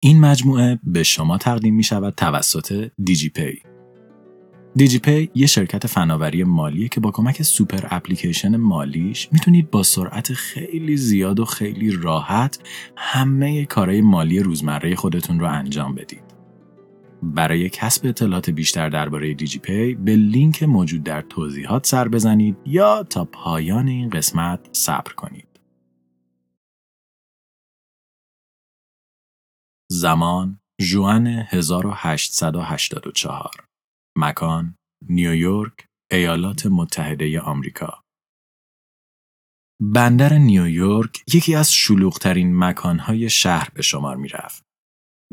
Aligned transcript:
این 0.00 0.20
مجموعه 0.20 0.78
به 0.82 1.02
شما 1.02 1.38
تقدیم 1.38 1.74
می 1.74 1.82
شود 1.82 2.14
توسط 2.14 2.90
دیجی 3.04 3.28
پی. 3.28 3.62
دیجی 4.74 4.98
پی 4.98 5.30
یه 5.34 5.46
شرکت 5.46 5.86
فناوری 5.86 6.44
مالیه 6.44 6.88
که 6.88 7.00
با 7.00 7.10
کمک 7.10 7.42
سوپر 7.42 7.86
اپلیکیشن 7.90 8.56
مالیش 8.56 9.28
می‌تونید 9.32 9.70
با 9.70 9.82
سرعت 9.82 10.32
خیلی 10.32 10.96
زیاد 10.96 11.40
و 11.40 11.44
خیلی 11.44 11.90
راحت 11.90 12.58
همه 12.96 13.64
کارهای 13.64 14.00
مالی 14.00 14.40
روزمره 14.40 14.94
خودتون 14.94 15.40
رو 15.40 15.46
انجام 15.46 15.94
بدید. 15.94 16.22
برای 17.22 17.68
کسب 17.68 18.06
اطلاعات 18.06 18.50
بیشتر 18.50 18.88
درباره 18.88 19.34
دیجی 19.34 19.58
پی 19.58 19.94
به 19.94 20.16
لینک 20.16 20.62
موجود 20.62 21.02
در 21.02 21.22
توضیحات 21.22 21.86
سر 21.86 22.08
بزنید 22.08 22.56
یا 22.66 23.02
تا 23.10 23.24
پایان 23.24 23.88
این 23.88 24.10
قسمت 24.10 24.60
صبر 24.72 25.12
کنید. 25.12 25.45
زمان 29.90 30.60
جوان 30.80 31.26
1884 31.26 33.64
مکان 34.18 34.76
نیویورک 35.08 35.86
ایالات 36.10 36.66
متحده 36.66 37.40
آمریکا 37.40 38.02
بندر 39.82 40.32
نیویورک 40.32 41.24
یکی 41.34 41.54
از 41.54 41.72
شلوغترین 41.72 42.58
مکانهای 42.58 43.30
شهر 43.30 43.68
به 43.74 43.82
شمار 43.82 44.16
می 44.16 44.28
رفت. 44.28 44.62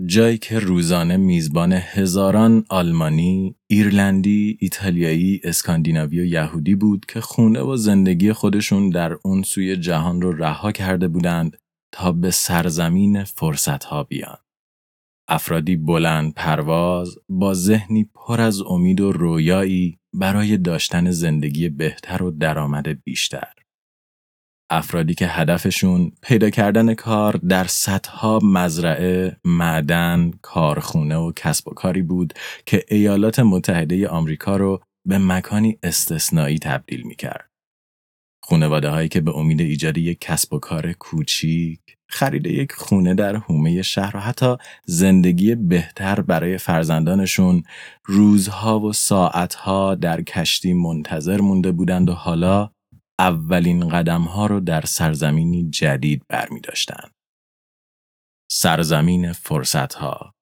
جایی 0.05 0.37
که 0.37 0.59
روزانه 0.59 1.17
میزبان 1.17 1.73
هزاران 1.73 2.65
آلمانی، 2.69 3.55
ایرلندی، 3.69 4.57
ایتالیایی، 4.59 5.41
اسکاندیناوی 5.43 6.19
و 6.19 6.25
یهودی 6.25 6.75
بود 6.75 7.05
که 7.05 7.21
خونه 7.21 7.61
و 7.61 7.75
زندگی 7.75 8.33
خودشون 8.33 8.89
در 8.89 9.17
اون 9.23 9.43
سوی 9.43 9.77
جهان 9.77 10.21
رو 10.21 10.31
رها 10.31 10.71
کرده 10.71 11.07
بودند 11.07 11.57
تا 11.93 12.11
به 12.11 12.31
سرزمین 12.31 13.23
فرصتها 13.23 14.03
بیان. 14.03 14.37
افرادی 15.27 15.75
بلند 15.75 16.33
پرواز 16.33 17.17
با 17.29 17.53
ذهنی 17.53 18.09
پر 18.15 18.41
از 18.41 18.61
امید 18.61 19.01
و 19.01 19.11
رویایی 19.11 19.99
برای 20.13 20.57
داشتن 20.57 21.11
زندگی 21.11 21.69
بهتر 21.69 22.23
و 22.23 22.31
درآمد 22.31 23.03
بیشتر. 23.03 23.53
افرادی 24.69 25.13
که 25.13 25.27
هدفشون 25.27 26.11
پیدا 26.21 26.49
کردن 26.49 26.93
کار 26.93 27.37
در 27.37 27.63
صدها 27.63 28.39
مزرعه، 28.43 29.37
معدن، 29.45 30.31
کارخونه 30.41 31.15
و 31.15 31.31
کسب 31.35 31.67
و 31.67 31.71
کاری 31.73 32.01
بود 32.01 32.33
که 32.65 32.85
ایالات 32.87 33.39
متحده 33.39 34.07
آمریکا 34.07 34.57
رو 34.57 34.81
به 35.07 35.17
مکانی 35.17 35.79
استثنایی 35.83 36.59
تبدیل 36.59 37.01
می 37.07 37.15
کرد. 37.15 37.52
خونواده 38.45 38.89
هایی 38.89 39.09
که 39.09 39.21
به 39.21 39.37
امید 39.37 39.61
ایجاد 39.61 39.97
یک 39.97 40.17
کسب 40.21 40.53
و 40.53 40.59
کار 40.59 40.93
کوچیک، 40.93 41.79
خرید 42.07 42.45
یک 42.45 42.71
خونه 42.71 43.13
در 43.13 43.35
حومه 43.35 43.81
شهر 43.81 44.17
و 44.17 44.19
حتی 44.19 44.55
زندگی 44.85 45.55
بهتر 45.55 46.21
برای 46.21 46.57
فرزندانشون 46.57 47.63
روزها 48.05 48.79
و 48.79 48.93
ساعتها 48.93 49.95
در 49.95 50.21
کشتی 50.21 50.73
منتظر 50.73 51.41
مونده 51.41 51.71
بودند 51.71 52.09
و 52.09 52.13
حالا 52.13 52.69
اولین 53.19 53.89
قدم 53.89 54.21
ها 54.21 54.45
رو 54.45 54.59
در 54.59 54.81
سرزمینی 54.81 55.69
جدید 55.69 56.23
برمی 56.29 56.61
داشتن. 56.61 57.09
سرزمین 58.51 59.31
فرصت 59.31 59.93
ها. 59.93 60.33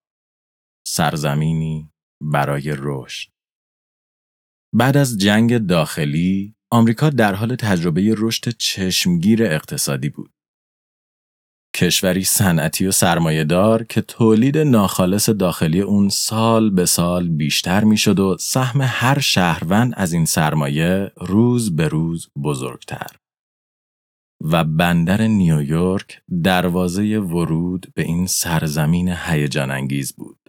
سرزمینی 0.87 1.91
برای 2.21 2.75
رشد. 2.77 3.31
بعد 4.73 4.97
از 4.97 5.17
جنگ 5.17 5.57
داخلی، 5.57 6.55
آمریکا 6.71 7.09
در 7.09 7.33
حال 7.35 7.55
تجربه 7.55 8.15
رشد 8.17 8.49
چشمگیر 8.57 9.43
اقتصادی 9.43 10.09
بود. 10.09 10.31
کشوری 11.75 12.23
صنعتی 12.23 12.85
و 12.85 12.91
سرمایهدار 12.91 13.83
که 13.83 14.01
تولید 14.01 14.57
ناخالص 14.57 15.29
داخلی 15.29 15.81
اون 15.81 16.09
سال 16.09 16.69
به 16.69 16.85
سال 16.85 17.29
بیشتر 17.29 17.83
می‌شد 17.83 18.19
و 18.19 18.37
سهم 18.39 18.81
هر 18.81 19.19
شهروند 19.19 19.93
از 19.97 20.13
این 20.13 20.25
سرمایه 20.25 21.11
روز 21.17 21.75
به 21.75 21.87
روز 21.87 22.29
بزرگتر. 22.43 23.07
و 24.41 24.63
بندر 24.63 25.21
نیویورک 25.27 26.21
دروازه 26.43 27.19
ورود 27.19 27.91
به 27.95 28.01
این 28.01 28.27
سرزمین 28.27 29.09
هیجان 29.09 29.71
انگیز 29.71 30.13
بود. 30.13 30.40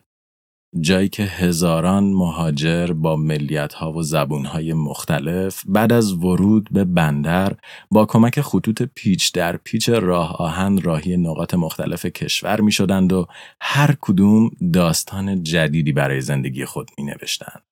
جایی 0.81 1.09
که 1.09 1.22
هزاران 1.22 2.05
مهاجر 2.05 2.93
با 2.93 3.16
ملیتها 3.16 3.93
و 3.93 4.03
زبونهای 4.03 4.72
مختلف 4.72 5.62
بعد 5.69 5.93
از 5.93 6.12
ورود 6.12 6.69
به 6.72 6.84
بندر 6.84 7.56
با 7.91 8.06
کمک 8.06 8.41
خطوط 8.41 8.83
پیچ 8.83 9.33
در 9.33 9.56
پیچ 9.56 9.88
راه 9.88 10.37
آهن 10.37 10.81
راهی 10.81 11.16
نقاط 11.16 11.55
مختلف 11.55 12.06
کشور 12.06 12.60
می 12.60 12.72
شدند 12.72 13.12
و 13.12 13.27
هر 13.60 13.97
کدوم 14.00 14.50
داستان 14.72 15.43
جدیدی 15.43 15.93
برای 15.93 16.21
زندگی 16.21 16.65
خود 16.65 16.91
می 16.99 17.04
نوشتند. 17.04 17.62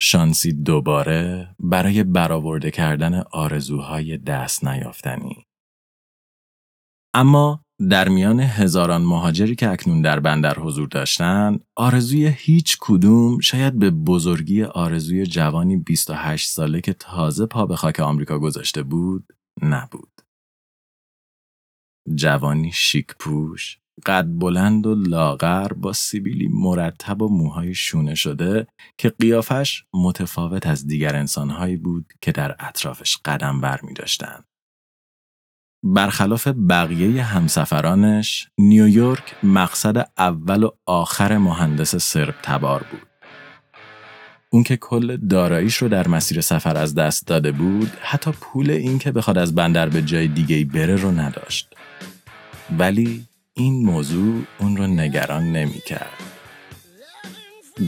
شانسی 0.00 0.52
دوباره 0.52 1.48
برای 1.60 2.04
برآورده 2.04 2.70
کردن 2.70 3.22
آرزوهای 3.32 4.18
دست 4.18 4.64
نیافتنی. 4.64 5.44
اما 7.14 7.64
در 7.86 8.08
میان 8.08 8.40
هزاران 8.40 9.02
مهاجری 9.02 9.54
که 9.54 9.70
اکنون 9.70 10.02
در 10.02 10.20
بندر 10.20 10.58
حضور 10.58 10.88
داشتند، 10.88 11.64
آرزوی 11.76 12.26
هیچ 12.26 12.76
کدوم 12.80 13.40
شاید 13.40 13.78
به 13.78 13.90
بزرگی 13.90 14.62
آرزوی 14.62 15.26
جوانی 15.26 15.76
28 15.76 16.50
ساله 16.50 16.80
که 16.80 16.92
تازه 16.92 17.46
پا 17.46 17.66
به 17.66 17.76
خاک 17.76 18.00
آمریکا 18.00 18.38
گذاشته 18.38 18.82
بود، 18.82 19.32
نبود. 19.62 20.20
جوانی 22.14 22.72
شیک 22.72 23.06
پوش، 23.18 23.78
قد 24.06 24.26
بلند 24.28 24.86
و 24.86 24.94
لاغر 24.94 25.72
با 25.72 25.92
سیبیلی 25.92 26.48
مرتب 26.48 27.22
و 27.22 27.28
موهای 27.28 27.74
شونه 27.74 28.14
شده 28.14 28.66
که 28.98 29.08
قیافش 29.08 29.84
متفاوت 29.94 30.66
از 30.66 30.86
دیگر 30.86 31.16
انسانهایی 31.16 31.76
بود 31.76 32.12
که 32.20 32.32
در 32.32 32.56
اطرافش 32.58 33.18
قدم 33.24 33.60
بر 33.60 33.80
می 33.82 33.94
داشتن. 33.94 34.44
برخلاف 35.82 36.48
بقیه 36.48 37.22
همسفرانش، 37.22 38.48
نیویورک 38.58 39.34
مقصد 39.42 40.10
اول 40.18 40.62
و 40.62 40.70
آخر 40.86 41.38
مهندس 41.38 41.96
سرب 41.96 42.34
تبار 42.42 42.84
بود. 42.90 43.08
اون 44.50 44.62
که 44.62 44.76
کل 44.76 45.16
داراییش 45.16 45.76
رو 45.76 45.88
در 45.88 46.08
مسیر 46.08 46.40
سفر 46.40 46.76
از 46.76 46.94
دست 46.94 47.26
داده 47.26 47.52
بود، 47.52 47.92
حتی 48.00 48.30
پول 48.40 48.70
این 48.70 48.98
که 48.98 49.12
بخواد 49.12 49.38
از 49.38 49.54
بندر 49.54 49.88
به 49.88 50.02
جای 50.02 50.28
دیگه 50.28 50.64
بره 50.64 50.96
رو 50.96 51.10
نداشت. 51.10 51.74
ولی 52.78 53.24
این 53.54 53.86
موضوع 53.86 54.42
اون 54.58 54.76
رو 54.76 54.86
نگران 54.86 55.52
نمی 55.52 55.80
کرد. 55.86 56.22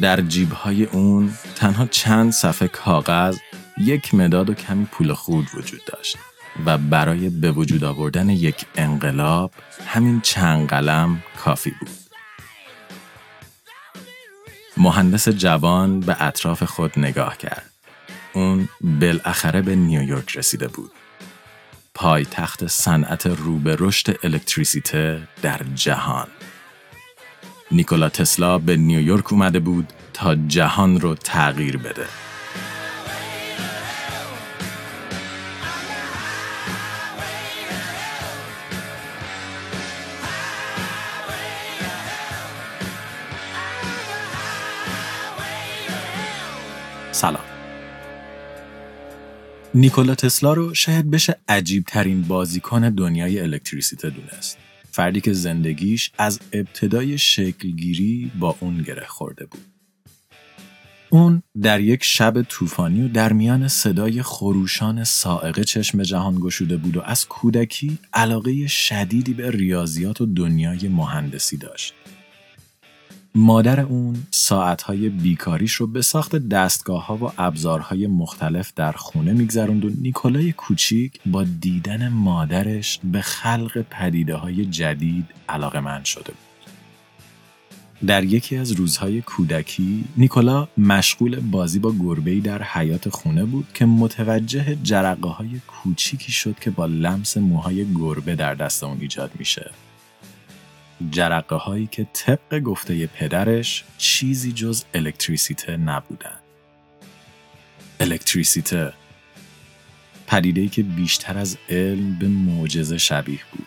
در 0.02 0.20
جیبهای 0.20 0.84
اون 0.84 1.32
تنها 1.56 1.86
چند 1.86 2.32
صفحه 2.32 2.68
کاغذ، 2.68 3.38
یک 3.78 4.14
مداد 4.14 4.50
و 4.50 4.54
کمی 4.54 4.84
پول 4.84 5.12
خود 5.12 5.46
وجود 5.54 5.80
داشت. 5.86 6.16
و 6.66 6.78
برای 6.78 7.28
به 7.28 7.52
وجود 7.52 7.84
آوردن 7.84 8.28
یک 8.30 8.66
انقلاب 8.76 9.52
همین 9.86 10.20
چند 10.20 10.68
قلم 10.68 11.22
کافی 11.44 11.70
بود. 11.80 11.90
مهندس 14.76 15.28
جوان 15.28 16.00
به 16.00 16.16
اطراف 16.22 16.62
خود 16.62 16.98
نگاه 16.98 17.38
کرد. 17.38 17.70
اون 18.32 18.68
بالاخره 18.80 19.62
به 19.62 19.76
نیویورک 19.76 20.36
رسیده 20.36 20.68
بود. 20.68 20.90
پای 21.94 22.24
تخت 22.24 22.66
صنعت 22.66 23.26
رو 23.26 23.58
به 23.58 23.76
رشد 23.80 24.16
الکتریسیته 24.22 25.28
در 25.42 25.60
جهان. 25.74 26.28
نیکولا 27.70 28.08
تسلا 28.08 28.58
به 28.58 28.76
نیویورک 28.76 29.32
اومده 29.32 29.60
بود 29.60 29.92
تا 30.12 30.34
جهان 30.34 31.00
رو 31.00 31.14
تغییر 31.14 31.76
بده. 31.76 32.06
سلام 47.20 47.44
نیکولا 49.74 50.14
تسلا 50.14 50.52
رو 50.52 50.74
شاید 50.74 51.10
بشه 51.10 51.36
عجیب 51.48 51.84
ترین 51.86 52.22
بازیکن 52.22 52.90
دنیای 52.90 53.40
الکتریسیته 53.40 54.10
دونست. 54.10 54.58
فردی 54.90 55.20
که 55.20 55.32
زندگیش 55.32 56.12
از 56.18 56.40
ابتدای 56.52 57.18
شکلگیری 57.18 58.30
با 58.38 58.56
اون 58.60 58.82
گره 58.82 59.06
خورده 59.06 59.46
بود. 59.46 59.60
اون 61.10 61.42
در 61.62 61.80
یک 61.80 62.04
شب 62.04 62.42
طوفانی 62.42 63.02
و 63.02 63.08
در 63.08 63.32
میان 63.32 63.68
صدای 63.68 64.22
خروشان 64.22 65.04
سائقه 65.04 65.64
چشم 65.64 66.02
جهان 66.02 66.40
گشوده 66.40 66.76
بود 66.76 66.96
و 66.96 67.00
از 67.00 67.28
کودکی 67.28 67.98
علاقه 68.12 68.66
شدیدی 68.66 69.34
به 69.34 69.50
ریاضیات 69.50 70.20
و 70.20 70.26
دنیای 70.26 70.88
مهندسی 70.88 71.56
داشت. 71.56 71.94
مادر 73.34 73.80
اون 73.80 74.26
ساعتهای 74.30 75.08
بیکاریش 75.08 75.72
رو 75.72 75.86
به 75.86 76.02
ساخت 76.02 76.36
دستگاه 76.36 77.06
ها 77.06 77.16
و 77.16 77.32
ابزارهای 77.38 78.06
مختلف 78.06 78.72
در 78.76 78.92
خونه 78.92 79.32
میگذروند 79.32 79.84
و 79.84 79.90
نیکولای 80.00 80.52
کوچیک 80.52 81.20
با 81.26 81.44
دیدن 81.44 82.08
مادرش 82.08 83.00
به 83.04 83.20
خلق 83.20 83.84
پدیده 83.90 84.34
های 84.34 84.64
جدید 84.64 85.24
علاقه 85.48 85.80
من 85.80 86.04
شده 86.04 86.24
بود. 86.32 86.50
در 88.06 88.24
یکی 88.24 88.56
از 88.56 88.72
روزهای 88.72 89.20
کودکی 89.22 90.04
نیکولا 90.16 90.68
مشغول 90.78 91.40
بازی 91.40 91.78
با 91.78 91.92
گربه‌ای 91.92 92.40
در 92.40 92.62
حیات 92.62 93.08
خونه 93.08 93.44
بود 93.44 93.66
که 93.74 93.86
متوجه 93.86 94.76
جرقه 94.82 95.28
های 95.28 95.60
کوچیکی 95.66 96.32
شد 96.32 96.58
که 96.60 96.70
با 96.70 96.86
لمس 96.86 97.36
موهای 97.36 97.86
گربه 97.94 98.34
در 98.34 98.54
دست 98.54 98.84
اون 98.84 98.98
ایجاد 99.00 99.30
میشه. 99.38 99.70
جرقه 101.10 101.56
هایی 101.56 101.86
که 101.86 102.06
طبق 102.12 102.60
گفته 102.60 103.06
پدرش 103.06 103.84
چیزی 103.98 104.52
جز 104.52 104.84
الکتریسیته 104.94 105.76
نبودن. 105.76 106.38
الکتریسیته 108.00 108.92
پدیده‌ای 110.26 110.68
که 110.68 110.82
بیشتر 110.82 111.38
از 111.38 111.58
علم 111.68 112.18
به 112.18 112.28
معجزه 112.28 112.98
شبیه 112.98 113.40
بود. 113.52 113.66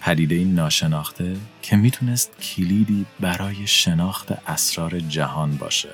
پدیده 0.00 0.44
ناشناخته 0.44 1.36
که 1.62 1.76
می‌تونست 1.76 2.40
کلیدی 2.40 3.06
برای 3.20 3.66
شناخت 3.66 4.32
اسرار 4.48 5.00
جهان 5.00 5.56
باشه. 5.56 5.90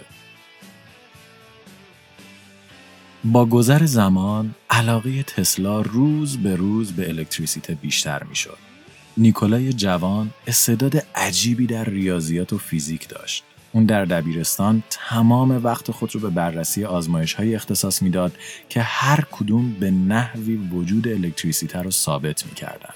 با 3.25 3.47
گذر 3.47 3.87
زمان 3.87 4.55
علاقه 4.71 5.23
تسلا 5.23 5.81
روز 5.81 6.39
به 6.39 6.57
روز 6.57 6.93
به 6.93 7.09
الکتریسیته 7.09 7.75
بیشتر 7.75 8.23
می‌شد. 8.23 8.72
نیکولای 9.17 9.73
جوان 9.73 10.31
استعداد 10.47 11.06
عجیبی 11.14 11.67
در 11.67 11.85
ریاضیات 11.85 12.53
و 12.53 12.59
فیزیک 12.59 13.09
داشت. 13.09 13.44
اون 13.73 13.85
در 13.85 14.05
دبیرستان 14.05 14.82
تمام 14.91 15.64
وقت 15.64 15.91
خود 15.91 16.14
رو 16.14 16.20
به 16.20 16.31
بررسی 16.31 16.85
آزمایش 16.85 17.35
های 17.35 17.55
اختصاص 17.55 18.03
می‌داد 18.03 18.32
که 18.69 18.82
هر 18.82 19.25
کدوم 19.31 19.73
به 19.73 19.91
نحوی 19.91 20.56
وجود 20.56 21.09
الکتریسیته 21.09 21.79
رو 21.82 21.91
ثابت 21.91 22.47
می‌کردن. 22.47 22.94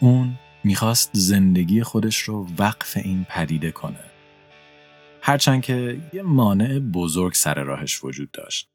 اون 0.00 0.38
می‌خواست 0.64 1.10
زندگی 1.12 1.82
خودش 1.82 2.18
رو 2.18 2.48
وقف 2.58 2.96
این 2.96 3.26
پدیده 3.30 3.70
کنه. 3.70 4.00
هرچند 5.20 5.62
که 5.62 6.00
یه 6.12 6.22
مانع 6.22 6.78
بزرگ 6.78 7.34
سر 7.34 7.62
راهش 7.62 8.04
وجود 8.04 8.30
داشت. 8.30 8.68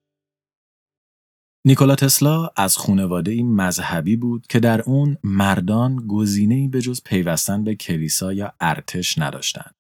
نیکولا 1.66 1.96
تسلا 1.96 2.50
از 2.58 2.78
خونواده 2.78 3.44
مذهبی 3.44 4.16
بود 4.16 4.48
که 4.48 4.60
در 4.60 4.82
اون 4.82 5.18
مردان 5.24 6.08
گزینه‌ای 6.08 6.68
به 6.68 6.82
جز 6.82 7.02
پیوستن 7.04 7.64
به 7.64 7.76
کلیسا 7.76 8.34
یا 8.34 8.54
ارتش 8.60 9.18
نداشتند. 9.18 9.76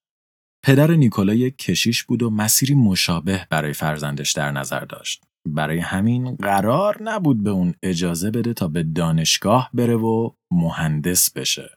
پدر 0.63 0.91
نیکولا 0.91 1.33
یک 1.33 1.57
کشیش 1.57 2.03
بود 2.03 2.23
و 2.23 2.29
مسیری 2.29 2.75
مشابه 2.75 3.47
برای 3.49 3.73
فرزندش 3.73 4.31
در 4.31 4.51
نظر 4.51 4.79
داشت. 4.79 5.23
برای 5.45 5.79
همین 5.79 6.35
قرار 6.35 6.97
نبود 7.03 7.43
به 7.43 7.49
اون 7.49 7.73
اجازه 7.83 8.31
بده 8.31 8.53
تا 8.53 8.67
به 8.67 8.83
دانشگاه 8.83 9.69
بره 9.73 9.95
و 9.95 10.29
مهندس 10.51 11.31
بشه. 11.31 11.69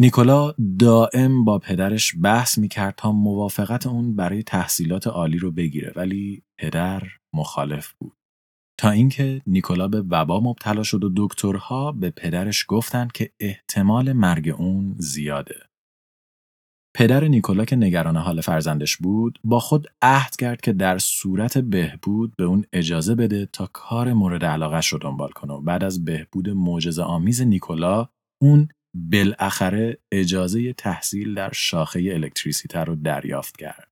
نیکولا 0.00 0.54
دائم 0.78 1.44
با 1.44 1.58
پدرش 1.58 2.14
بحث 2.22 2.58
می‌کرد 2.58 2.94
تا 2.96 3.12
موافقت 3.12 3.86
اون 3.86 4.16
برای 4.16 4.42
تحصیلات 4.42 5.06
عالی 5.06 5.38
رو 5.38 5.52
بگیره 5.52 5.92
ولی 5.96 6.42
پدر 6.58 7.02
مخالف 7.34 7.92
بود. 7.92 8.16
تا 8.80 8.90
اینکه 8.90 9.42
نیکولا 9.46 9.88
به 9.88 10.00
وبا 10.00 10.40
مبتلا 10.40 10.82
شد 10.82 11.04
و 11.04 11.10
دکترها 11.16 11.92
به 11.92 12.10
پدرش 12.10 12.64
گفتند 12.68 13.12
که 13.12 13.30
احتمال 13.40 14.12
مرگ 14.12 14.48
اون 14.48 14.94
زیاده. 14.98 15.70
پدر 16.96 17.24
نیکولا 17.24 17.64
که 17.64 17.76
نگران 17.76 18.16
حال 18.16 18.40
فرزندش 18.40 18.96
بود 18.96 19.38
با 19.44 19.60
خود 19.60 19.86
عهد 20.02 20.36
کرد 20.36 20.60
که 20.60 20.72
در 20.72 20.98
صورت 20.98 21.58
بهبود 21.58 22.36
به 22.36 22.44
اون 22.44 22.64
اجازه 22.72 23.14
بده 23.14 23.46
تا 23.46 23.66
کار 23.72 24.12
مورد 24.12 24.44
علاقه 24.44 24.80
رو 24.90 24.98
دنبال 24.98 25.30
کنه 25.30 25.52
و 25.52 25.60
بعد 25.60 25.84
از 25.84 26.04
بهبود 26.04 26.48
معجزه 26.48 27.02
آمیز 27.02 27.42
نیکولا 27.42 28.08
اون 28.42 28.68
بالاخره 28.94 29.98
اجازه 30.12 30.72
تحصیل 30.72 31.34
در 31.34 31.52
شاخه 31.52 32.10
الکتریسیته 32.12 32.80
رو 32.80 32.96
دریافت 32.96 33.56
کرد. 33.56 33.89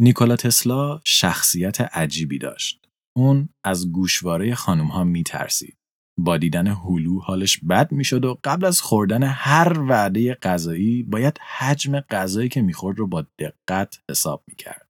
نیکولا 0.00 0.36
تسلا 0.36 1.00
شخصیت 1.04 1.80
عجیبی 1.80 2.38
داشت. 2.38 2.88
اون 3.16 3.48
از 3.64 3.92
گوشواره 3.92 4.54
خانم 4.54 4.86
ها 4.86 5.04
می 5.04 5.22
ترسید. 5.22 5.76
با 6.18 6.36
دیدن 6.36 6.66
هلو 6.66 7.20
حالش 7.20 7.58
بد 7.58 7.92
می‌شد 7.92 8.24
و 8.24 8.38
قبل 8.44 8.64
از 8.64 8.80
خوردن 8.80 9.22
هر 9.22 9.78
وعده 9.78 10.34
غذایی 10.34 11.02
باید 11.02 11.38
حجم 11.38 12.00
غذایی 12.00 12.48
که 12.48 12.62
می‌خورد 12.62 12.98
رو 12.98 13.06
با 13.06 13.26
دقت 13.38 13.98
حساب 14.10 14.44
می‌کرد 14.46 14.86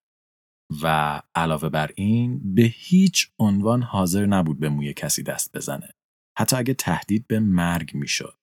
و 0.82 1.23
علاوه 1.35 1.69
بر 1.69 1.91
این 1.94 2.55
به 2.55 2.62
هیچ 2.62 3.31
عنوان 3.38 3.82
حاضر 3.82 4.26
نبود 4.26 4.61
به 4.61 4.69
موی 4.69 4.93
کسی 4.93 5.23
دست 5.23 5.56
بزنه 5.56 5.91
حتی 6.38 6.56
اگه 6.56 6.75
تهدید 6.75 7.26
به 7.26 7.41
مرگ 7.41 7.94
می‌شد 7.94 8.38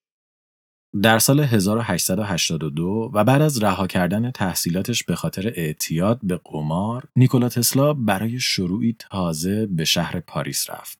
در 1.02 1.18
سال 1.18 1.40
1882 1.40 3.10
و 3.14 3.24
بعد 3.24 3.42
از 3.42 3.62
رها 3.62 3.86
کردن 3.86 4.30
تحصیلاتش 4.30 5.04
به 5.04 5.14
خاطر 5.14 5.52
اعتیاد 5.56 6.20
به 6.22 6.40
قمار، 6.44 7.08
نیکولا 7.16 7.48
تسلا 7.48 7.94
برای 7.94 8.40
شروعی 8.40 8.96
تازه 8.98 9.66
به 9.66 9.84
شهر 9.84 10.20
پاریس 10.20 10.70
رفت. 10.70 10.98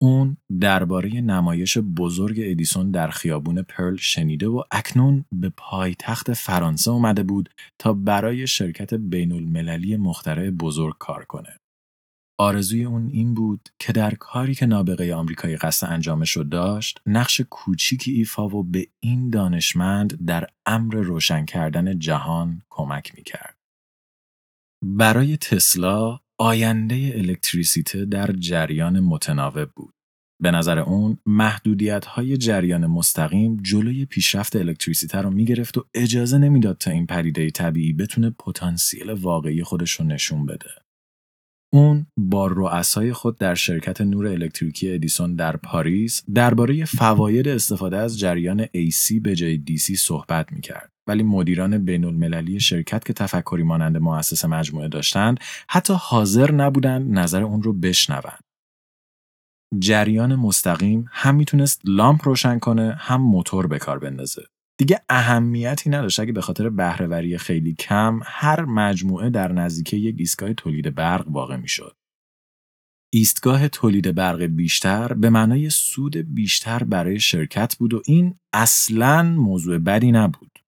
اون 0.00 0.36
درباره 0.60 1.20
نمایش 1.20 1.78
بزرگ 1.78 2.36
ادیسون 2.42 2.90
در 2.90 3.10
خیابون 3.10 3.62
پرل 3.62 3.96
شنیده 3.96 4.46
و 4.46 4.62
اکنون 4.70 5.24
به 5.32 5.52
پایتخت 5.56 6.32
فرانسه 6.32 6.90
اومده 6.90 7.22
بود 7.22 7.48
تا 7.78 7.92
برای 7.92 8.46
شرکت 8.46 8.94
بین 8.94 9.32
المللی 9.32 9.96
مخترع 9.96 10.50
بزرگ 10.50 10.94
کار 10.98 11.24
کنه. 11.24 11.58
آرزوی 12.40 12.84
اون 12.84 13.06
این 13.06 13.34
بود 13.34 13.68
که 13.78 13.92
در 13.92 14.14
کاری 14.14 14.54
که 14.54 14.66
نابغه 14.66 15.14
آمریکایی 15.14 15.56
قصد 15.56 15.92
انجامش 15.92 16.30
رو 16.30 16.44
داشت 16.44 17.00
نقش 17.06 17.40
کوچیکی 17.40 18.12
ایفا 18.12 18.48
و 18.48 18.64
به 18.64 18.86
این 19.00 19.30
دانشمند 19.30 20.26
در 20.26 20.46
امر 20.66 20.94
روشن 20.94 21.44
کردن 21.44 21.98
جهان 21.98 22.62
کمک 22.70 23.14
می‌کرد. 23.16 23.56
برای 24.84 25.36
تسلا 25.36 26.18
آینده 26.40 27.12
الکتریسیته 27.14 28.04
در 28.04 28.32
جریان 28.32 29.00
متناوب 29.00 29.70
بود. 29.76 29.94
به 30.42 30.50
نظر 30.50 30.78
اون 30.78 31.18
محدودیت 31.26 32.04
های 32.04 32.36
جریان 32.36 32.86
مستقیم 32.86 33.56
جلوی 33.62 34.04
پیشرفت 34.06 34.56
الکتریسیته 34.56 35.18
رو 35.18 35.30
می‌گرفت 35.30 35.78
و 35.78 35.84
اجازه 35.94 36.38
نمی‌داد 36.38 36.78
تا 36.78 36.90
این 36.90 37.06
پدیده 37.06 37.50
طبیعی 37.50 37.92
بتونه 37.92 38.30
پتانسیل 38.30 39.10
واقعی 39.10 39.62
خودش 39.62 39.92
رو 39.92 40.06
نشون 40.06 40.46
بده. 40.46 40.70
اون 41.72 42.06
با 42.16 42.46
رؤسای 42.46 43.12
خود 43.12 43.38
در 43.38 43.54
شرکت 43.54 44.00
نور 44.00 44.26
الکتریکی 44.26 44.92
ادیسون 44.92 45.34
در 45.34 45.56
پاریس 45.56 46.22
درباره 46.34 46.84
فواید 46.84 47.48
استفاده 47.48 47.96
از 47.96 48.18
جریان 48.18 48.64
AC 48.64 49.20
به 49.22 49.34
جای 49.34 49.62
DC 49.68 49.96
صحبت 49.96 50.52
می‌کرد. 50.52 50.92
ولی 51.06 51.22
مدیران 51.22 51.84
بین 51.84 52.04
المللی 52.04 52.60
شرکت 52.60 53.04
که 53.04 53.12
تفکری 53.12 53.62
مانند 53.62 53.96
مؤسس 53.96 54.44
مجموعه 54.44 54.88
داشتند 54.88 55.40
حتی 55.68 55.94
حاضر 55.98 56.52
نبودند 56.52 57.18
نظر 57.18 57.42
اون 57.42 57.62
رو 57.62 57.72
بشنوند. 57.72 58.44
جریان 59.78 60.34
مستقیم 60.36 61.04
هم 61.10 61.34
می‌تونست 61.34 61.80
لامپ 61.84 62.28
روشن 62.28 62.58
کنه 62.58 62.94
هم 62.98 63.22
موتور 63.22 63.66
به 63.66 63.78
کار 63.78 63.98
بندازه. 63.98 64.42
دیگه 64.78 65.00
اهمیتی 65.08 65.90
نداشت 65.90 66.20
اگه 66.20 66.32
به 66.32 66.40
خاطر 66.40 66.68
بهرهوری 66.68 67.38
خیلی 67.38 67.74
کم 67.74 68.20
هر 68.24 68.64
مجموعه 68.64 69.30
در 69.30 69.52
نزدیکی 69.52 69.96
یک 69.96 70.14
ایستگاه 70.18 70.54
تولید 70.54 70.94
برق 70.94 71.28
واقع 71.28 71.56
می‌شد. 71.56 71.96
ایستگاه 73.12 73.68
تولید 73.68 74.14
برق 74.14 74.42
بیشتر 74.42 75.12
به 75.12 75.30
معنای 75.30 75.70
سود 75.70 76.16
بیشتر 76.16 76.84
برای 76.84 77.20
شرکت 77.20 77.76
بود 77.76 77.94
و 77.94 78.02
این 78.06 78.34
اصلا 78.52 79.22
موضوع 79.22 79.78
بدی 79.78 80.12
نبود. 80.12 80.58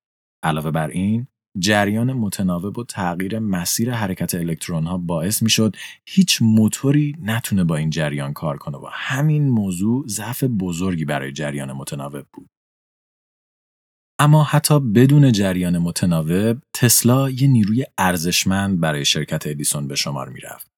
علاوه 0.42 0.70
بر 0.70 0.88
این 0.88 1.26
جریان 1.58 2.12
متناوب 2.12 2.78
و 2.78 2.84
تغییر 2.84 3.38
مسیر 3.38 3.92
حرکت 3.92 4.34
الکترون 4.34 4.86
ها 4.86 4.98
باعث 4.98 5.42
می 5.42 5.70
هیچ 6.06 6.42
موتوری 6.42 7.16
نتونه 7.22 7.64
با 7.64 7.76
این 7.76 7.90
جریان 7.90 8.32
کار 8.32 8.58
کنه 8.58 8.78
و 8.78 8.86
همین 8.92 9.48
موضوع 9.48 10.06
ضعف 10.08 10.44
بزرگی 10.44 11.04
برای 11.04 11.32
جریان 11.32 11.72
متناوب 11.72 12.26
بود. 12.32 12.48
اما 14.20 14.44
حتی 14.44 14.80
بدون 14.80 15.32
جریان 15.32 15.78
متناوب 15.78 16.58
تسلا 16.74 17.30
یه 17.30 17.48
نیروی 17.48 17.84
ارزشمند 17.98 18.80
برای 18.80 19.04
شرکت 19.04 19.46
ادیسون 19.46 19.88
به 19.88 19.96
شمار 19.96 20.28
می 20.28 20.40
رفت. 20.40 20.70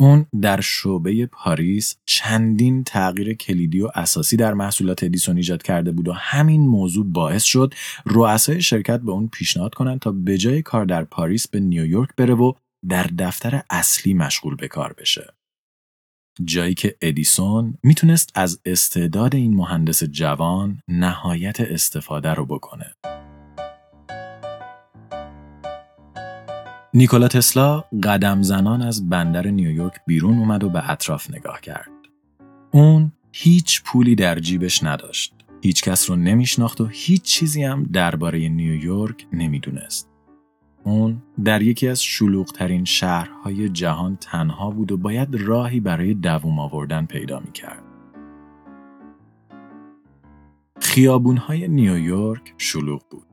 اون 0.00 0.26
در 0.42 0.60
شعبه 0.60 1.26
پاریس 1.26 1.96
چندین 2.06 2.84
تغییر 2.84 3.34
کلیدی 3.34 3.80
و 3.80 3.88
اساسی 3.94 4.36
در 4.36 4.54
محصولات 4.54 5.04
ادیسون 5.04 5.36
ایجاد 5.36 5.62
کرده 5.62 5.92
بود 5.92 6.08
و 6.08 6.12
همین 6.12 6.60
موضوع 6.66 7.06
باعث 7.06 7.44
شد 7.44 7.74
رؤسای 8.06 8.62
شرکت 8.62 9.00
به 9.00 9.12
اون 9.12 9.28
پیشنهاد 9.28 9.74
کنند 9.74 10.00
تا 10.00 10.12
به 10.12 10.38
جای 10.38 10.62
کار 10.62 10.84
در 10.84 11.04
پاریس 11.04 11.48
به 11.48 11.60
نیویورک 11.60 12.08
بره 12.16 12.34
و 12.34 12.52
در 12.88 13.06
دفتر 13.18 13.62
اصلی 13.70 14.14
مشغول 14.14 14.56
به 14.56 14.68
کار 14.68 14.92
بشه. 14.92 15.34
جایی 16.44 16.74
که 16.74 16.96
ادیسون 17.00 17.74
می‌تونست 17.82 18.32
از 18.34 18.60
استعداد 18.64 19.34
این 19.34 19.54
مهندس 19.54 20.04
جوان 20.04 20.80
نهایت 20.88 21.60
استفاده 21.60 22.34
رو 22.34 22.46
بکنه. 22.46 22.94
نیکولا 26.94 27.28
تسلا 27.28 27.84
قدم 28.02 28.42
زنان 28.42 28.82
از 28.82 29.08
بندر 29.08 29.46
نیویورک 29.46 29.94
بیرون 30.06 30.38
اومد 30.38 30.64
و 30.64 30.68
به 30.68 30.90
اطراف 30.90 31.30
نگاه 31.30 31.60
کرد. 31.60 31.90
اون 32.70 33.12
هیچ 33.32 33.82
پولی 33.82 34.14
در 34.14 34.38
جیبش 34.38 34.84
نداشت. 34.84 35.34
هیچ 35.62 35.82
کس 35.82 36.10
رو 36.10 36.16
نمیشناخت 36.16 36.80
و 36.80 36.86
هیچ 36.86 37.22
چیزی 37.22 37.62
هم 37.62 37.84
درباره 37.92 38.48
نیویورک 38.48 39.26
نمی‌دونست. 39.32 40.09
اون 40.84 41.22
در 41.44 41.62
یکی 41.62 41.88
از 41.88 42.02
شلوغترین 42.02 42.84
شهرهای 42.84 43.68
جهان 43.68 44.16
تنها 44.16 44.70
بود 44.70 44.92
و 44.92 44.96
باید 44.96 45.34
راهی 45.34 45.80
برای 45.80 46.14
دووم 46.14 46.58
آوردن 46.58 47.06
پیدا 47.06 47.40
می‌کرد. 47.40 47.82
خیابونهای 50.80 51.68
نیویورک 51.68 52.54
شلوغ 52.58 53.02
بود. 53.10 53.26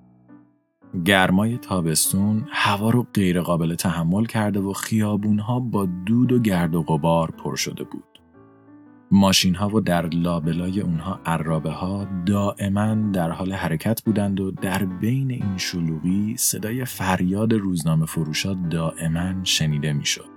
گرمای 1.06 1.58
تابستون 1.58 2.46
هوا 2.50 2.90
رو 2.90 3.08
غیرقابل 3.14 3.76
تحمل 3.76 4.26
کرده 4.26 4.60
و 4.60 4.74
خیابونها 4.74 5.60
با 5.60 5.86
دود 6.06 6.32
و 6.32 6.40
گرد 6.40 6.76
و 6.76 6.84
غبار 6.84 7.32
پر 7.32 7.56
شده 7.56 7.84
بود. 7.84 8.17
ماشین 9.12 9.56
ها 9.56 9.76
و 9.76 9.82
در 9.82 10.06
لابلای 10.06 10.82
اونها 10.82 11.20
عرابه 11.26 11.72
ها 11.72 12.08
دائما 12.26 12.96
در 12.96 13.32
حال 13.32 13.54
حرکت 13.54 14.02
بودند 14.02 14.40
و 14.40 14.52
در 14.52 14.86
بین 14.86 15.32
این 15.32 15.58
شلوغی 15.58 16.36
صدای 16.38 16.86
فریاد 16.86 17.54
روزنامه 17.54 18.06
فروشا 18.06 18.54
دائما 18.54 19.44
شنیده 19.44 19.94
می‌شد. 19.94 20.30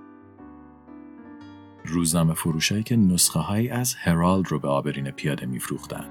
روزنامه 1.85 2.33
فروشایی 2.33 2.83
که 2.83 2.95
نسخه 2.95 3.39
هایی 3.39 3.69
از 3.69 3.95
هرالد 3.95 4.47
رو 4.47 4.59
به 4.59 4.67
آبرین 4.67 5.11
پیاده 5.11 5.45
میفروختند. 5.45 6.09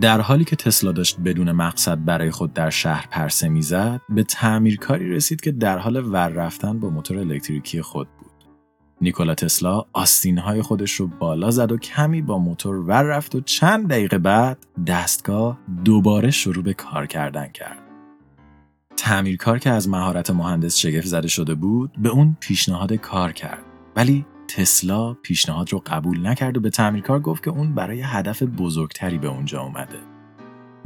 در 0.00 0.20
حالی 0.20 0.44
که 0.44 0.56
تسلا 0.56 0.92
داشت 0.92 1.20
بدون 1.20 1.52
مقصد 1.52 2.04
برای 2.04 2.30
خود 2.30 2.52
در 2.52 2.70
شهر 2.70 3.06
پرسه 3.10 3.48
می‌زد 3.48 4.00
به 4.08 4.22
تعمیرکاری 4.22 5.10
رسید 5.10 5.40
که 5.40 5.52
در 5.52 5.78
حال 5.78 5.96
ور 6.12 6.28
رفتن 6.28 6.80
با 6.80 6.90
موتور 6.90 7.18
الکتریکی 7.18 7.82
خود 7.82 8.08
نیکولا 9.00 9.34
تسلا 9.34 9.84
آستینهای 9.92 10.62
خودش 10.62 10.92
رو 10.92 11.06
بالا 11.06 11.50
زد 11.50 11.72
و 11.72 11.76
کمی 11.76 12.22
با 12.22 12.38
موتور 12.38 12.76
ور 12.76 13.02
رفت 13.02 13.34
و 13.34 13.40
چند 13.40 13.88
دقیقه 13.88 14.18
بعد 14.18 14.58
دستگاه 14.86 15.58
دوباره 15.84 16.30
شروع 16.30 16.64
به 16.64 16.74
کار 16.74 17.06
کردن 17.06 17.48
کرد. 17.48 17.78
تعمیرکار 18.96 19.58
که 19.58 19.70
از 19.70 19.88
مهارت 19.88 20.30
مهندس 20.30 20.76
شگفت 20.76 21.06
زده 21.06 21.28
شده 21.28 21.54
بود 21.54 21.92
به 21.98 22.08
اون 22.08 22.36
پیشنهاد 22.40 22.92
کار 22.92 23.32
کرد 23.32 23.64
ولی 23.96 24.26
تسلا 24.48 25.14
پیشنهاد 25.14 25.72
رو 25.72 25.82
قبول 25.86 26.26
نکرد 26.26 26.56
و 26.56 26.60
به 26.60 26.70
تعمیرکار 26.70 27.20
گفت 27.20 27.44
که 27.44 27.50
اون 27.50 27.74
برای 27.74 28.00
هدف 28.00 28.42
بزرگتری 28.42 29.18
به 29.18 29.28
اونجا 29.28 29.62
اومده. 29.62 29.98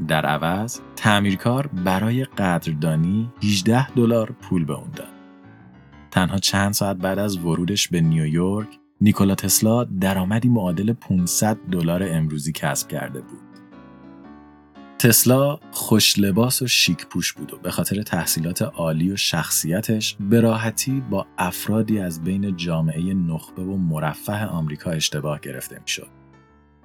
در 0.09 0.27
عوض 0.27 0.81
تعمیرکار 0.97 1.67
برای 1.67 2.25
قدردانی 2.25 3.33
18 3.43 3.91
دلار 3.91 4.35
پول 4.43 4.65
به 4.65 4.73
اون 4.73 4.91
داد. 4.97 5.12
تنها 6.13 6.39
چند 6.39 6.73
ساعت 6.73 6.97
بعد 6.97 7.19
از 7.19 7.39
ورودش 7.39 7.89
به 7.89 8.01
نیویورک 8.01 8.69
نیکولا 9.01 9.35
تسلا 9.35 9.85
درآمدی 9.85 10.49
معادل 10.49 10.93
500 10.93 11.57
دلار 11.71 12.03
امروزی 12.09 12.53
کسب 12.53 12.89
کرده 12.89 13.21
بود. 13.21 13.41
تسلا 14.99 15.59
خوش 15.71 16.19
لباس 16.19 16.63
و 16.63 16.67
شیک 16.67 17.07
پوش 17.07 17.33
بود 17.33 17.55
و 17.55 17.57
به 17.57 17.71
خاطر 17.71 18.03
تحصیلات 18.03 18.63
عالی 18.63 19.13
و 19.13 19.17
شخصیتش 19.17 20.17
به 20.21 20.41
راحتی 20.41 21.03
با 21.11 21.27
افرادی 21.39 21.99
از 21.99 22.25
بین 22.25 22.57
جامعه 22.57 23.15
نخبه 23.15 23.63
و 23.63 23.77
مرفه 23.77 24.47
آمریکا 24.47 24.91
اشتباه 24.91 25.41
گرفته 25.41 25.79
می‌شد. 25.81 26.09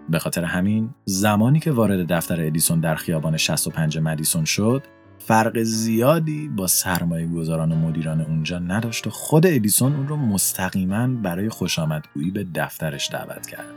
به 0.09 0.19
خاطر 0.19 0.43
همین 0.43 0.89
زمانی 1.05 1.59
که 1.59 1.71
وارد 1.71 2.13
دفتر 2.13 2.45
ادیسون 2.45 2.79
در 2.79 2.95
خیابان 2.95 3.37
65 3.37 3.97
مدیسون 3.97 4.45
شد 4.45 4.83
فرق 5.19 5.63
زیادی 5.63 6.47
با 6.47 6.67
سرمایه 6.67 7.27
گذاران 7.27 7.71
و 7.71 7.75
مدیران 7.75 8.21
اونجا 8.21 8.59
نداشت 8.59 9.07
و 9.07 9.09
خود 9.09 9.47
ادیسون 9.47 9.95
اون 9.95 10.07
رو 10.07 10.15
مستقیما 10.15 11.07
برای 11.07 11.49
خوشامدگویی 11.49 12.31
به 12.31 12.45
دفترش 12.55 13.11
دعوت 13.11 13.47
کرد. 13.47 13.73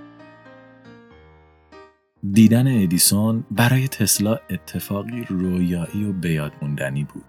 دیدن 2.32 2.82
ادیسون 2.82 3.44
برای 3.50 3.88
تسلا 3.88 4.38
اتفاقی 4.50 5.24
رویایی 5.28 6.04
و 6.04 6.12
بیاد 6.12 6.52
موندنی 6.62 7.04
بود. 7.04 7.24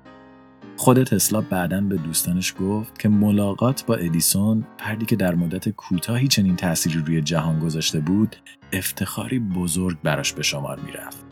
خود 0.78 1.04
تسلا 1.04 1.42
بعدا 1.42 1.82
به 1.82 1.98
دوستانش 1.98 2.54
گفت 2.60 3.00
که 3.00 3.10
ملاقات 3.10 3.86
با 3.86 3.96
ادیسون 3.96 4.66
پردی 4.78 5.06
که 5.06 5.16
در 5.16 5.36
مدت 5.36 5.70
کوتاهی 5.70 6.28
چنین 6.28 6.56
تأثیری 6.56 7.00
روی 7.00 7.22
جهان 7.22 7.60
گذاشته 7.60 8.00
بود 8.00 8.36
افتخاری 8.74 9.40
بزرگ 9.40 9.98
براش 10.04 10.34
به 10.34 10.44
شمار 10.44 10.80
می‌رفت. 10.80 11.31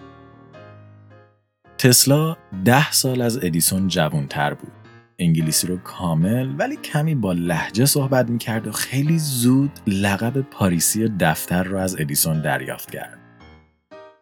تسلا 1.79 2.37
ده 2.65 2.91
سال 2.91 3.21
از 3.21 3.43
ادیسون 3.43 3.87
جوانتر 3.87 4.53
بود. 4.53 4.71
انگلیسی 5.19 5.67
رو 5.67 5.77
کامل 5.77 6.49
ولی 6.57 6.75
کمی 6.75 7.15
با 7.15 7.33
لحجه 7.33 7.85
صحبت 7.85 8.29
می‌کرد 8.29 8.67
و 8.67 8.71
خیلی 8.71 9.19
زود 9.19 9.71
لقب 9.87 10.41
پاریسی 10.41 11.11
دفتر 11.19 11.63
رو 11.63 11.77
از 11.77 11.95
ادیسون 11.99 12.41
دریافت 12.41 12.91
کرد. 12.91 13.19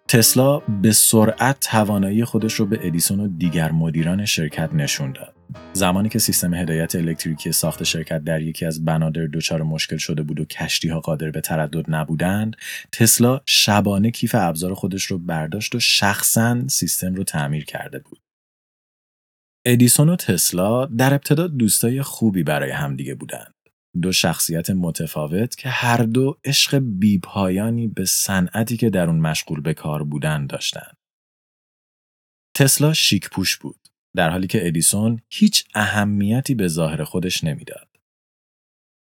تسلا 0.07 0.59
به 0.59 0.91
سرعت 0.91 1.59
توانایی 1.59 2.25
خودش 2.25 2.53
رو 2.53 2.65
به 2.65 2.79
ادیسون 2.87 3.19
و 3.19 3.27
دیگر 3.27 3.71
مدیران 3.71 4.25
شرکت 4.25 4.73
نشون 4.73 5.11
داد. 5.11 5.36
زمانی 5.73 6.09
که 6.09 6.19
سیستم 6.19 6.53
هدایت 6.53 6.95
الکتریکی 6.95 7.51
ساخت 7.51 7.83
شرکت 7.83 8.23
در 8.23 8.41
یکی 8.41 8.65
از 8.65 8.85
بنادر 8.85 9.27
دچار 9.33 9.61
مشکل 9.61 9.97
شده 9.97 10.23
بود 10.23 10.39
و 10.39 10.45
کشتی 10.45 10.89
ها 10.89 10.99
قادر 10.99 11.31
به 11.31 11.41
تردد 11.41 11.85
نبودند، 11.87 12.55
تسلا 12.91 13.41
شبانه 13.45 14.11
کیف 14.11 14.35
ابزار 14.35 14.73
خودش 14.73 15.03
رو 15.03 15.17
برداشت 15.17 15.75
و 15.75 15.79
شخصا 15.79 16.67
سیستم 16.67 17.15
رو 17.15 17.23
تعمیر 17.23 17.65
کرده 17.65 17.99
بود. 17.99 18.19
ادیسون 19.65 20.09
و 20.09 20.15
تسلا 20.15 20.85
در 20.85 21.13
ابتدا 21.13 21.47
دوستای 21.47 22.01
خوبی 22.01 22.43
برای 22.43 22.71
همدیگه 22.71 23.15
بودند. 23.15 23.53
دو 24.01 24.11
شخصیت 24.11 24.69
متفاوت 24.69 25.55
که 25.55 25.69
هر 25.69 25.97
دو 25.97 26.39
عشق 26.45 26.79
بیپایانی 26.83 27.87
به 27.87 28.05
صنعتی 28.05 28.77
که 28.77 28.89
در 28.89 29.07
اون 29.07 29.19
مشغول 29.19 29.61
به 29.61 29.73
کار 29.73 30.03
بودن 30.03 30.47
داشتند. 30.47 30.97
تسلا 32.55 32.93
شیک 32.93 33.29
پوش 33.29 33.57
بود 33.57 33.86
در 34.17 34.29
حالی 34.29 34.47
که 34.47 34.67
ادیسون 34.67 35.19
هیچ 35.29 35.65
اهمیتی 35.75 36.55
به 36.55 36.67
ظاهر 36.67 37.03
خودش 37.03 37.43
نمی‌داد. 37.43 37.87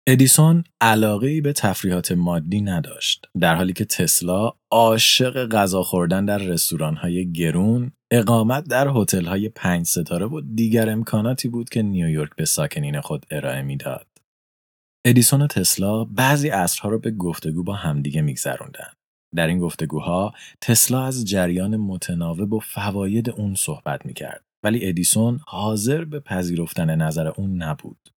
ادیسون 0.08 0.64
علاقه 0.82 1.42
به 1.42 1.54
تفریحات 1.54 2.12
مادی 2.12 2.62
نداشت 2.62 3.26
در 3.40 3.56
حالی 3.56 3.74
که 3.74 3.86
تسلا 3.86 4.54
عاشق 4.72 5.48
غذا 5.48 5.84
خوردن 5.84 6.26
در 6.26 6.38
رستوران‌های 6.38 7.32
گرون، 7.32 7.92
اقامت 8.12 8.64
در 8.64 8.88
هتل‌های 8.88 9.50
پنج 9.50 9.86
ستاره 9.86 10.26
و 10.26 10.42
دیگر 10.42 10.90
امکاناتی 10.90 11.48
بود 11.48 11.70
که 11.70 11.82
نیویورک 11.82 12.36
به 12.36 12.46
ساکنین 12.46 13.02
خود 13.02 13.26
ارائه 13.32 13.62
می‌داد. 13.62 14.08
ادیسون 15.06 15.42
و 15.42 15.48
تسلا 15.48 16.04
بعضی 16.04 16.50
عصرها 16.50 16.90
رو 16.90 17.00
به 17.00 17.12
گفتگو 17.12 17.64
با 17.64 17.74
همدیگه 17.74 18.22
میگذروندن. 18.22 18.90
در 19.36 19.48
این 19.48 19.60
گفتگوها 19.60 20.34
تسلا 20.62 21.06
از 21.06 21.26
جریان 21.26 21.78
متناوب 21.78 22.54
و 22.54 22.60
فواید 22.60 23.30
اون 23.30 23.56
صحبت 23.56 24.06
می‌کرد 24.06 24.47
ولی 24.68 24.88
ادیسون 24.88 25.40
حاضر 25.48 26.06
به 26.06 26.20
پذیرفتن 26.20 26.96
نظر 26.96 27.28
اون 27.28 27.64
نبود. 27.64 28.10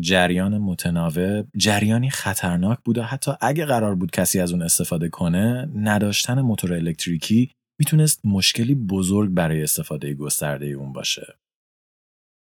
جریان 0.00 0.58
متناوب 0.58 1.46
جریانی 1.56 2.10
خطرناک 2.10 2.78
بود 2.84 2.98
و 2.98 3.02
حتی 3.02 3.32
اگه 3.40 3.64
قرار 3.64 3.94
بود 3.94 4.10
کسی 4.10 4.40
از 4.40 4.52
اون 4.52 4.62
استفاده 4.62 5.08
کنه 5.08 5.70
نداشتن 5.74 6.40
موتور 6.40 6.72
الکتریکی 6.72 7.50
می‌تونست 7.78 8.26
مشکلی 8.26 8.74
بزرگ 8.74 9.30
برای 9.30 9.62
استفاده 9.62 10.14
گسترده 10.14 10.66
اون 10.66 10.92
باشه. 10.92 11.38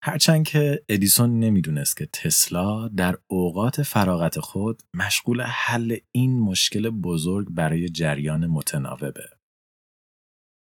هرچند 0.03 0.45
که 0.45 0.83
ادیسون 0.89 1.39
نمی‌دونست 1.39 1.97
که 1.97 2.05
تسلا 2.05 2.87
در 2.87 3.17
اوقات 3.27 3.81
فراغت 3.81 4.39
خود 4.39 4.81
مشغول 4.93 5.41
حل 5.41 5.97
این 6.11 6.39
مشکل 6.39 6.89
بزرگ 6.89 7.47
برای 7.49 7.89
جریان 7.89 8.47
متناوبه. 8.47 9.29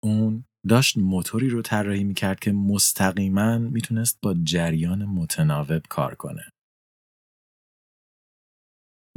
اون 0.02 0.44
داشت 0.68 0.98
موتوری 0.98 1.48
رو 1.48 1.62
طراحی 1.62 2.04
می‌کرد 2.04 2.40
که 2.40 2.52
مستقیما 2.52 3.58
می‌تونست 3.58 4.18
با 4.22 4.34
جریان 4.44 5.04
متناوب 5.04 5.82
کار 5.88 6.14
کنه. 6.14 6.42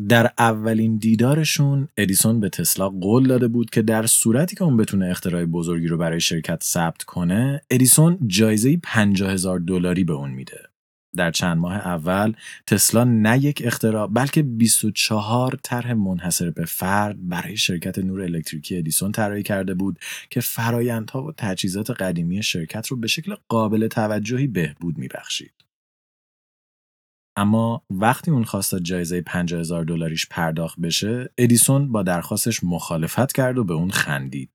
در 0.09 0.31
اولین 0.37 0.97
دیدارشون 0.97 1.87
ادیسون 1.97 2.39
به 2.39 2.49
تسلا 2.49 2.89
قول 2.89 3.27
داده 3.27 3.47
بود 3.47 3.69
که 3.69 3.81
در 3.81 4.05
صورتی 4.05 4.55
که 4.55 4.63
اون 4.63 4.77
بتونه 4.77 5.05
اختراع 5.05 5.45
بزرگی 5.45 5.87
رو 5.87 5.97
برای 5.97 6.19
شرکت 6.19 6.63
ثبت 6.63 7.03
کنه 7.03 7.61
ادیسون 7.69 8.19
جایزه 8.27 8.77
50 8.83 9.31
هزار 9.31 9.59
دلاری 9.59 10.03
به 10.03 10.13
اون 10.13 10.31
میده 10.31 10.66
در 11.17 11.31
چند 11.31 11.57
ماه 11.57 11.75
اول 11.75 12.33
تسلا 12.67 13.03
نه 13.03 13.43
یک 13.43 13.61
اختراع 13.65 14.07
بلکه 14.07 14.43
24 14.43 15.59
طرح 15.63 15.93
منحصر 15.93 16.49
به 16.49 16.65
فرد 16.65 17.29
برای 17.29 17.57
شرکت 17.57 17.99
نور 17.99 18.21
الکتریکی 18.21 18.77
ادیسون 18.77 19.11
طراحی 19.11 19.43
کرده 19.43 19.73
بود 19.73 19.99
که 20.29 20.41
فرایندها 20.41 21.23
و 21.23 21.31
تجهیزات 21.37 21.91
قدیمی 21.91 22.43
شرکت 22.43 22.87
رو 22.87 22.97
به 22.97 23.07
شکل 23.07 23.35
قابل 23.47 23.87
توجهی 23.87 24.47
بهبود 24.47 24.97
میبخشید. 24.97 25.53
اما 27.37 27.83
وقتی 27.89 28.31
اون 28.31 28.43
خواست 28.43 28.75
جایزه 28.75 29.21
50 29.21 29.59
هزار 29.59 29.83
دلاریش 29.83 30.27
پرداخت 30.27 30.79
بشه 30.79 31.29
ادیسون 31.37 31.91
با 31.91 32.03
درخواستش 32.03 32.63
مخالفت 32.63 33.31
کرد 33.31 33.57
و 33.57 33.63
به 33.63 33.73
اون 33.73 33.91
خندید 33.91 34.49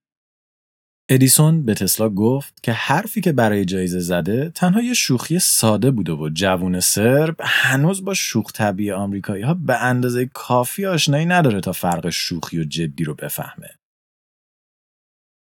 ادیسون 1.09 1.65
به 1.65 1.75
تسلا 1.75 2.09
گفت 2.09 2.63
که 2.63 2.73
حرفی 2.73 3.21
که 3.21 3.33
برای 3.33 3.65
جایزه 3.65 4.01
زده 4.01 4.51
تنها 4.55 4.83
یه 4.83 4.95
شوخی 4.95 5.39
ساده 5.39 5.91
بوده 5.91 6.13
و 6.13 6.29
جوون 6.29 6.81
سرب 6.81 7.37
هنوز 7.41 8.05
با 8.05 8.15
شوخ 8.15 8.53
طبیعی 8.53 8.93
آمریکایی 8.93 9.43
ها 9.43 9.55
به 9.55 9.83
اندازه 9.83 10.31
کافی 10.35 10.87
آشنایی 10.87 11.27
نداره 11.27 11.61
تا 11.61 11.73
فرق 11.73 12.11
شوخی 12.11 12.61
و 12.61 12.65
جدی 12.65 13.05
رو 13.05 13.15
بفهمه. 13.15 13.71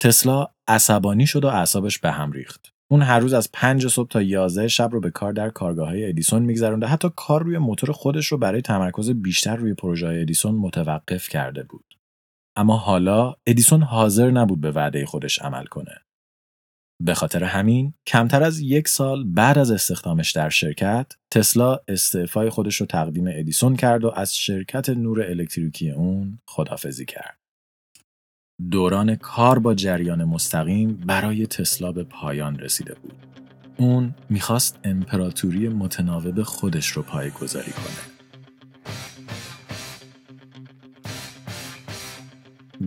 تسلا 0.03 0.47
عصبانی 0.69 1.27
شد 1.27 1.45
و 1.45 1.49
اعصابش 1.49 1.99
به 1.99 2.11
هم 2.11 2.33
ریخت. 2.33 2.73
اون 2.91 3.03
هر 3.03 3.19
روز 3.19 3.33
از 3.33 3.53
پنج 3.53 3.89
صبح 3.89 4.09
تا 4.09 4.23
11 4.23 4.69
شب 4.69 4.89
رو 4.93 5.01
به 5.01 5.11
کار 5.11 5.33
در 5.33 5.51
کارگاه 5.51 5.89
های 5.89 6.09
ادیسون 6.09 6.43
میگذرونده 6.43 6.87
حتی 6.87 7.09
کار 7.17 7.43
روی 7.43 7.59
موتور 7.59 7.93
خودش 7.93 8.27
رو 8.27 8.39
برای 8.39 8.63
تمرکز 8.63 9.11
بیشتر 9.11 9.57
روی 9.57 9.75
پروژه 9.75 10.07
های 10.07 10.21
ادیسون 10.21 10.55
متوقف 10.55 11.29
کرده 11.29 11.63
بود. 11.63 12.02
اما 12.57 12.77
حالا 12.77 13.35
ادیسون 13.47 13.83
حاضر 13.83 14.31
نبود 14.31 14.61
به 14.61 14.71
وعده 14.71 15.07
خودش 15.07 15.39
عمل 15.39 15.65
کنه. 15.65 15.95
به 17.03 17.15
خاطر 17.15 17.45
همین 17.45 17.95
کمتر 18.07 18.43
از 18.43 18.61
یک 18.61 18.89
سال 18.89 19.25
بعد 19.25 19.59
از 19.59 19.71
استخدامش 19.71 20.33
در 20.33 20.49
شرکت 20.49 21.13
تسلا 21.31 21.79
استعفای 21.89 22.51
خودش 22.51 22.77
رو 22.77 22.87
تقدیم 22.87 23.25
ادیسون 23.29 23.77
کرد 23.77 24.05
و 24.05 24.13
از 24.17 24.37
شرکت 24.37 24.89
نور 24.89 25.23
الکتریکی 25.23 25.91
اون 25.91 26.39
خدافزی 26.49 27.05
کرد. 27.05 27.39
دوران 28.71 29.17
کار 29.17 29.59
با 29.59 29.75
جریان 29.75 30.25
مستقیم 30.25 30.97
برای 30.97 31.47
تسلا 31.47 31.93
به 31.93 32.05
پایان 32.05 32.59
رسیده 32.59 32.95
بود. 32.95 33.15
اون 33.77 34.15
می‌خواست 34.31 34.79
امپراتوری 34.85 35.69
متناوب 35.69 36.43
خودش 36.43 36.89
رو 36.89 37.03
پایگذاری 37.03 37.73
کنه. 37.73 38.12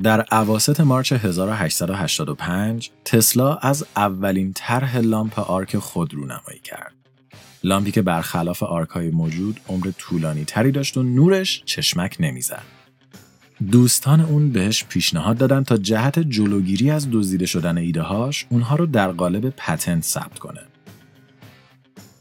در 0.03 0.21
اواسط 0.21 0.81
March 0.81 1.13
1885 1.13 2.91
تسلا 3.05 3.55
از 3.55 3.85
اولین 3.95 4.53
طرح 4.53 4.97
لامپ 4.97 5.39
آرک 5.39 5.77
خود 5.77 6.13
رونمایی 6.13 6.59
کرد. 6.63 6.93
لامپی 7.63 7.91
که 7.91 8.01
برخلاف 8.01 8.63
آرکای 8.63 9.09
موجود 9.11 9.59
عمر 9.69 9.91
طولانی 9.97 10.45
تری 10.45 10.71
داشت 10.71 10.97
و 10.97 11.03
نورش 11.03 11.63
چشمک 11.65 12.17
نمی‌زد. 12.19 12.63
دوستان 13.71 14.21
اون 14.21 14.51
بهش 14.51 14.83
پیشنهاد 14.83 15.37
دادن 15.37 15.63
تا 15.63 15.77
جهت 15.77 16.19
جلوگیری 16.19 16.91
از 16.91 17.07
دزدیده 17.11 17.45
شدن 17.45 17.77
ایدههاش 17.77 18.45
اونها 18.49 18.75
رو 18.75 18.85
در 18.85 19.11
قالب 19.11 19.49
patent 19.49 20.03
ثبت 20.03 20.39
کنه. 20.39 20.61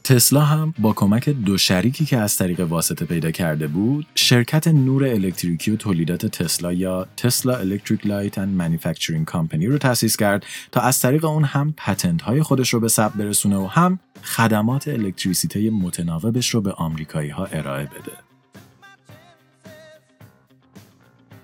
تسلا 0.05 0.41
هم 0.41 0.73
با 0.79 0.93
کمک 0.93 1.29
دو 1.29 1.57
شریکی 1.57 2.05
که 2.05 2.17
از 2.17 2.37
طریق 2.37 2.59
واسطه 2.59 3.05
پیدا 3.05 3.31
کرده 3.31 3.67
بود 3.67 4.05
شرکت 4.15 4.67
نور 4.67 5.03
الکتریکی 5.03 5.71
و 5.71 5.75
تولیدات 5.75 6.25
تسلا 6.25 6.73
یا 6.73 7.07
Tesla 7.17 7.55
Electric 7.55 8.07
Light 8.07 8.37
and 8.37 8.57
Manufacturing 8.57 9.25
Company 9.25 9.67
رو 9.67 9.77
تأسیس 9.77 10.17
کرد 10.17 10.45
تا 10.71 10.81
از 10.81 11.01
طریق 11.01 11.25
اون 11.25 11.43
هم 11.43 11.73
پتنت 11.77 12.21
های 12.21 12.43
خودش 12.43 12.73
رو 12.73 12.79
به 12.79 12.87
ثبت 12.87 13.13
برسونه 13.13 13.57
و 13.57 13.65
هم 13.67 13.99
خدمات 14.23 14.87
الکتریسیته 14.87 15.69
متناوبش 15.69 16.49
رو 16.49 16.61
به 16.61 16.71
آمریکایی 16.71 17.29
ها 17.29 17.45
ارائه 17.45 17.85
بده. 17.85 18.11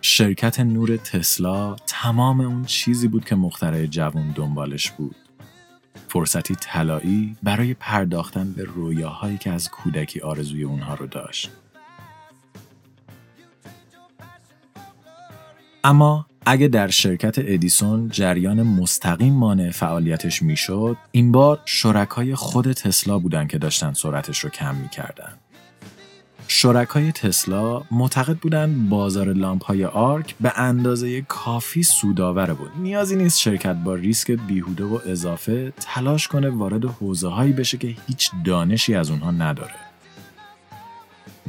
شرکت 0.02 0.60
نور 0.60 0.98
تسلا 0.98 1.76
تمام 1.88 2.42
اون 2.42 2.66
چیزی 2.66 3.08
بود 3.08 3.26
که 3.26 3.36
مخترع 3.36 3.86
جوان 3.86 4.32
دنبالش 4.32 4.92
بود. 4.92 5.16
فرصتی 6.08 6.56
طلایی 6.56 7.36
برای 7.44 7.74
پرداختن 7.74 8.54
به 8.54 8.64
رویاهایی 8.64 9.38
که 9.38 9.52
از 9.52 9.70
کودکی 9.70 10.20
آرزوی 10.20 10.64
اونها 10.64 10.94
رو 10.94 11.08
داشت. 11.08 11.50
اما 15.84 16.26
اگه 16.46 16.68
در 16.68 16.88
شرکت 16.88 17.36
ادیسون 17.38 18.10
جریان 18.10 18.64
مستقیم 18.64 19.34
مانع 19.34 19.70
فعالیتش 19.70 20.42
می‌شد، 20.42 20.98
این 21.12 21.32
بار 21.32 21.60
شرکای 21.66 22.36
خود 22.36 22.72
تسلا 22.72 23.20
بودن 23.20 23.48
که 23.48 23.58
داشتن 23.58 23.94
سرعتش 23.94 24.40
رو 24.40 24.50
کم 24.50 24.76
می‌کردن. 24.76 25.34
شرکای 26.54 27.12
تسلا 27.12 27.82
معتقد 27.92 28.38
بودند 28.38 28.90
بازار 28.90 29.34
لامپ 29.34 29.64
های 29.64 29.86
آرک 29.86 30.36
به 30.42 30.60
اندازه 30.60 31.22
کافی 31.22 31.84
سودآور 31.84 32.54
بود. 32.54 32.72
نیازی 32.80 33.16
نیست 33.16 33.40
شرکت 33.40 33.76
با 33.76 33.96
ریسک 33.96 34.32
بیهوده 34.32 34.84
و 34.84 35.00
اضافه 35.06 35.74
تلاش 35.80 36.28
کنه 36.28 36.50
وارد 36.50 36.86
حوزه 36.86 37.28
هایی 37.28 37.54
بشه 37.54 37.78
که 37.78 37.96
هیچ 38.08 38.32
دانشی 38.46 38.96
از 38.96 39.10
اونها 39.12 39.32
نداره. 39.32 39.76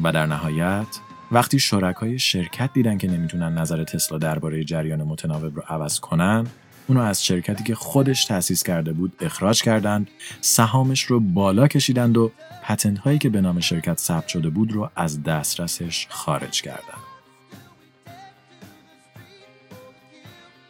و 0.03 0.13
در 0.13 0.27
نهایت 0.27 0.87
وقتی 1.33 1.59
شرکای 1.59 2.19
شرکت 2.19 2.71
دیدن 2.73 2.99
که 2.99 3.11
نمی‌تونن 3.11 3.59
نظر 3.59 3.85
تسلا 3.85 4.19
درباره 4.19 4.65
جریان 4.65 5.03
متناوب 5.03 5.57
رو 5.57 5.63
عوض 5.69 6.01
کنن 6.01 6.47
اونو 6.93 7.05
از 7.05 7.25
شرکتی 7.25 7.65
که 7.65 7.75
خودش 7.75 8.25
تأسیس 8.25 8.63
کرده 8.63 8.93
بود 8.93 9.13
اخراج 9.21 9.63
کردند 9.63 10.11
سهامش 10.41 11.03
رو 11.03 11.21
بالا 11.21 11.69
کشیدند 11.69 12.19
و 12.19 12.33
پتنت 12.63 12.99
هایی 12.99 13.19
که 13.19 13.29
به 13.29 13.41
نام 13.41 13.61
شرکت 13.61 13.99
ثبت 13.99 14.29
شده 14.29 14.51
بود 14.51 14.73
رو 14.73 14.91
از 14.97 15.23
دسترسش 15.23 16.07
خارج 16.11 16.63
کردند 16.63 17.03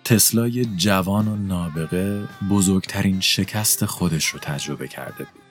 تسلای 0.05 0.65
جوان 0.65 1.29
و 1.29 1.37
نابغه 1.37 2.29
بزرگترین 2.51 3.21
شکست 3.21 3.85
خودش 3.85 4.27
رو 4.27 4.39
تجربه 4.39 4.89
کرده 4.89 5.25
بود. 5.25 5.43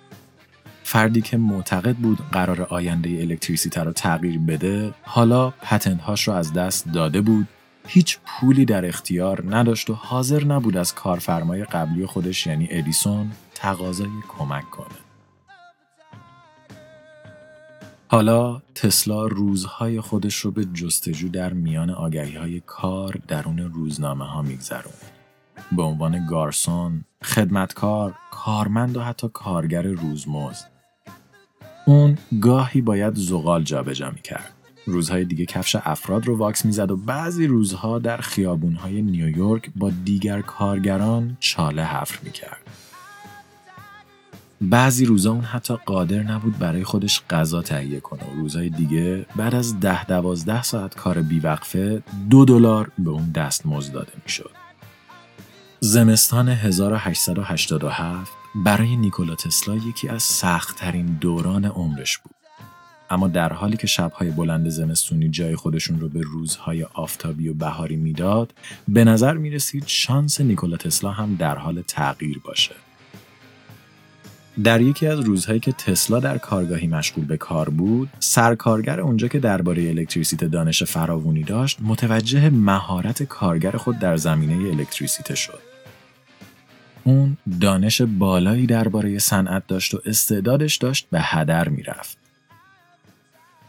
فردی 0.84 1.22
که 1.22 1.38
معتقد 1.38 1.96
بود 1.96 2.20
قرار 2.32 2.62
آینده 2.62 3.10
الکتریسیته 3.10 3.84
رو 3.84 3.92
تغییر 3.92 4.40
بده، 4.40 4.94
حالا 5.04 5.50
پتنت 5.50 6.02
هاش 6.02 6.28
رو 6.28 6.34
از 6.34 6.54
دست 6.54 6.88
داده 6.94 7.22
بود 7.22 7.48
هیچ 7.88 8.20
پولی 8.26 8.66
در 8.66 8.86
اختیار 8.86 9.56
نداشت 9.56 9.90
و 9.90 9.94
حاضر 9.94 10.44
نبود 10.44 10.78
از 10.78 10.96
کارفرمای 10.96 11.64
قبلی 11.64 12.06
خودش 12.06 12.48
یعنی 12.48 12.68
ادیسون 12.72 13.32
تقاضای 13.56 14.10
کمک 14.30 14.70
کنه. 14.70 14.88
حالا 18.08 18.62
تسلا 18.76 19.26
روزهای 19.26 20.02
خودش 20.02 20.36
رو 20.36 20.52
به 20.52 20.66
جستجو 20.66 21.30
در 21.30 21.54
میان 21.54 21.90
آگهی 21.90 22.36
های 22.36 22.60
کار 22.60 23.18
درون 23.28 23.60
روزنامه 23.60 24.26
ها 24.26 24.42
میگذرون. 24.42 24.94
به 25.72 25.84
عنوان 25.84 26.28
گارسون، 26.28 27.04
خدمتکار، 27.24 28.16
کارمند 28.32 28.98
و 28.98 29.02
حتی 29.02 29.30
کارگر 29.34 29.82
روزمزد. 29.82 30.72
اون 31.86 32.18
گاهی 32.42 32.82
باید 32.82 33.16
زغال 33.16 33.64
جابجا 33.64 34.12
می‌کرد. 34.12 34.54
روزهای 34.86 35.26
دیگه 35.26 35.46
کفش 35.46 35.76
افراد 35.76 36.28
رو 36.28 36.38
واکس 36.38 36.66
می‌زد 36.66 36.92
و 36.92 36.98
بعضی 36.98 37.48
روزها 37.48 38.00
در 38.00 38.18
خیابونهای 38.18 39.02
نیویورک 39.02 39.72
با 39.76 39.92
دیگر 40.06 40.42
کارگران 40.42 41.38
چاله 41.40 41.86
حفر 41.86 42.20
می‌کرد. 42.24 42.62
بعضی 44.62 45.06
روزا 45.06 45.32
اون 45.32 45.44
حتی 45.44 45.76
قادر 45.86 46.24
نبود 46.24 46.60
برای 46.60 46.84
خودش 46.84 47.22
غذا 47.30 47.62
تهیه 47.62 48.00
کنه 48.00 48.24
و 48.24 48.36
روزهای 48.36 48.70
دیگه 48.70 49.26
بعد 49.36 49.56
از 49.56 49.80
ده 49.80 50.06
دوازده 50.06 50.64
ساعت 50.64 50.96
کار 50.96 51.22
بیوقفه 51.22 52.04
دو 52.30 52.46
دلار 52.46 52.92
به 52.98 53.10
اون 53.10 53.32
دست 53.32 53.64
داده 53.94 54.14
می‌شد. 54.26 54.52
زمستان 55.80 56.50
1887 56.50 58.32
برای 58.56 58.96
نیکولا 58.96 59.36
تسلا 59.36 59.76
یکی 59.76 60.10
از 60.10 60.24
سختترین 60.24 61.06
دوران 61.06 61.66
عمرش 61.66 62.18
بود. 62.18 62.41
اما 63.12 63.28
در 63.28 63.54
حالی 63.54 63.78
که 63.78 63.88
شبهای 63.88 64.32
بلند 64.32 64.70
زمستونی 64.70 65.30
جای 65.30 65.56
خودشون 65.56 66.00
رو 66.00 66.10
به 66.10 66.22
روزهای 66.22 66.84
آفتابی 66.84 67.50
و 67.50 67.54
بهاری 67.54 67.96
می‌داد 67.96 68.54
به 68.88 69.04
نظر 69.04 69.34
می 69.34 69.50
رسید 69.50 69.84
شانس 69.88 70.42
نیکولا 70.42 70.78
تسلا 70.78 71.12
هم 71.12 71.36
در 71.36 71.58
حال 71.58 71.82
تغییر 71.82 72.40
باشه. 72.44 72.76
در 74.64 74.82
یکی 74.82 75.08
از 75.08 75.20
روزهایی 75.20 75.60
که 75.60 75.72
تسلا 75.72 76.20
در 76.20 76.38
کارگاهی 76.38 76.88
مشغول 76.88 77.26
به 77.26 77.38
کار 77.38 77.70
بود 77.70 78.10
سرکارگر 78.20 79.02
اونجا 79.02 79.28
که 79.28 79.40
درباره 79.40 79.90
الکتریسیته 79.90 80.48
دانش 80.48 80.84
فراوونی 80.84 81.44
داشت 81.44 81.78
متوجه 81.82 82.50
مهارت 82.50 83.24
کارگر 83.24 83.72
خود 83.72 84.00
در 84.00 84.18
زمینه 84.18 84.70
الکتریسیته 84.70 85.36
شد. 85.36 85.60
اون 87.04 87.38
دانش 87.62 88.02
بالایی 88.02 88.66
درباره 88.66 89.20
صنعت 89.20 89.68
داشت 89.68 89.94
و 89.94 90.02
استعدادش 90.06 90.76
داشت 90.76 91.08
به 91.12 91.22
هدر 91.22 91.70
می‌رفت. 91.70 92.21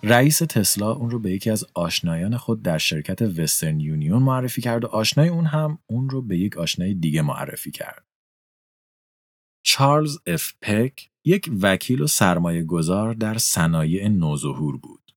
رئیس 0.05 0.38
تسلا 0.38 0.93
اون 0.93 1.11
رو 1.11 1.19
به 1.19 1.31
یکی 1.31 1.51
از 1.51 1.67
آشنایان 1.75 2.37
خود 2.37 2.62
در 2.62 2.79
شرکت 2.79 3.23
وسترن 3.23 3.81
یونیون 3.81 4.23
معرفی 4.23 4.62
کرد 4.62 4.85
و 4.85 4.87
آشنای 4.87 5.29
اون 5.29 5.47
هم 5.47 5.79
اون 5.87 6.11
رو 6.11 6.23
به 6.23 6.38
یک 6.38 6.57
آشنای 6.57 6.95
دیگه 6.95 7.23
معرفی 7.23 7.71
کرد. 7.71 8.07
چارلز 9.65 10.19
اف 10.27 10.53
پک 10.62 11.11
یک 11.25 11.51
وکیل 11.62 12.01
و 12.01 12.07
سرمایه 12.07 12.62
گذار 12.62 13.15
در 13.15 13.38
صنایع 13.38 14.09
نوظهور 14.09 14.77
بود. 14.77 15.12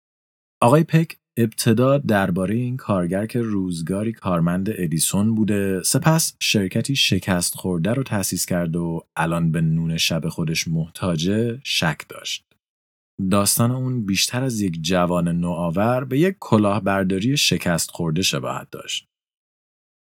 آقای 0.62 0.84
پک 0.84 1.18
ابتدا 1.38 1.98
درباره 1.98 2.56
این 2.56 2.78
کارگر 2.78 3.26
که 3.26 3.42
روزگاری 3.42 4.12
کارمند 4.12 4.70
ادیسون 4.78 5.36
بوده 5.36 5.84
سپس 5.84 6.36
شرکتی 6.40 6.96
شکست 6.96 7.56
خورده 7.56 7.94
رو 7.94 8.04
تأسیس 8.04 8.46
کرد 8.46 8.76
و 8.76 9.02
الان 9.16 9.52
به 9.52 9.62
نون 9.62 9.98
شب 9.98 10.30
خودش 10.30 10.68
محتاجه 10.68 11.60
شک 11.64 12.02
داشت. 12.10 12.45
داستان 13.32 13.72
اون 13.72 14.06
بیشتر 14.06 14.44
از 14.44 14.62
یک 14.62 14.82
جوان 14.82 15.28
نوآور 15.28 16.04
به 16.04 16.20
یک 16.20 16.36
کلاهبرداری 16.40 17.38
شکست 17.38 17.92
خورده 17.92 18.22
شباهت 18.22 18.70
داشت. 18.72 19.08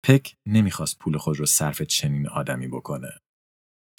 پک 0.06 0.36
نمی‌خواست 0.46 1.00
پول 1.00 1.18
خود 1.18 1.38
رو 1.38 1.46
صرف 1.46 1.82
چنین 1.82 2.28
آدمی 2.28 2.68
بکنه. 2.68 3.10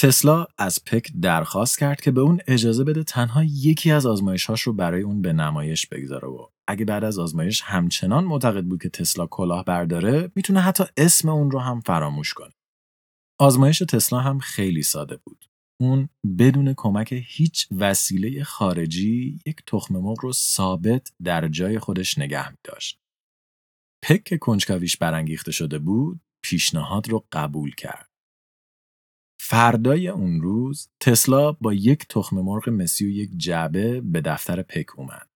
تسلا 0.01 0.47
از 0.59 0.85
پک 0.85 1.13
درخواست 1.23 1.79
کرد 1.79 2.01
که 2.01 2.11
به 2.11 2.21
اون 2.21 2.41
اجازه 2.47 2.85
بده 2.85 3.05
تنها 3.05 3.45
یکی 3.45 3.91
از 3.91 4.07
آزمایشهاش 4.07 4.63
رو 4.63 4.73
برای 4.73 5.03
اون 5.03 5.23
به 5.23 5.33
نمایش 5.33 5.87
بگذاره 5.87 6.29
و 6.29 6.47
اگه 6.69 6.85
بعد 6.85 7.05
از 7.05 7.19
آزمایش 7.19 7.61
همچنان 7.61 8.25
معتقد 8.25 8.65
بود 8.65 8.83
که 8.83 8.89
تسلا 8.89 9.27
کلاه 9.27 9.65
برداره 9.65 10.33
می‌تونه 10.35 10.61
حتی 10.61 10.85
اسم 10.97 11.29
اون 11.29 11.51
رو 11.51 11.59
هم 11.59 11.81
فراموش 11.81 12.35
کنه. 12.35 12.53
آزمایش 13.41 13.79
تسلا 13.79 14.21
هم 14.21 14.39
خیلی 14.39 14.83
ساده 14.83 15.17
بود. 15.17 15.48
اون 15.81 16.09
بدون 16.39 16.75
کمک 16.77 17.25
هیچ 17.27 17.69
وسیله 17.71 18.45
خارجی 18.45 19.41
یک 19.47 19.63
تخم 19.67 19.97
مرغ 19.97 20.21
رو 20.21 20.33
ثابت 20.33 21.13
در 21.25 21.49
جای 21.49 21.79
خودش 21.79 22.19
نگه 22.19 22.51
می 22.51 22.57
داشت. 22.65 23.01
پک 24.03 24.25
که 24.25 24.39
کنجکاویش 24.39 24.97
برانگیخته 24.97 25.53
شده 25.53 25.79
بود 25.79 26.21
پیشنهاد 26.45 27.09
رو 27.09 27.27
قبول 27.33 27.75
کرد. 27.75 28.09
فردای 29.41 30.09
اون 30.09 30.41
روز 30.41 30.89
تسلا 31.01 31.53
با 31.53 31.73
یک 31.73 32.07
تخم 32.09 32.41
مرغ 32.41 32.69
مسی 32.69 33.07
و 33.07 33.09
یک 33.09 33.31
جعبه 33.37 34.01
به 34.01 34.21
دفتر 34.21 34.63
پک 34.63 34.99
اومد. 34.99 35.29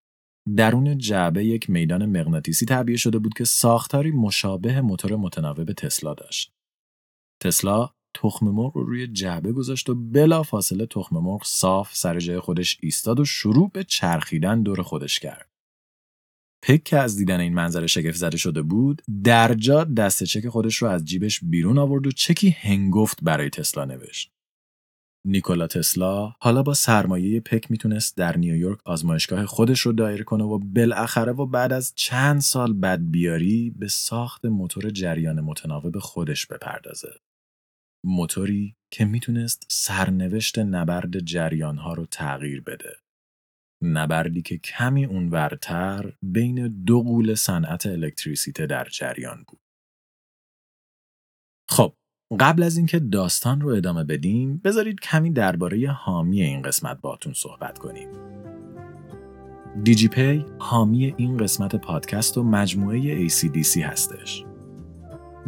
درون 0.57 0.99
جعبه 0.99 1.45
یک 1.45 1.71
میدان 1.71 2.07
مغناطیسی 2.07 2.67
تعبیه 2.67 2.97
شده 2.97 3.19
بود 3.19 3.35
که 3.35 3.45
ساختاری 3.45 4.11
مشابه 4.11 4.81
موتور 4.81 5.17
متناوب 5.17 5.73
تسلا 5.73 6.15
داشت. 6.15 6.53
تسلا 7.43 7.91
تخم 8.15 8.47
مرغ 8.47 8.77
رو 8.77 8.85
روی 8.85 9.07
جعبه 9.07 9.53
گذاشت 9.53 9.89
و 9.89 9.95
بلا 9.95 10.43
فاصله 10.43 10.87
تخم 10.87 11.19
مرغ 11.19 11.43
صاف 11.45 11.97
سر 11.97 12.19
جای 12.19 12.41
خودش 12.41 12.79
ایستاد 12.81 13.21
و 13.21 13.25
شروع 13.25 13.71
به 13.75 13.85
چرخیدن 13.85 14.63
دور 14.63 14.83
خودش 14.83 15.19
کرد. 15.19 15.49
پک 16.63 16.85
که 16.85 16.99
از 16.99 17.17
دیدن 17.17 17.41
این 17.41 17.55
منظره 17.55 17.87
شگفت 17.87 18.17
زده 18.17 18.37
شده 18.37 18.63
بود 18.63 19.03
در 19.25 19.55
جا 19.55 19.85
دست 19.85 20.25
چک 20.25 20.49
خودش 20.49 20.77
رو 20.77 20.89
از 20.89 21.05
جیبش 21.05 21.41
بیرون 21.45 21.79
آورد 21.79 22.07
و 22.07 22.11
چکی 22.11 22.51
هنگفت 22.51 23.19
برای 23.23 23.51
تسلا 23.51 23.85
نوشت. 23.85 24.33
نیکولا 25.25 25.67
تسلا 25.67 26.33
حالا 26.41 26.63
با 26.63 26.75
سرمایه 26.75 27.41
پک 27.41 27.71
می‌تونست 27.71 28.17
در 28.17 28.37
نیویورک 28.37 28.79
آزمایشگاه 28.85 29.47
خودش 29.47 29.81
رو 29.81 29.93
دایر 29.93 30.23
کنه 30.23 30.45
و 30.45 30.59
بالاخره 30.59 31.33
و 31.33 31.47
بعد 31.47 31.73
از 31.73 31.93
چند 31.97 32.41
سال 32.41 32.73
بدبیاری 32.73 33.71
به 33.71 33.89
ساخت 33.89 34.45
موتور 34.45 34.91
جریان 34.91 35.41
متناوب 35.41 35.99
خودش 35.99 36.47
بپردازه. 36.47 37.09
موتوری 38.05 38.77
که 38.91 39.05
می‌تونست 39.05 39.67
سرنوشت 39.71 40.59
نبرد 40.59 41.19
جریانها 41.19 41.95
رو 41.95 42.07
تغییر 42.07 42.61
بده. 42.61 42.93
نبردی 43.83 44.43
که 44.43 44.59
کمی 44.59 45.05
اونورتر 45.05 46.13
بین 46.23 46.85
دو 46.85 47.03
قول 47.03 47.35
صنعت 47.35 47.87
الکتریسیته 47.87 48.67
در 48.67 48.85
جریان 48.85 49.45
بود. 49.49 49.61
خب 51.71 51.95
قبل 52.41 52.63
از 52.63 52.77
اینکه 52.77 52.99
داستان 52.99 53.61
رو 53.61 53.69
ادامه 53.69 54.05
بدیم 54.05 54.57
بذارید 54.65 55.01
کمی 55.01 55.31
درباره 55.31 55.91
حامی 55.91 56.43
این 56.43 56.63
قسمت 56.63 57.01
باتون 57.01 57.33
صحبت 57.33 57.79
کنیم. 57.79 58.09
دیجی 59.83 60.09
پی 60.09 60.45
حامی 60.59 61.15
این 61.17 61.37
قسمت 61.37 61.77
پادکست 61.77 62.39
و 62.39 62.43
مجموعه 62.43 63.29
ACDC 63.29 63.77
هستش. 63.77 64.45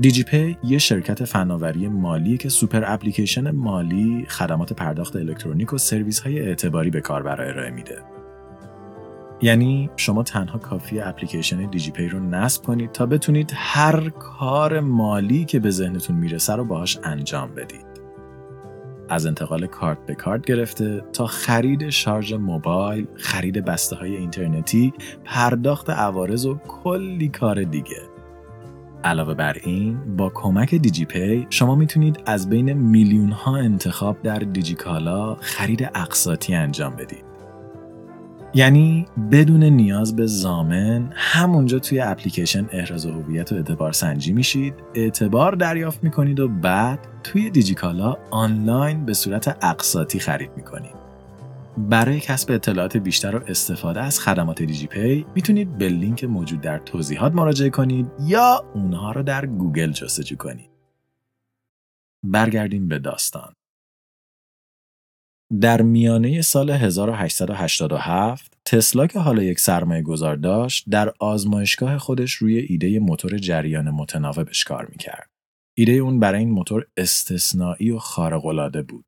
دیجی‌پی 0.00 0.56
یه 0.64 0.78
شرکت 0.78 1.24
فناوری 1.24 1.88
مالی 1.88 2.37
که 2.37 2.48
سوپر 2.48 2.83
اپلیکیشن 2.87 3.50
مالی 3.50 4.26
خدمات 4.28 4.72
پرداخت 4.72 5.16
الکترونیک 5.16 5.72
و 5.72 5.78
سرویس 5.78 6.20
های 6.20 6.40
اعتباری 6.40 6.90
به 6.90 7.00
کاربر 7.00 7.42
ارائه 7.42 7.70
میده. 7.70 7.98
یعنی 9.42 9.90
شما 9.96 10.22
تنها 10.22 10.59
کافیه 10.58 11.00
اپلیکیشن 11.00 11.70
دیجی‌پی 11.70 12.08
رو 12.09 12.20
نصب 12.20 12.62
کنید 12.62 12.92
تا 12.92 13.07
بتونید 13.07 13.52
هر 13.54 14.09
کار 14.09 14.80
مالی 14.80 15.44
که 15.44 15.61
به 15.61 15.70
ذهنتون 15.70 16.16
می‌رسه 16.16 16.52
رو 16.52 16.64
باهاش 16.64 16.98
انجام 17.04 17.54
بدید. 17.54 17.87
از 19.09 19.26
انتقال 19.26 19.66
کارت 19.66 20.07
به 20.07 20.14
کارت 20.14 20.44
گرفته 20.44 21.04
تا 21.12 21.26
خرید 21.26 21.88
شارژ 21.88 22.33
موبایل، 22.33 23.07
خرید 23.16 23.64
بسته 23.64 23.96
های 23.96 24.16
اینترنتی، 24.16 24.92
پرداخت 25.24 25.90
عوارض 25.90 26.46
و 26.46 26.54
کلی 26.54 27.28
کار 27.28 27.62
دیگه. 27.62 28.13
علاوه 29.04 29.34
بر 29.34 29.56
این 29.64 30.16
با 30.16 30.30
کمک 30.34 30.74
دیجی 30.74 31.04
پی 31.04 31.46
شما 31.50 31.74
می‌تونید 31.74 32.20
از 32.26 32.50
بین 32.50 32.72
میلیون 32.72 33.30
ها 33.30 33.56
انتخاب 33.56 34.22
در 34.22 34.38
دیجیکالا 34.38 35.34
خرید 35.34 35.90
اقساطی 35.94 36.54
انجام 36.54 36.96
بدید. 36.96 37.24
یعنی 38.54 39.06
بدون 39.32 39.64
نیاز 39.64 40.16
به 40.16 40.26
زامن 40.26 41.12
همونجا 41.14 41.78
توی 41.78 42.00
اپلیکیشن 42.00 42.68
احراز 42.72 43.06
هویت 43.06 43.52
و 43.52 43.54
اعتبار 43.54 43.92
سنجی 43.92 44.32
میشید 44.32 44.74
اعتبار 44.94 45.54
دریافت 45.54 46.04
می‌کنید 46.04 46.40
و 46.40 46.48
بعد 46.48 46.98
توی 47.22 47.50
دیجیکالا 47.50 48.16
آنلاین 48.30 49.04
به 49.04 49.14
صورت 49.14 49.64
اقساطی 49.64 50.18
خرید 50.18 50.50
می‌کنید 50.56 50.93
برای 51.78 52.20
کسب 52.20 52.50
اطلاعات 52.50 52.96
بیشتر 52.96 53.37
و 53.37 53.44
استفاده 53.46 54.00
از 54.00 54.20
خدمات 54.20 54.62
دیجی 54.62 54.87
پی 54.87 55.26
می‌تونید 55.34 55.78
به 55.78 55.88
لینک 55.88 56.24
موجود 56.24 56.60
در 56.60 56.78
توضیحات 56.78 57.34
مراجعه 57.34 57.70
کنید 57.70 58.06
یا 58.20 58.70
اونها 58.74 59.12
رو 59.12 59.22
در 59.22 59.46
گوگل 59.46 59.90
جستجو 59.90 60.37
کنید. 60.37 60.70
برگردیم 62.24 62.88
به 62.88 62.98
داستان. 62.98 63.54
در 65.60 65.82
میانه 65.82 66.42
سال 66.42 66.70
1887 66.70 68.58
تسلا 68.64 69.06
که 69.06 69.18
حالا 69.18 69.42
یک 69.42 69.60
سرمایه 69.60 70.02
گذار 70.02 70.37
داشت 70.37 70.84
در 70.90 71.12
آزمایشگاه 71.20 71.98
خودش 71.98 72.32
روی 72.32 72.58
ایده 72.58 72.98
موتور 72.98 73.38
جریان 73.38 73.90
متناوبش 73.90 74.64
کار 74.64 74.87
می‌کرد. 74.87 75.30
ایده 75.76 75.92
اون 75.92 76.20
برای 76.20 76.38
این 76.38 76.50
موتور 76.50 76.87
استثنایی 76.96 77.90
و 77.90 77.98
خارق‌العاده 77.98 78.82
بود. 78.82 79.04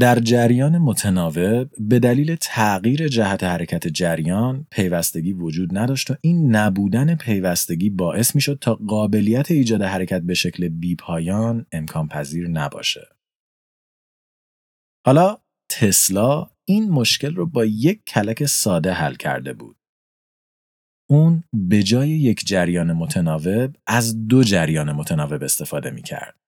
در 0.00 0.18
جریان 0.18 0.78
متناوب 0.78 1.70
به 1.78 1.98
دلیل 1.98 2.36
تغییر 2.40 3.08
جهت 3.08 3.44
حرکت 3.44 3.88
جریان 3.88 4.66
پیوستگی 4.70 5.32
وجود 5.32 5.78
نداشت 5.78 6.10
و 6.10 6.14
این 6.20 6.56
نبودن 6.56 7.14
پیوستگی 7.14 7.90
باعث 7.90 8.34
می‌شد 8.34 8.58
تا 8.60 8.74
قابلیت 8.74 9.50
ایجاد 9.50 9.82
حرکت 9.82 10.22
به 10.22 10.34
شکل 10.34 10.68
بیپایان 10.68 11.66
امکان 11.72 12.08
پذیر 12.08 12.48
نباشه. 12.48 13.08
حالا 15.06 15.38
تسلا 15.68 16.50
این 16.64 16.90
مشکل 16.90 17.34
رو 17.34 17.46
با 17.46 17.64
یک 17.64 18.04
کلک 18.04 18.46
ساده 18.46 18.92
حل 18.92 19.14
کرده 19.14 19.52
بود. 19.52 19.76
اون 21.10 21.44
به 21.52 21.82
جای 21.82 22.08
یک 22.08 22.46
جریان 22.46 22.92
متناوب 22.92 23.76
از 23.86 24.26
دو 24.26 24.42
جریان 24.42 24.92
متناوب 24.92 25.42
استفاده 25.42 25.90
می 25.90 26.02
کرد. 26.02 26.43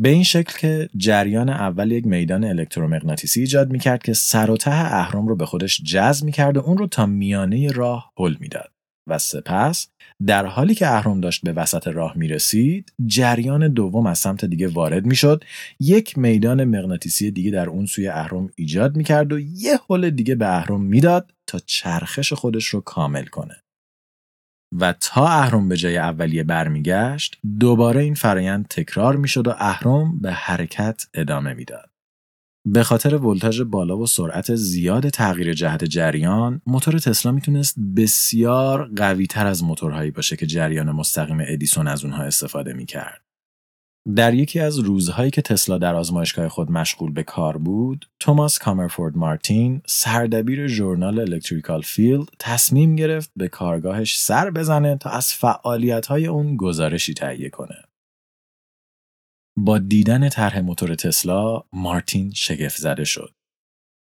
به 0.00 0.08
این 0.08 0.22
شکل 0.22 0.58
که 0.58 0.88
جریان 0.96 1.48
اول 1.48 1.92
یک 1.92 2.06
میدان 2.06 2.44
الکترومغناطیسی 2.44 3.40
ایجاد 3.40 3.72
می‌کرد 3.72 4.02
که 4.02 4.12
سر 4.12 4.50
و 4.50 4.56
ته 4.56 4.70
اهرم 4.70 5.26
رو 5.28 5.36
به 5.36 5.46
خودش 5.46 5.82
جذب 5.82 6.24
می‌کرد 6.24 6.56
و 6.56 6.60
اون 6.60 6.78
رو 6.78 6.86
تا 6.86 7.06
میانه 7.06 7.70
راه 7.70 8.12
هل 8.18 8.36
می‌داد. 8.40 8.72
و 9.08 9.18
سپس 9.18 9.88
در 10.26 10.46
حالی 10.46 10.74
که 10.74 10.86
اهرم 10.86 11.20
داشت 11.20 11.42
به 11.44 11.52
وسط 11.52 11.88
راه 11.88 12.12
می‌رسید 12.16 12.92
جریان 13.06 13.72
دوم 13.72 14.06
از 14.06 14.18
سمت 14.18 14.44
دیگه 14.44 14.68
وارد 14.68 15.06
می‌شد. 15.06 15.44
یک 15.80 16.18
میدان 16.18 16.64
مغناطیسی 16.64 17.30
دیگه 17.30 17.50
در 17.50 17.68
اون 17.68 17.86
سوی 17.86 18.08
اهرم 18.08 18.50
ایجاد 18.56 18.96
می‌کرد 18.96 19.32
و 19.32 19.38
یه 19.40 19.78
هل 19.90 20.10
دیگه 20.10 20.34
به 20.34 20.56
اهرم 20.56 20.80
می‌داد 20.80 21.30
تا 21.46 21.58
چرخش 21.66 22.32
خودش 22.32 22.66
رو 22.66 22.80
کامل 22.80 23.24
کنه. 23.24 23.56
و 24.72 24.94
تا 25.00 25.28
اهرم 25.28 25.68
به 25.68 25.76
جای 25.76 25.96
اولیه 25.96 26.42
برمیگشت 26.42 27.38
دوباره 27.60 28.02
این 28.02 28.14
فرایند 28.14 28.66
تکرار 28.68 29.16
می‌شد 29.16 29.48
و 29.48 29.54
اهرم 29.58 30.18
به 30.18 30.32
حرکت 30.32 31.06
ادامه 31.14 31.54
می‌داد. 31.54 31.90
به 32.68 32.82
خاطر 32.82 33.14
ولتاژ 33.14 33.60
بالا 33.60 33.98
و 33.98 34.06
سرعت 34.06 34.54
زیاد 34.54 35.08
تغییر 35.08 35.52
جهت 35.52 35.84
جریان، 35.84 36.62
موتور 36.66 36.98
تسلا 36.98 37.32
می‌تونست 37.32 37.78
بسیار 37.96 38.90
قوی 38.96 39.26
تر 39.26 39.46
از 39.46 39.64
موتورهایی 39.64 40.10
باشه 40.10 40.36
که 40.36 40.46
جریان 40.46 40.90
مستقیم 40.90 41.38
ادیسون 41.40 41.88
از 41.88 42.04
اونها 42.04 42.22
استفاده 42.22 42.72
می‌کرد. 42.72 43.25
در 44.14 44.34
یکی 44.34 44.60
از 44.60 44.78
روزهایی 44.78 45.30
که 45.30 45.42
تسلا 45.42 45.78
در 45.78 45.94
آزمایشگاه 45.94 46.48
خود 46.48 46.70
مشغول 46.70 47.12
به 47.12 47.22
کار 47.22 47.58
بود، 47.58 48.08
توماس 48.20 48.58
کامرفورد 48.58 49.16
مارتین، 49.16 49.82
سردبیر 49.86 50.66
ژورنال 50.66 51.20
Electrical 51.20 51.82
Field، 51.82 52.28
تصمیم 52.38 52.96
گرفت 52.96 53.30
به 53.36 53.48
کارگاهش 53.48 54.18
سر 54.18 54.50
بزنه 54.50 54.96
تا 54.96 55.10
از 55.10 55.32
فعالیت‌های 55.32 56.26
اون 56.26 56.56
گزارشی 56.56 57.14
تهیه 57.14 57.50
کنه. 57.50 57.76
با 59.58 59.78
دیدن 59.78 60.28
طرح 60.28 60.60
موتور 60.60 60.94
تسلا، 60.94 61.62
مارتین 61.72 62.32
شگفت 62.34 62.76
زده 62.76 63.04
شد. 63.04 63.32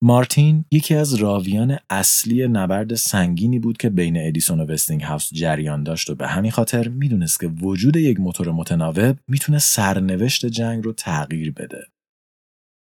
مارتین 0.02 0.64
یکی 0.72 0.94
از 0.94 1.14
راویان 1.14 1.78
اصلی 1.90 2.48
نبرد 2.48 2.94
سنگینی 2.94 3.58
بود 3.58 3.76
که 3.76 3.90
بین 3.90 4.16
ادیسون 4.26 4.60
و 4.60 4.64
وستینگ 4.64 5.02
هاوس 5.02 5.30
جریان 5.34 5.82
داشت 5.82 6.10
و 6.10 6.14
به 6.14 6.26
همین 6.26 6.50
خاطر 6.50 6.88
می‌دونست 6.88 7.40
که 7.40 7.46
وجود 7.46 7.96
یک 7.96 8.20
موتور 8.20 8.52
متناوب 8.52 9.16
می‌تونه 9.28 9.58
سرنوشت 9.58 10.46
جنگ 10.46 10.84
رو 10.84 10.92
تغییر 10.92 11.52
بده. 11.52 11.86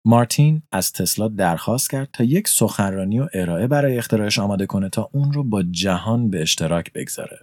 مارتین 0.05 0.61
از 0.71 0.91
تسلا 0.91 1.27
درخواست 1.27 1.89
کرد 1.89 2.09
تا 2.13 2.23
یک 2.23 2.47
سخنرانی 2.47 3.19
و 3.19 3.27
ارائه 3.33 3.67
برای 3.67 3.97
اختراعش 3.97 4.39
آماده 4.39 4.65
کنه 4.65 4.89
تا 4.89 5.09
اون 5.13 5.33
رو 5.33 5.43
با 5.43 5.63
جهان 5.63 6.29
به 6.29 6.41
اشتراک 6.41 6.93
بگذاره. 6.93 7.39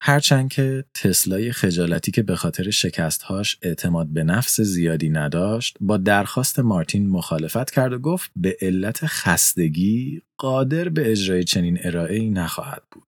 هرچند 0.00 0.48
که 0.48 0.84
تسلای 0.94 1.52
خجالتی 1.52 2.10
که 2.10 2.22
به 2.22 2.36
خاطر 2.36 2.70
شکستهاش 2.70 3.58
اعتماد 3.62 4.06
به 4.06 4.24
نفس 4.24 4.60
زیادی 4.60 5.08
نداشت 5.08 5.76
با 5.80 5.96
درخواست 5.96 6.58
مارتین 6.58 7.08
مخالفت 7.08 7.70
کرد 7.70 7.92
و 7.92 7.98
گفت 7.98 8.30
به 8.36 8.56
علت 8.60 9.06
خستگی 9.06 10.22
قادر 10.38 10.88
به 10.88 11.10
اجرای 11.10 11.44
چنین 11.44 11.78
ارائه 11.82 12.30
نخواهد 12.30 12.82
بود. 12.90 13.06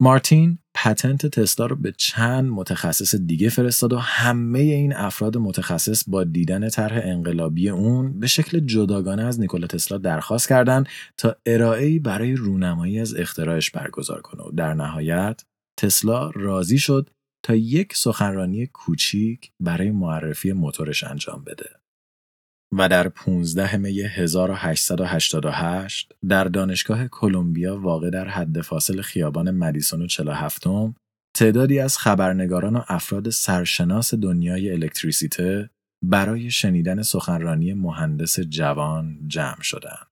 مارتین 0.00 0.58
پتنت 0.74 1.26
تسلا 1.26 1.66
رو 1.66 1.76
به 1.76 1.92
چند 1.92 2.50
متخصص 2.50 3.14
دیگه 3.14 3.48
فرستاد 3.48 3.92
و 3.92 3.98
همه 3.98 4.58
این 4.58 4.94
افراد 4.96 5.36
متخصص 5.36 6.04
با 6.06 6.24
دیدن 6.24 6.68
طرح 6.68 7.00
انقلابی 7.04 7.68
اون 7.68 8.20
به 8.20 8.26
شکل 8.26 8.60
جداگانه 8.60 9.22
از 9.24 9.40
نیکولا 9.40 9.66
تسلا 9.66 9.98
درخواست 9.98 10.48
کردند 10.48 10.88
تا 11.16 11.36
ارائه‌ای 11.46 11.98
برای 11.98 12.34
رونمایی 12.34 13.00
از 13.00 13.14
اختراعش 13.14 13.70
برگزار 13.70 14.20
کنه 14.20 14.42
و 14.42 14.50
در 14.50 14.74
نهایت 14.74 15.44
تسلا 15.78 16.30
راضی 16.30 16.78
شد 16.78 17.10
تا 17.42 17.54
یک 17.54 17.96
سخنرانی 17.96 18.66
کوچیک 18.66 19.50
برای 19.60 19.90
معرفی 19.90 20.52
موتورش 20.52 21.04
انجام 21.04 21.44
بده. 21.44 21.81
و 22.72 22.88
در 22.88 23.08
15 23.08 23.76
می 23.76 24.00
1888 24.00 26.12
در 26.28 26.44
دانشگاه 26.44 27.08
کلمبیا 27.08 27.80
واقع 27.80 28.10
در 28.10 28.28
حد 28.28 28.60
فاصل 28.60 29.00
خیابان 29.00 29.50
مدیسون 29.50 30.02
و 30.02 30.06
47 30.06 30.64
تعدادی 31.34 31.78
از 31.78 31.98
خبرنگاران 31.98 32.76
و 32.76 32.82
افراد 32.88 33.30
سرشناس 33.30 34.14
دنیای 34.14 34.72
الکتریسیته 34.72 35.70
برای 36.04 36.50
شنیدن 36.50 37.02
سخنرانی 37.02 37.72
مهندس 37.72 38.40
جوان 38.40 39.18
جمع 39.26 39.62
شدند. 39.62 40.06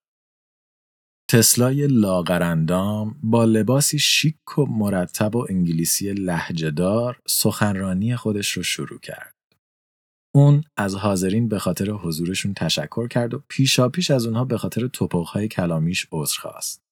تسلای 1.30 1.86
لاغرندام 1.86 3.16
با 3.22 3.44
لباسی 3.44 3.98
شیک 3.98 4.58
و 4.58 4.66
مرتب 4.66 5.36
و 5.36 5.46
انگلیسی 5.50 6.12
لحجهدار 6.12 7.20
سخنرانی 7.28 8.16
خودش 8.16 8.50
رو 8.50 8.62
شروع 8.62 8.98
کرد. 8.98 9.39
اون 10.34 10.64
از 10.76 10.94
حاضرین 10.94 11.48
به 11.48 11.58
خاطر 11.58 11.90
حضورشون 11.90 12.54
تشکر 12.54 13.08
کرد 13.08 13.34
و 13.34 13.42
پیشا 13.48 13.88
پیش 13.88 14.10
از 14.10 14.26
اونها 14.26 14.44
به 14.44 14.58
خاطر 14.58 14.86
توپخهای 14.86 15.48
کلامیش 15.48 16.06
عذر 16.12 16.40
خواست. 16.40 16.82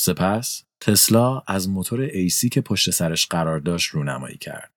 سپس 0.00 0.64
تسلا 0.80 1.42
از 1.46 1.68
موتور 1.68 2.00
ایسی 2.00 2.48
که 2.48 2.60
پشت 2.60 2.90
سرش 2.90 3.26
قرار 3.26 3.60
داشت 3.60 3.90
رونمایی 3.90 4.38
کرد. 4.38 4.72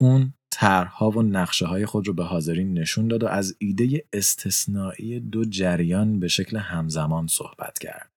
اون 0.00 0.34
طرحها 0.50 1.10
و 1.10 1.22
نقشه 1.22 1.66
های 1.66 1.86
خود 1.86 2.08
رو 2.08 2.14
به 2.14 2.24
حاضرین 2.24 2.78
نشون 2.78 3.08
داد 3.08 3.22
و 3.22 3.26
از 3.26 3.56
ایده 3.58 4.04
استثنایی 4.12 5.20
دو 5.20 5.44
جریان 5.44 6.20
به 6.20 6.28
شکل 6.28 6.56
همزمان 6.56 7.26
صحبت 7.26 7.78
کرد. 7.78 8.09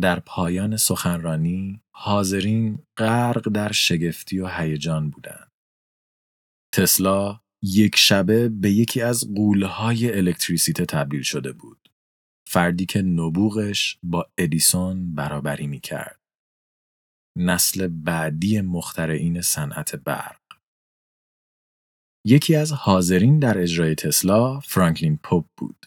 در 0.00 0.20
پایان 0.20 0.76
سخنرانی 0.76 1.80
حاضرین 1.94 2.78
غرق 2.96 3.48
در 3.48 3.72
شگفتی 3.72 4.38
و 4.38 4.48
هیجان 4.48 5.10
بودند. 5.10 5.50
تسلا 6.74 7.40
یک 7.62 7.96
شبه 7.96 8.48
به 8.48 8.70
یکی 8.70 9.02
از 9.02 9.34
قولهای 9.34 10.16
الکتریسیته 10.16 10.86
تبدیل 10.86 11.22
شده 11.22 11.52
بود. 11.52 11.88
فردی 12.48 12.86
که 12.86 13.02
نبوغش 13.02 13.98
با 14.02 14.30
ادیسون 14.38 15.14
برابری 15.14 15.66
می 15.66 15.80
کرد. 15.80 16.20
نسل 17.38 17.88
بعدی 17.88 18.60
مخترعین 18.60 19.40
صنعت 19.40 19.96
برق. 19.96 20.40
یکی 22.26 22.56
از 22.56 22.72
حاضرین 22.72 23.38
در 23.38 23.58
اجرای 23.58 23.94
تسلا 23.94 24.60
فرانکلین 24.60 25.16
پوپ 25.16 25.46
بود. 25.56 25.86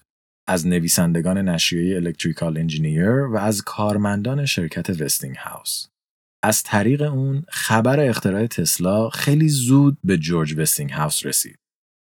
از 0.50 0.68
نویسندگان 0.68 1.38
نشریه 1.38 1.96
Electrical 1.96 2.58
Engineer 2.58 3.10
و 3.10 3.38
از 3.38 3.62
کارمندان 3.62 4.46
شرکت 4.46 5.02
وستینگ 5.02 5.36
هاوس. 5.36 5.88
از 6.44 6.64
طریق 6.64 7.02
اون 7.02 7.46
خبر 7.50 8.00
اختراع 8.00 8.48
تسلا 8.48 9.10
خیلی 9.10 9.50
زود 9.50 9.98
به 10.04 10.18
جورج 10.18 10.56
وستینگ 10.58 10.92
هاوس 10.92 11.26
رسید. 11.26 11.56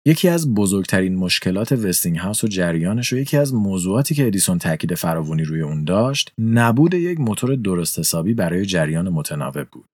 یکی 0.07 0.29
از 0.29 0.53
بزرگترین 0.53 1.15
مشکلات 1.15 1.71
وستینگ 1.71 2.17
هاوس 2.17 2.43
و 2.43 2.47
جریانش 2.47 3.13
و 3.13 3.17
یکی 3.17 3.37
از 3.37 3.53
موضوعاتی 3.53 4.15
که 4.15 4.27
ادیسون 4.27 4.57
تاکید 4.57 4.95
فراوانی 4.95 5.43
روی 5.43 5.61
اون 5.61 5.83
داشت 5.83 6.31
نبود 6.39 6.93
یک 6.93 7.19
موتور 7.19 7.55
درست 7.55 7.99
حسابی 7.99 8.33
برای 8.33 8.65
جریان 8.65 9.09
متناوب 9.09 9.67
بود 9.71 9.89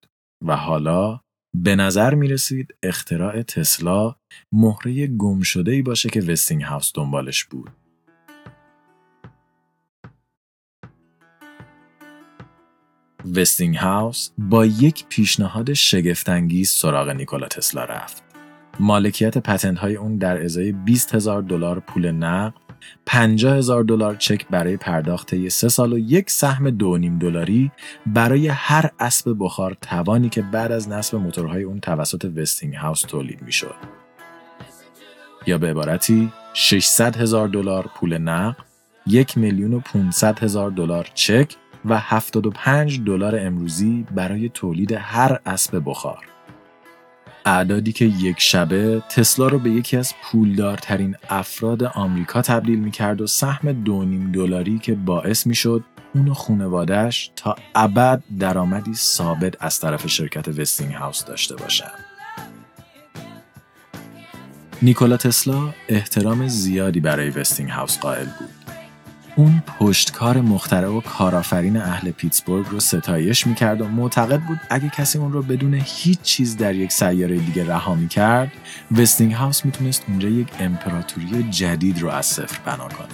و 0.45 0.55
حالا 0.55 1.19
به 1.55 1.75
نظر 1.75 2.15
می 2.15 2.27
رسید 2.27 2.75
اختراع 2.83 3.41
تسلا 3.41 4.15
مهره 4.51 5.07
گمشده 5.07 5.41
ای 5.67 5.81
باشه 5.81 6.09
که 6.09 6.21
وستینگ 6.21 6.61
هاوس 6.61 6.91
دنبالش 6.95 7.43
بود. 7.43 7.69
وستینگ 13.35 13.75
هاوس 13.75 14.29
با 14.37 14.65
یک 14.65 15.05
پیشنهاد 15.09 15.73
شگفت‌انگیز 15.73 16.69
سراغ 16.69 17.09
نیکولا 17.09 17.47
تسلا 17.47 17.83
رفت. 17.83 18.23
مالکیت 18.79 19.37
پتنت 19.37 19.77
های 19.77 19.95
اون 19.95 20.17
در 20.17 20.43
ازای 20.43 20.71
20 20.71 21.15
هزار 21.15 21.41
دلار 21.41 21.79
پول 21.79 22.11
نقد 22.11 22.53
50 23.05 23.57
هزار 23.57 23.83
دلار 23.83 24.15
چک 24.15 24.47
برای 24.47 24.77
پرداخت 24.77 25.47
سه 25.49 25.69
سال 25.69 25.93
و 25.93 25.97
یک 25.97 26.29
سهم 26.29 26.69
دو 26.69 26.97
نیم 26.97 27.19
دلاری 27.19 27.71
برای 28.05 28.47
هر 28.47 28.89
اسب 28.99 29.35
بخار 29.39 29.77
توانی 29.81 30.29
که 30.29 30.41
بعد 30.41 30.71
از 30.71 30.89
نصب 30.89 31.17
موتورهای 31.17 31.63
اون 31.63 31.79
توسط 31.79 32.25
وستینگ 32.35 32.75
هاوس 32.75 33.01
تولید 33.01 33.41
می‌شد. 33.41 33.75
یا 35.47 35.57
به 35.57 35.69
عبارتی 35.69 36.31
600 36.53 37.15
هزار 37.15 37.47
دلار 37.47 37.89
پول 37.95 38.17
نقد، 38.17 38.65
یک 39.07 39.37
میلیون 39.37 39.73
و 39.73 39.79
500 39.79 40.39
هزار 40.39 40.71
دلار 40.71 41.07
چک 41.13 41.55
و 41.85 41.99
75 41.99 43.01
دلار 43.05 43.39
امروزی 43.39 44.05
برای 44.15 44.49
تولید 44.49 44.91
هر 44.91 45.39
اسب 45.45 45.81
بخار. 45.85 46.25
اعدادی 47.45 47.91
که 47.91 48.05
یک 48.05 48.39
شبه 48.39 49.03
تسلا 49.09 49.47
رو 49.47 49.59
به 49.59 49.69
یکی 49.69 49.97
از 49.97 50.13
پولدارترین 50.23 51.15
افراد 51.29 51.83
آمریکا 51.83 52.41
تبدیل 52.41 52.79
می‌کرد 52.79 53.21
و 53.21 53.27
سهم 53.27 53.71
دو 53.71 54.05
دلاری 54.31 54.79
که 54.79 54.95
باعث 54.95 55.47
می‌شد 55.47 55.83
اون 56.15 56.27
و 56.27 56.33
خونوادش 56.33 57.31
تا 57.35 57.55
ابد 57.75 58.23
درآمدی 58.39 58.93
ثابت 58.93 59.63
از 59.63 59.79
طرف 59.79 60.07
شرکت 60.07 60.47
وستینگ 60.47 60.93
هاوس 60.93 61.25
داشته 61.25 61.55
باشند. 61.55 62.05
نیکولا 64.81 65.17
تسلا 65.17 65.73
احترام 65.89 66.47
زیادی 66.47 66.99
برای 66.99 67.29
وستینگ 67.29 67.69
هاوس 67.69 67.99
قائل 67.99 68.25
بود. 68.25 68.49
اون 69.39 69.63
پشتکار 69.79 70.41
مخترع 70.41 70.87
و 70.87 71.01
کارآفرین 71.01 71.77
اهل 71.77 72.11
پیتسبورگ 72.11 72.65
رو 72.69 72.79
ستایش 72.79 73.47
می‌کرد 73.47 73.81
و 73.81 73.87
معتقد 73.87 74.41
بود 74.41 74.59
اگه 74.69 74.89
کسی 74.89 75.17
اون 75.17 75.31
رو 75.31 75.41
بدون 75.41 75.73
هیچ 75.73 76.21
چیز 76.21 76.57
در 76.57 76.75
یک 76.75 76.91
سیاره 76.91 77.37
دیگه 77.37 77.67
رها 77.67 77.95
می‌کرد 77.95 78.51
وستینگ 78.97 79.33
هاوس 79.33 79.65
می‌تونست 79.65 80.05
اونجا 80.07 80.29
یک 80.29 80.47
امپراتوری 80.59 81.43
جدید 81.43 82.01
رو 82.01 82.09
از 82.09 82.25
صفر 82.25 82.59
بنا 82.65 82.87
کنه. 82.87 83.07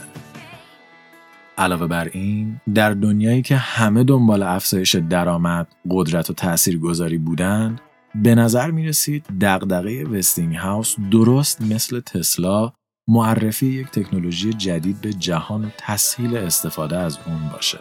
علاوه 1.58 1.88
بر 1.88 2.10
این 2.14 2.62
در 2.74 2.92
دنیایی 2.92 3.42
که 3.42 3.56
همه 3.56 4.04
دنبال 4.04 4.44
افزایش 4.44 4.96
درآمد 4.96 5.68
قدرت 5.90 6.30
و 6.30 6.34
تاثیرگذاری 6.34 7.18
بودند 7.18 7.82
به 8.16 8.36
نظر 8.36 8.72
می 8.72 8.88
رسید 8.88 9.26
دغدغه 9.42 10.04
وستینگ 10.04 10.56
هاوس 10.56 10.96
درست 11.12 11.62
مثل 11.62 12.00
تسلا 12.00 12.72
معرفی 13.08 13.66
یک 13.66 13.88
تکنولوژی 13.88 14.54
جدید 14.54 15.02
به 15.02 15.14
جهان 15.14 15.66
و 15.66 15.70
تسهیل 15.78 16.38
استفاده 16.38 16.98
از 16.98 17.18
اون 17.26 17.50
باشه. 17.50 17.80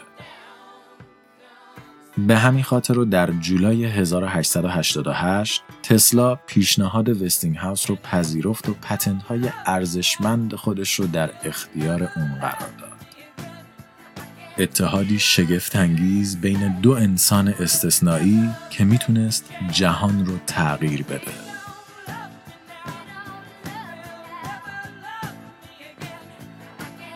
به 2.18 2.38
همین 2.38 2.62
خاطر 2.62 2.94
رو 2.94 3.04
در 3.04 3.30
جولای 3.30 3.84
1888 3.84 5.62
تسلا 5.82 6.34
پیشنهاد 6.34 7.22
وستینگ 7.22 7.56
هاوس 7.56 7.90
رو 7.90 7.96
پذیرفت 7.96 8.68
و 8.68 8.74
پتنت 8.74 9.22
های 9.22 9.50
ارزشمند 9.66 10.54
خودش 10.54 10.94
رو 10.94 11.06
در 11.06 11.30
اختیار 11.44 12.02
اون 12.16 12.34
قرار 12.40 12.70
داد. 12.80 12.92
اتحادی 14.58 15.18
شگفتانگیز 15.18 16.40
بین 16.40 16.80
دو 16.80 16.90
انسان 16.90 17.48
استثنایی 17.48 18.50
که 18.70 18.84
می‌تونست 18.84 19.44
جهان 19.72 20.26
رو 20.26 20.38
تغییر 20.46 21.02
بده. 21.02 21.53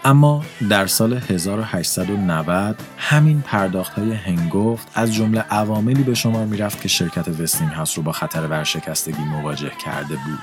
اما 0.09 0.45
در 0.71 0.87
سال 0.87 1.13
1890 1.13 2.77
همین 2.99 3.41
پرداخت 3.41 3.93
های 3.93 4.13
هنگفت 4.13 4.89
از 4.95 5.15
جمله 5.15 5.41
عواملی 5.41 6.03
به 6.03 6.15
شمار 6.15 6.47
می‌رفت 6.47 6.83
که 6.83 6.89
شرکت 6.89 7.29
وستینگ 7.29 7.71
هاوس 7.71 7.99
رو 7.99 8.03
با 8.03 8.13
خطر 8.13 8.47
ورشکستگی 8.47 9.23
مواجه 9.23 9.73
کرده 9.85 10.15
بود. 10.15 10.39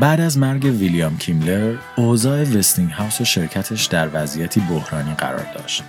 بعد 0.00 0.20
از 0.20 0.38
مرگ 0.38 0.64
ویلیام 0.64 1.18
کیملر، 1.18 1.74
اوضاع 1.96 2.42
وستینگ 2.42 2.90
هاوس 2.90 3.20
و 3.20 3.24
شرکتش 3.24 3.84
در 3.84 4.08
وضعیتی 4.12 4.60
بحرانی 4.60 5.14
قرار 5.14 5.46
داشت. 5.54 5.82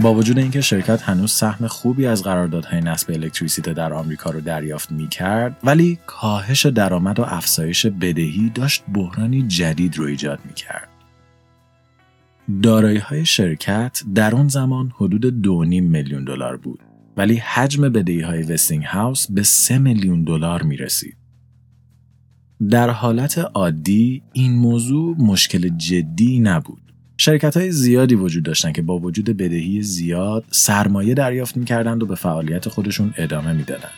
با 0.00 0.14
وجود 0.14 0.38
اینکه 0.38 0.60
شرکت 0.60 1.02
هنوز 1.02 1.32
سهم 1.32 1.66
خوبی 1.66 2.06
از 2.06 2.22
قراردادهای 2.22 2.80
نصب 2.80 3.10
الکتریسیته 3.10 3.72
در 3.72 3.92
آمریکا 3.92 4.30
رو 4.30 4.40
دریافت 4.40 4.90
می 4.92 5.08
کرد 5.08 5.56
ولی 5.64 5.98
کاهش 6.06 6.66
درآمد 6.66 7.20
و 7.20 7.22
افزایش 7.22 7.86
بدهی 7.86 8.52
داشت 8.54 8.84
بحرانی 8.94 9.42
جدید 9.42 9.98
رو 9.98 10.04
ایجاد 10.04 10.38
می 10.44 10.54
کرد. 10.54 10.81
دارایی 12.60 12.98
های 12.98 13.26
شرکت 13.26 14.02
در 14.14 14.34
اون 14.34 14.48
زمان 14.48 14.92
حدود 14.96 15.44
2.5 15.44 15.48
میلیون 15.82 16.24
دلار 16.24 16.56
بود 16.56 16.80
ولی 17.16 17.36
حجم 17.36 17.88
بدهی 17.88 18.20
های 18.20 18.42
وستینگ 18.42 18.84
هاوس 18.84 19.30
به 19.30 19.42
3 19.42 19.78
میلیون 19.78 20.24
دلار 20.24 20.62
می 20.62 20.76
رسید. 20.76 21.16
در 22.70 22.90
حالت 22.90 23.38
عادی 23.38 24.22
این 24.32 24.52
موضوع 24.52 25.16
مشکل 25.18 25.68
جدی 25.68 26.40
نبود 26.40 26.82
شرکت 27.16 27.56
های 27.56 27.72
زیادی 27.72 28.14
وجود 28.14 28.44
داشتن 28.44 28.72
که 28.72 28.82
با 28.82 28.98
وجود 28.98 29.24
بدهی 29.24 29.82
زیاد 29.82 30.44
سرمایه 30.50 31.14
دریافت 31.14 31.56
می‌کردند 31.56 32.02
و 32.02 32.06
به 32.06 32.14
فعالیت 32.14 32.68
خودشون 32.68 33.14
ادامه 33.16 33.52
می‌دادند. 33.52 33.92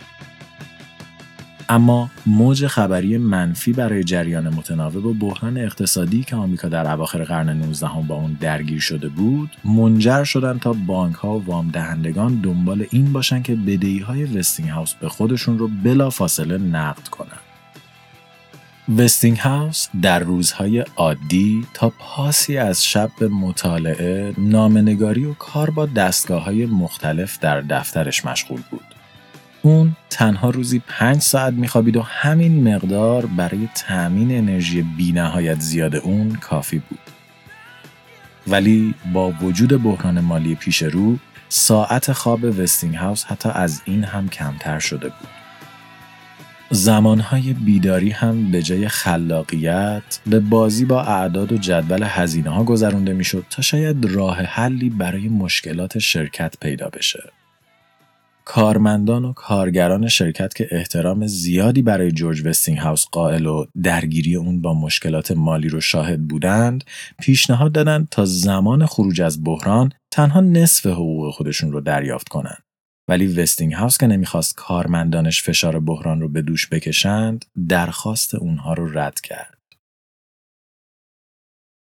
اما 1.68 2.10
موج 2.26 2.66
خبری 2.66 3.18
منفی 3.18 3.72
برای 3.72 4.04
جریان 4.04 4.48
متناوب 4.48 5.06
و 5.06 5.14
بحران 5.14 5.58
اقتصادی 5.58 6.24
که 6.24 6.36
آمریکا 6.36 6.68
در 6.68 6.92
اواخر 6.92 7.24
قرن 7.24 7.50
19 7.50 7.88
با 8.08 8.14
اون 8.14 8.36
درگیر 8.40 8.80
شده 8.80 9.08
بود 9.08 9.50
منجر 9.64 10.24
شدن 10.24 10.58
تا 10.58 10.72
بانک 10.72 11.14
ها 11.14 11.38
و 11.38 11.44
وام 11.44 11.68
دهندگان 11.68 12.40
دنبال 12.40 12.86
این 12.90 13.12
باشن 13.12 13.42
که 13.42 13.54
بدهی 13.54 13.98
های 13.98 14.24
وستینگ 14.24 14.68
هاوس 14.68 14.94
به 14.94 15.08
خودشون 15.08 15.58
رو 15.58 15.68
بلا 15.84 16.10
فاصله 16.10 16.58
نقد 16.58 17.08
کنن 17.08 17.38
وستینگ 18.98 19.38
هاوس 19.38 19.88
در 20.02 20.18
روزهای 20.18 20.84
عادی 20.96 21.66
تا 21.74 21.92
پاسی 21.98 22.58
از 22.58 22.84
شب 22.84 23.10
به 23.18 23.28
مطالعه، 23.28 24.34
نامنگاری 24.38 25.24
و 25.24 25.34
کار 25.34 25.70
با 25.70 25.86
دستگاه 25.86 26.44
های 26.44 26.66
مختلف 26.66 27.38
در 27.38 27.60
دفترش 27.60 28.24
مشغول 28.24 28.60
بود. 28.70 28.93
اون 29.64 29.96
تنها 30.10 30.50
روزی 30.50 30.82
پنج 30.88 31.20
ساعت 31.20 31.52
میخوابید 31.52 31.96
و 31.96 32.02
همین 32.02 32.74
مقدار 32.74 33.26
برای 33.26 33.68
تأمین 33.74 34.38
انرژی 34.38 34.82
بینهایت 34.82 35.60
زیاد 35.60 35.96
اون 35.96 36.34
کافی 36.34 36.78
بود. 36.78 36.98
ولی 38.46 38.94
با 39.12 39.30
وجود 39.30 39.82
بحران 39.82 40.20
مالی 40.20 40.54
پیش 40.54 40.82
رو، 40.82 41.18
ساعت 41.48 42.12
خواب 42.12 42.44
وستینگ 42.44 42.94
هاوس 42.94 43.24
حتی 43.24 43.48
از 43.48 43.82
این 43.84 44.04
هم 44.04 44.28
کمتر 44.28 44.78
شده 44.78 45.08
بود. 45.08 45.28
زمانهای 46.70 47.52
بیداری 47.52 48.10
هم 48.10 48.50
به 48.50 48.62
جای 48.62 48.88
خلاقیت 48.88 50.20
به 50.26 50.40
بازی 50.40 50.84
با 50.84 51.02
اعداد 51.02 51.52
و 51.52 51.56
جدول 51.56 52.02
هزینه 52.08 52.50
ها 52.50 52.64
گذرونده 52.64 53.12
می‌شد 53.12 53.46
تا 53.50 53.62
شاید 53.62 54.04
راه 54.04 54.42
حلی 54.42 54.90
برای 54.90 55.28
مشکلات 55.28 55.98
شرکت 55.98 56.54
پیدا 56.60 56.88
بشه. 56.88 57.30
کارمندان 58.44 59.24
و 59.24 59.32
کارگران 59.32 60.08
شرکت 60.08 60.54
که 60.54 60.68
احترام 60.70 61.26
زیادی 61.26 61.82
برای 61.82 62.12
جورج 62.12 62.46
وستینگ 62.46 62.78
هاوس 62.78 63.06
قائل 63.12 63.46
و 63.46 63.64
درگیری 63.82 64.36
اون 64.36 64.60
با 64.60 64.74
مشکلات 64.74 65.32
مالی 65.32 65.68
رو 65.68 65.80
شاهد 65.80 66.28
بودند 66.28 66.84
پیشنهاد 67.18 67.72
دادند 67.72 68.08
تا 68.10 68.24
زمان 68.24 68.86
خروج 68.86 69.20
از 69.20 69.44
بحران 69.44 69.92
تنها 70.10 70.40
نصف 70.40 70.86
حقوق 70.86 71.34
خودشون 71.34 71.72
رو 71.72 71.80
دریافت 71.80 72.28
کنند 72.28 72.62
ولی 73.08 73.26
وستینگ 73.26 73.72
هاوس 73.72 73.98
که 73.98 74.06
نمی‌خواست 74.06 74.54
کارمندانش 74.56 75.42
فشار 75.42 75.80
بحران 75.80 76.20
رو 76.20 76.28
به 76.28 76.42
دوش 76.42 76.68
بکشند 76.68 77.44
درخواست 77.68 78.34
اونها 78.34 78.74
رو 78.74 78.98
رد 78.98 79.20
کرد. 79.20 79.53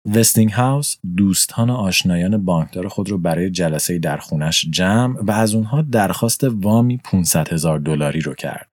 وستینگ 0.07 0.53
هاوس 0.53 0.97
دوستان 1.17 1.71
و 1.71 1.75
آشنایان 1.75 2.45
بانکدار 2.45 2.89
خود 2.89 3.11
را 3.11 3.17
برای 3.17 3.51
جلسه 3.51 3.99
در 3.99 4.17
خونش 4.17 4.67
جمع 4.71 5.21
و 5.23 5.31
از 5.31 5.55
اونها 5.55 5.83
درخواست 5.83 6.45
وامی 6.45 6.97
500 6.97 7.53
هزار 7.53 7.79
دلاری 7.79 8.21
رو 8.21 8.35
کرد. 8.35 8.71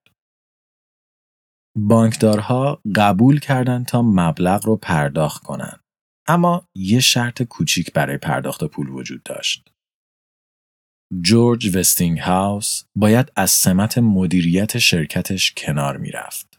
بانکدارها 1.78 2.82
قبول 2.96 3.40
کردند 3.40 3.86
تا 3.86 4.02
مبلغ 4.02 4.66
رو 4.66 4.78
پرداخت 4.78 5.44
کنند. 5.44 5.80
اما 6.28 6.68
یه 6.76 7.00
شرط 7.00 7.44
کوچیک 7.44 7.94
برای 7.94 8.18
پرداخت 8.18 8.64
پول 8.64 8.90
وجود 8.90 9.24
داشت. 9.24 9.72
جورج 11.22 11.78
وستینگ 11.78 12.20
هاوس 12.20 12.84
باید 12.96 13.32
از 13.36 13.52
سمت 13.52 13.98
مدیریت 13.98 14.78
شرکتش 14.78 15.54
کنار 15.58 15.98
می‌رفت. 15.98 16.55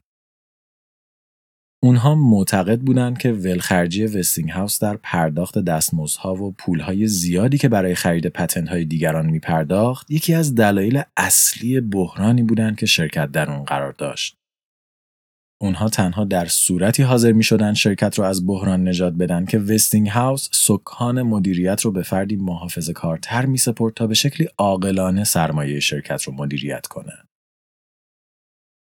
اونها 1.83 2.15
معتقد 2.15 2.81
بودند 2.81 3.19
که 3.19 3.33
ولخرجی 3.33 4.07
وستینگ 4.07 4.51
هاوس 4.51 4.79
در 4.79 4.97
پرداخت 4.97 5.59
دستمزدها 5.59 6.35
و 6.35 6.55
پولهای 6.59 7.07
زیادی 7.07 7.59
که 7.59 7.69
برای 7.69 7.95
خرید 7.95 8.27
پتنت 8.27 8.69
های 8.69 8.85
دیگران 8.85 9.27
می 9.27 9.39
پرداخت 9.39 10.11
یکی 10.11 10.35
از 10.35 10.55
دلایل 10.55 11.03
اصلی 11.17 11.81
بحرانی 11.81 12.43
بودند 12.43 12.77
که 12.77 12.87
شرکت 12.87 13.33
در 13.33 13.51
اون 13.51 13.65
قرار 13.65 13.93
داشت. 13.93 14.37
اونها 15.61 15.89
تنها 15.89 16.25
در 16.25 16.47
صورتی 16.47 17.03
حاضر 17.03 17.33
می 17.33 17.43
شدن 17.43 17.75
شرکت 17.75 18.19
رو 18.19 18.25
از 18.25 18.47
بحران 18.47 18.89
نجات 18.89 19.13
بدن 19.13 19.45
که 19.45 19.59
وستینگ 19.59 20.09
هاوس 20.09 20.49
سکان 20.53 21.23
مدیریت 21.23 21.81
رو 21.81 21.93
به 21.93 22.03
فردی 22.03 22.37
محافظه 22.37 22.93
کارتر 22.93 23.47
می 23.47 23.59
سپرد 23.59 23.95
تا 23.95 24.07
به 24.07 24.15
شکلی 24.15 24.49
عاقلانه 24.59 25.25
سرمایه 25.25 25.81
شرکت 25.81 26.23
رو 26.23 26.33
مدیریت 26.33 26.87
کنه. 26.87 27.26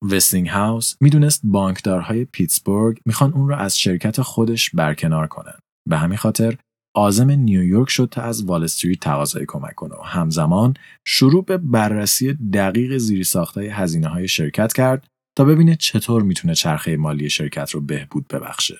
وستینگ 0.01 0.47
هاوس 0.49 0.95
می‌دونست 1.01 1.41
بانکدارهای 1.43 2.25
پیتسبورگ 2.25 2.97
می‌خوان 3.05 3.33
اون 3.33 3.49
را 3.49 3.57
از 3.57 3.77
شرکت 3.77 4.21
خودش 4.21 4.69
برکنار 4.69 5.27
کنن. 5.27 5.59
به 5.89 5.97
همین 5.97 6.17
خاطر 6.17 6.57
عازم 6.95 7.31
نیویورک 7.31 7.89
شد 7.89 8.09
تا 8.11 8.21
از 8.21 8.43
وال 8.43 8.63
استریت 8.63 8.99
تقاضای 8.99 9.45
کمک 9.47 9.75
کنه 9.75 9.95
و 9.95 10.01
همزمان 10.01 10.73
شروع 11.07 11.45
به 11.45 11.57
بررسی 11.57 12.33
دقیق 12.33 12.97
زیرساختای 12.97 13.67
هزینه 13.67 14.07
های 14.07 14.27
شرکت 14.27 14.73
کرد 14.73 15.07
تا 15.37 15.43
ببینه 15.43 15.75
چطور 15.75 16.23
می‌تونه 16.23 16.55
چرخه 16.55 16.97
مالی 16.97 17.29
شرکت 17.29 17.71
رو 17.71 17.81
بهبود 17.81 18.27
ببخشه. 18.27 18.77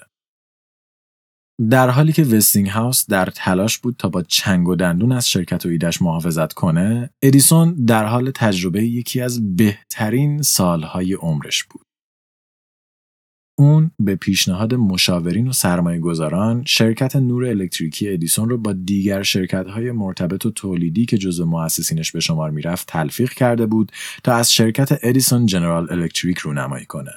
در 1.69 1.89
حالی 1.89 2.13
که 2.13 2.23
وستینگ 2.23 2.67
هاوس 2.67 3.09
در 3.09 3.25
تلاش 3.25 3.77
بود 3.77 3.95
تا 3.99 4.09
با 4.09 4.23
چنگ 4.23 4.67
و 4.67 4.75
دندون 4.75 5.11
از 5.11 5.29
شرکت 5.29 5.65
و 5.65 5.69
ایدش 5.69 6.01
محافظت 6.01 6.53
کنه، 6.53 7.09
ادیسون 7.21 7.85
در 7.85 8.05
حال 8.05 8.31
تجربه 8.31 8.83
یکی 8.83 9.21
از 9.21 9.55
بهترین 9.55 10.41
سالهای 10.41 11.13
عمرش 11.13 11.63
بود. 11.63 11.81
اون 13.59 13.91
به 13.99 14.15
پیشنهاد 14.15 14.73
مشاورین 14.73 15.47
و 15.47 15.51
سرمایه 15.51 15.99
گذاران 15.99 16.63
شرکت 16.65 17.15
نور 17.15 17.45
الکتریکی 17.45 18.09
ادیسون 18.09 18.49
رو 18.49 18.57
با 18.57 18.73
دیگر 18.73 19.23
شرکت 19.23 19.67
های 19.67 19.91
مرتبط 19.91 20.45
و 20.45 20.51
تولیدی 20.51 21.05
که 21.05 21.17
جزو 21.17 21.45
مؤسسینش 21.45 22.11
به 22.11 22.19
شمار 22.19 22.51
می‌رفت 22.51 22.87
تلفیق 22.87 23.33
کرده 23.33 23.65
بود 23.65 23.91
تا 24.23 24.33
از 24.35 24.53
شرکت 24.53 24.99
ادیسون 25.03 25.45
جنرال 25.45 25.87
الکتریک 25.91 26.37
رونمایی 26.37 26.85
کنه. 26.85 27.11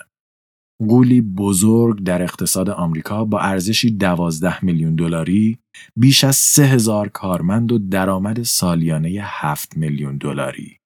قولی 0.88 1.21
بزرگ 1.21 2.05
در 2.05 2.23
اقتصاد 2.23 2.71
آمریکا 2.71 3.25
با 3.25 3.40
ارزشی 3.40 3.90
12 3.90 4.64
میلیون 4.64 4.95
دلاری 4.95 5.59
بیش 5.97 6.25
از 6.25 6.37
3000 6.37 7.09
کارمند 7.09 7.73
و 7.73 7.79
درآمد 7.79 8.43
سالیانه 8.43 9.21
7 9.23 9.77
میلیون 9.77 10.16
دلاری. 10.16 10.81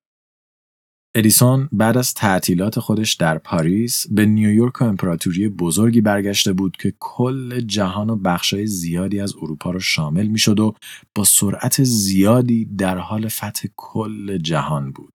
ادیسون 1.17 1.69
بعد 1.73 1.99
از 1.99 2.15
تعطیلات 2.15 2.81
خودش 2.81 3.15
در 3.15 3.39
پاریس 3.39 4.07
به 4.11 4.27
نیویورک 4.27 4.81
و 4.81 4.85
امپراتوری 4.85 5.49
بزرگی 5.49 6.01
برگشته 6.01 6.53
بود 6.53 6.77
که 6.77 6.95
کل 7.01 7.61
جهان 7.61 8.11
و 8.11 8.17
بخشای 8.17 8.67
زیادی 8.67 9.21
از 9.21 9.35
اروپا 9.43 9.71
را 9.71 9.79
شامل 9.79 10.27
می‌شد 10.27 10.61
و 10.61 10.75
با 11.15 11.25
سرعت 11.25 11.85
زیادی 11.85 12.65
در 12.65 12.99
حال 12.99 13.29
فتح 13.29 13.69
کل 13.77 14.39
جهان 14.39 14.93
بود. 14.93 15.14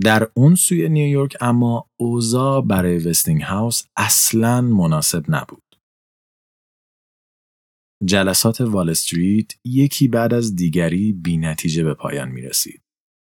در 0.00 0.28
اون 0.34 0.54
سوی 0.54 0.88
نیویورک 0.88 1.36
اما 1.40 1.86
اوضاع 1.96 2.62
برای 2.62 2.98
وستینگ 2.98 3.42
هاوس 3.42 3.84
اصلا 3.96 4.60
مناسب 4.60 5.24
نبود. 5.28 5.62
جلسات 8.04 8.60
وال 8.60 8.90
استریت 8.90 9.52
یکی 9.64 10.08
بعد 10.08 10.34
از 10.34 10.56
دیگری 10.56 11.12
بی 11.12 11.36
نتیجه 11.36 11.84
به 11.84 11.94
پایان 11.94 12.28
می 12.28 12.42
رسید. 12.42 12.82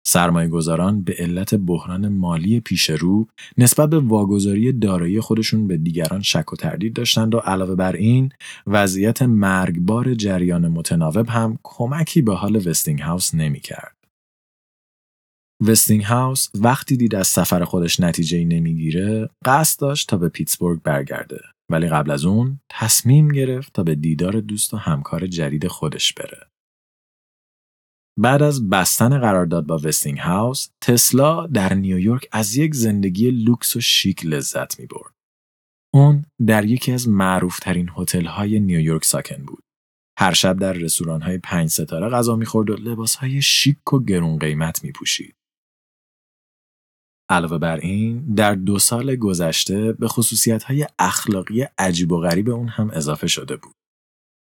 سرمایه 0.06 0.48
گذاران 0.48 1.02
به 1.02 1.14
علت 1.18 1.54
بحران 1.54 2.08
مالی 2.08 2.60
پیش 2.60 2.90
رو 2.90 3.26
نسبت 3.58 3.90
به 3.90 3.98
واگذاری 3.98 4.72
دارایی 4.72 5.20
خودشون 5.20 5.66
به 5.66 5.76
دیگران 5.76 6.22
شک 6.22 6.52
و 6.52 6.56
تردید 6.56 6.92
داشتند 6.92 7.34
و 7.34 7.38
علاوه 7.38 7.74
بر 7.74 7.92
این 7.92 8.32
وضعیت 8.66 9.22
مرگبار 9.22 10.14
جریان 10.14 10.68
متناوب 10.68 11.28
هم 11.28 11.58
کمکی 11.62 12.22
به 12.22 12.34
حال 12.34 12.68
وستینگ 12.68 13.00
هاوس 13.00 13.34
نمی 13.34 13.60
کرد. 13.60 13.99
وستینگ 15.66 16.02
هاوس 16.02 16.48
وقتی 16.54 16.96
دید 16.96 17.14
از 17.14 17.28
سفر 17.28 17.64
خودش 17.64 18.00
نتیجه 18.00 18.38
ای 18.38 18.44
نمی‌گیره 18.44 19.30
قصد 19.44 19.80
داشت 19.80 20.08
تا 20.08 20.16
به 20.16 20.28
پیتسبورگ 20.28 20.82
برگرده 20.82 21.40
ولی 21.70 21.88
قبل 21.88 22.10
از 22.10 22.24
اون 22.24 22.60
تصمیم 22.68 23.28
گرفت 23.28 23.72
تا 23.72 23.82
به 23.82 23.94
دیدار 23.94 24.40
دوست 24.40 24.74
و 24.74 24.76
همکار 24.76 25.26
جدید 25.26 25.66
خودش 25.66 26.12
بره. 26.12 26.46
بعد 28.18 28.42
از 28.42 28.68
بستن 28.68 29.18
قرارداد 29.18 29.66
با 29.66 29.80
وستینگ 29.84 30.18
هاوس، 30.18 30.68
تسلا 30.80 31.46
در 31.46 31.74
نیویورک 31.74 32.28
از 32.32 32.56
یک 32.56 32.74
زندگی 32.74 33.30
لوکس 33.30 33.76
و 33.76 33.80
شیک 33.80 34.26
لذت 34.26 34.80
می 34.80 34.86
برد. 34.86 35.14
اون 35.94 36.24
در 36.46 36.64
یکی 36.64 36.92
از 36.92 37.08
معروفترین 37.08 37.90
هتل 37.96 38.24
های 38.24 38.60
نیویورک 38.60 39.04
ساکن 39.04 39.44
بود. 39.44 39.62
هر 40.18 40.32
شب 40.32 40.58
در 40.58 40.72
رستوران 40.72 41.22
های 41.22 41.38
پنج 41.38 41.70
ستاره 41.70 42.08
غذا 42.08 42.36
می‌خورد 42.36 42.70
و 42.70 42.76
لباس 42.76 43.14
های 43.14 43.42
شیک 43.42 43.92
و 43.92 43.98
گرون 43.98 44.38
قیمت 44.38 44.84
می 44.84 44.92
پوشید. 44.92 45.34
علاوه 47.30 47.58
بر 47.58 47.76
این 47.76 48.34
در 48.34 48.54
دو 48.54 48.78
سال 48.78 49.16
گذشته 49.16 49.92
به 49.92 50.08
خصوصیت 50.08 50.62
های 50.62 50.86
اخلاقی 50.98 51.66
عجیب 51.78 52.12
و 52.12 52.20
غریب 52.20 52.50
اون 52.50 52.68
هم 52.68 52.90
اضافه 52.90 53.26
شده 53.26 53.56
بود. 53.56 53.72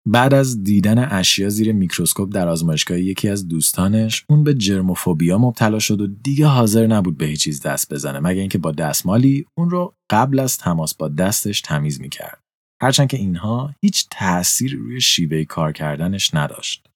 بعد 0.09 0.35
از 0.35 0.63
دیدن 0.65 0.99
اشیا 0.99 1.49
زیر 1.49 1.73
میکروسکوپ 1.73 2.33
در 2.33 2.49
آزمایشگاه 2.49 3.01
یکی 3.01 3.29
از 3.29 3.49
دوستانش 3.49 4.25
اون 4.29 4.45
به 4.45 4.55
جرموفوبیا 4.55 5.39
مبتلا 5.39 5.79
شد 5.79 6.01
و 6.01 6.07
دیگه 6.07 6.47
حاضر 6.47 6.87
نبود 6.87 7.17
به 7.17 7.27
هیچ 7.27 7.41
چیز 7.41 7.63
دست 7.63 7.93
بزنه 7.93 8.21
مگه 8.21 8.41
اینکه 8.41 8.59
با 8.59 8.73
دستمالی 8.73 9.47
اون 9.59 9.71
رو 9.71 9.95
قبل 10.11 10.39
از 10.39 10.59
تماس 10.59 10.95
با 10.95 11.09
دستش 11.09 11.61
تمیز 11.61 12.01
می‌کرد 12.01 12.41
هرچند 12.83 13.09
که 13.09 13.17
اینها 13.17 13.75
هیچ 13.83 14.07
تأثیری 14.11 14.77
روی 14.77 15.01
شیوه 15.01 15.45
کار 15.45 15.73
کردنش 15.73 16.35
نداشت. 16.35 16.87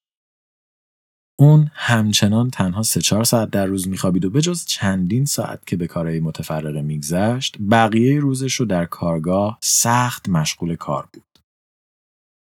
اون 1.41 1.71
همچنان 1.75 2.51
تنها 2.51 2.83
سه 2.83 3.01
چهار 3.01 3.25
ساعت 3.25 3.51
در 3.51 3.67
روز 3.67 3.89
میخوابید 3.89 4.25
و 4.25 4.31
به 4.31 4.41
جز 4.41 4.65
چندین 4.65 5.25
ساعت 5.25 5.67
که 5.67 5.77
به 5.77 5.87
کارهای 5.87 6.21
متفرقه 6.21 6.83
میگذشت 6.83 7.57
بقیه 7.71 8.21
روزش 8.21 8.55
رو 8.55 8.67
در 8.67 8.85
کارگاه 8.85 9.59
سخت 9.63 10.29
مشغول 10.29 10.77
کار 10.77 11.09
بود. 11.13 11.39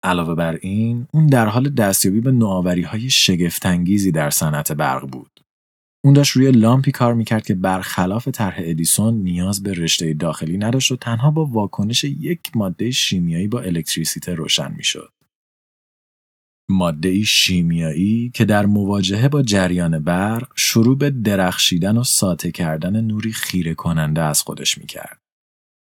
علاوه 0.04 0.36
بر 0.36 0.60
این 0.62 1.08
اون 1.12 1.28
در 1.28 1.46
حال 1.46 1.70
دستیابی 1.70 2.22
به 2.22 2.32
نوآوری 2.32 2.82
های 2.82 3.10
شگفتانگیزی 3.10 4.12
در 4.12 4.30
صنعت 4.30 4.72
برق 4.72 5.08
بود. 5.08 5.40
اون 6.06 6.14
داشت 6.14 6.32
روی 6.32 6.52
لامپی 6.52 6.92
کار 6.92 7.14
می‌کرد 7.14 7.46
که 7.46 7.56
برخلاف 7.56 8.28
طرح 8.28 8.56
ادیسون 8.60 9.14
نیاز 9.14 9.64
به 9.64 9.74
رشته 9.74 10.14
داخلی 10.14 10.58
نداشت 10.58 10.92
و 10.92 10.96
تنها 10.96 11.32
با 11.32 11.46
واکنش 11.46 12.04
یک 12.04 12.40
ماده 12.56 12.92
شیمیایی 12.92 13.48
با 13.48 13.60
الکتریسیته 13.62 14.34
روشن 14.36 14.74
می‌شد. 14.78 15.17
ماده 16.70 17.24
شیمیایی 17.24 18.32
که 18.34 18.46
در 18.46 18.66
مواجهه 18.66 19.28
با 19.28 19.42
جریان 19.42 20.00
برق 20.00 20.48
شروع 20.56 20.98
به 20.98 21.10
درخشیدن 21.10 21.98
و 21.98 22.04
ساته 22.04 22.52
کردن 22.52 23.02
نوری 23.02 23.32
خیره 23.32 23.74
کننده 23.74 24.22
از 24.22 24.42
خودش 24.42 24.78
می‌کرد. 24.78 25.20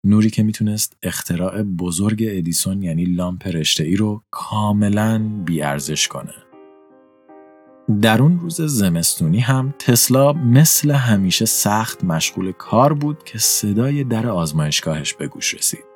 نوری 0.05 0.29
که 0.29 0.43
می‌تونست 0.43 0.97
اختراع 1.03 1.63
بزرگ 1.63 2.25
ادیسون 2.27 2.83
یعنی 2.83 3.05
لامپ 3.05 3.47
رشته 3.47 3.83
ای 3.83 3.95
رو 3.95 4.23
کاملا 4.31 5.19
بی‌ارزش 5.45 6.07
کنه. 6.07 6.33
در 8.01 8.21
اون 8.21 8.39
روز 8.39 8.61
زمستونی 8.61 9.39
هم 9.39 9.73
تسلا 9.79 10.33
مثل 10.33 10.91
همیشه 10.91 11.45
سخت 11.45 12.03
مشغول 12.03 12.51
کار 12.51 12.93
بود 12.93 13.23
که 13.23 13.39
صدای 13.39 14.03
در 14.03 14.27
آزمایشگاهش 14.27 15.13
به 15.13 15.27
گوش 15.27 15.53
رسید. 15.53 15.88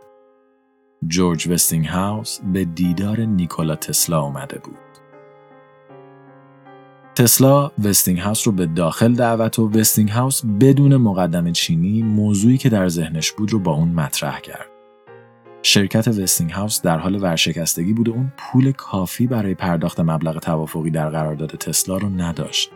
جورج 1.07 1.47
وستینگ 1.47 1.85
هاوس 1.85 2.39
به 2.53 2.65
دیدار 2.65 3.19
نیکولا 3.19 3.75
تسلا 3.75 4.21
اومده 4.21 4.59
بود. 4.59 4.77
تسلا 7.15 7.71
وستینگ 7.83 8.19
هاوس 8.19 8.47
رو 8.47 8.53
به 8.53 8.65
داخل 8.65 9.13
دعوت 9.13 9.59
و 9.59 9.69
وستینگ 9.69 10.09
هاوس 10.09 10.41
بدون 10.59 10.97
مقدمه 10.97 11.51
چینی 11.51 12.03
موضوعی 12.03 12.57
که 12.57 12.69
در 12.69 12.89
ذهنش 12.89 13.31
بود 13.31 13.53
رو 13.53 13.59
با 13.59 13.71
اون 13.71 13.89
مطرح 13.89 14.39
کرد. 14.39 14.69
شرکت 15.61 16.07
وستینگ 16.07 16.51
هاوس 16.51 16.81
در 16.81 16.97
حال 16.97 17.23
ورشکستگی 17.23 17.93
بود 17.93 18.09
و 18.09 18.13
اون 18.13 18.33
پول 18.37 18.71
کافی 18.71 19.27
برای 19.27 19.55
پرداخت 19.55 19.99
مبلغ 19.99 20.39
توافقی 20.39 20.89
در 20.89 21.09
قرارداد 21.09 21.49
تسلا 21.49 21.97
رو 21.97 22.09
نداشت. 22.09 22.71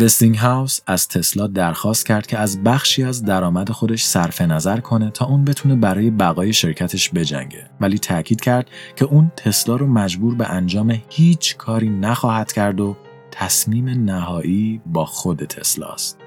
وستینگ 0.00 0.36
هاوس 0.36 0.80
از 0.86 1.08
تسلا 1.08 1.46
درخواست 1.46 2.06
کرد 2.06 2.26
که 2.26 2.38
از 2.38 2.62
بخشی 2.62 3.04
از 3.04 3.24
درآمد 3.24 3.70
خودش 3.70 4.04
صرف 4.04 4.40
نظر 4.40 4.80
کنه 4.80 5.10
تا 5.10 5.24
اون 5.24 5.44
بتونه 5.44 5.76
برای 5.76 6.10
بقای 6.10 6.52
شرکتش 6.52 7.10
بجنگه 7.14 7.70
ولی 7.80 7.98
تاکید 7.98 8.40
کرد 8.40 8.66
که 8.96 9.04
اون 9.04 9.32
تسلا 9.36 9.76
رو 9.76 9.86
مجبور 9.86 10.34
به 10.34 10.50
انجام 10.50 11.02
هیچ 11.08 11.56
کاری 11.56 11.88
نخواهد 11.88 12.52
کرد 12.52 12.80
و 12.80 12.96
تصمیم 13.30 13.88
نهایی 13.88 14.80
با 14.86 15.04
خود 15.04 15.44
تسلاست. 15.44 16.18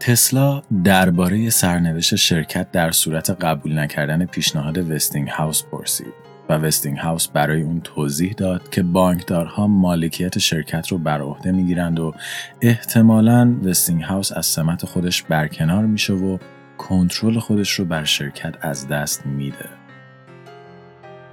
تسلا 0.00 0.62
درباره 0.84 1.50
سرنوشت 1.50 2.16
شرکت 2.16 2.70
در 2.70 2.90
صورت 2.90 3.30
قبول 3.30 3.78
نکردن 3.78 4.24
پیشنهاد 4.26 4.90
وستینگ 4.90 5.28
هاوس 5.28 5.62
پرسید 5.62 6.21
و 6.48 6.52
وستینگ 6.52 6.98
هاوس 6.98 7.28
برای 7.28 7.62
اون 7.62 7.80
توضیح 7.80 8.32
داد 8.32 8.70
که 8.70 8.82
بانکدارها 8.82 9.66
مالکیت 9.66 10.38
شرکت 10.38 10.88
رو 10.88 10.98
بر 10.98 11.20
عهده 11.20 11.52
می‌گیرند 11.52 12.00
و 12.00 12.14
احتمالاً 12.60 13.56
وستینگ 13.64 14.02
هاوس 14.02 14.32
از 14.32 14.46
سمت 14.46 14.86
خودش 14.86 15.22
برکنار 15.22 15.86
میشه 15.86 16.12
و 16.12 16.38
کنترل 16.78 17.38
خودش 17.38 17.70
رو 17.70 17.84
بر 17.84 18.04
شرکت 18.04 18.54
از 18.60 18.88
دست 18.88 19.26
میده. 19.26 19.68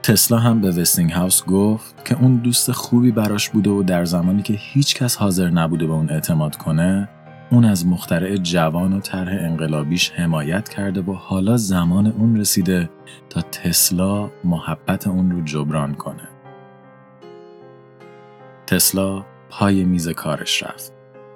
تسلا 0.03 0.38
هم 0.38 0.62
به 0.62 0.72
وستینگ 0.72 1.12
هاوس 1.12 1.45
گفت 1.45 2.05
که 2.05 2.16
اون 2.22 2.36
دوست 2.36 2.72
خوبی 2.72 3.12
براش 3.12 3.49
بوده 3.49 3.70
و 3.70 3.84
در 3.84 4.05
زمانی 4.05 4.41
که 4.41 4.53
هیچ 4.57 4.95
کس 4.95 5.16
حاضر 5.16 5.49
نبوده 5.49 5.88
به 5.88 5.93
اون 5.93 6.10
اعتماد 6.10 6.55
کنه 6.55 7.10
اون 7.52 7.66
از 7.66 7.88
مخترع 7.88 8.38
جوان 8.38 8.93
و 8.93 9.00
طرح 9.00 9.38
انقلابیش 9.39 10.12
حمایت 10.12 10.70
کرده 10.70 11.02
و 11.02 11.14
حالا 11.14 11.58
زمان 11.58 12.08
اون 12.08 12.38
رسیده 12.38 12.89
تا 13.30 13.41
تسلا 13.41 14.32
محبت 14.43 15.08
اون 15.08 15.32
رو 15.32 15.41
جبران 15.41 15.93
کنه. 15.93 16.28
تسلا 18.68 19.26
پای 19.50 19.84
میز 19.84 20.10
کارش 20.10 20.64
رفت. 20.64 20.93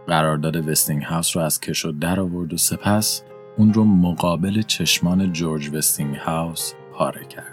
قرارداد 0.08 0.70
وستینگ 0.70 1.04
هاوس 1.04 1.38
رو 1.38 1.44
از 1.44 1.60
کشو 1.60 1.94
در 2.02 2.20
آورد 2.20 2.54
و 2.54 2.58
سپس 2.58 3.24
اون 3.58 3.74
رو 3.74 3.84
مقابل 3.84 4.62
چشمان 4.62 5.34
جورج 5.34 5.70
وستینگ 5.70 6.16
هاوس 6.16 6.74
پاره 6.94 7.26
کرد. 7.26 7.53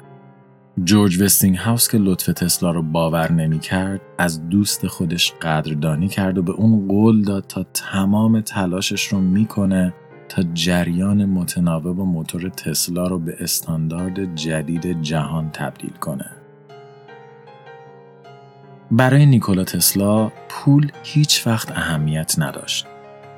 جورج 0.78 1.22
وستینگ 1.22 1.56
هاوس 1.56 1.88
که 1.88 1.98
لطف 1.98 2.26
تسلا 2.26 2.70
رو 2.70 2.82
باور 2.82 3.32
نمی 3.32 3.58
کرد 3.58 4.00
از 4.18 4.48
دوست 4.48 4.86
خودش 4.86 5.32
قدردانی 5.32 6.08
کرد 6.08 6.38
و 6.38 6.42
به 6.42 6.52
اون 6.52 6.88
قول 6.88 7.22
داد 7.22 7.44
تا 7.46 7.66
تمام 7.74 8.40
تلاشش 8.40 9.06
رو 9.06 9.20
می‌کنه 9.20 9.94
تا 10.28 10.42
جریان 10.54 11.24
متناوب 11.24 11.98
و 11.98 12.04
موتور 12.04 12.48
تسلا 12.48 13.06
رو 13.06 13.18
به 13.18 13.36
استاندارد 13.40 14.34
جدید 14.34 15.02
جهان 15.02 15.50
تبدیل 15.50 15.92
کنه. 16.00 16.30
برای 18.90 19.26
نیکولا 19.26 19.64
تسلا 19.64 20.32
پول 20.48 20.92
هیچ 21.02 21.46
وقت 21.46 21.70
اهمیت 21.70 22.34
نداشت. 22.38 22.86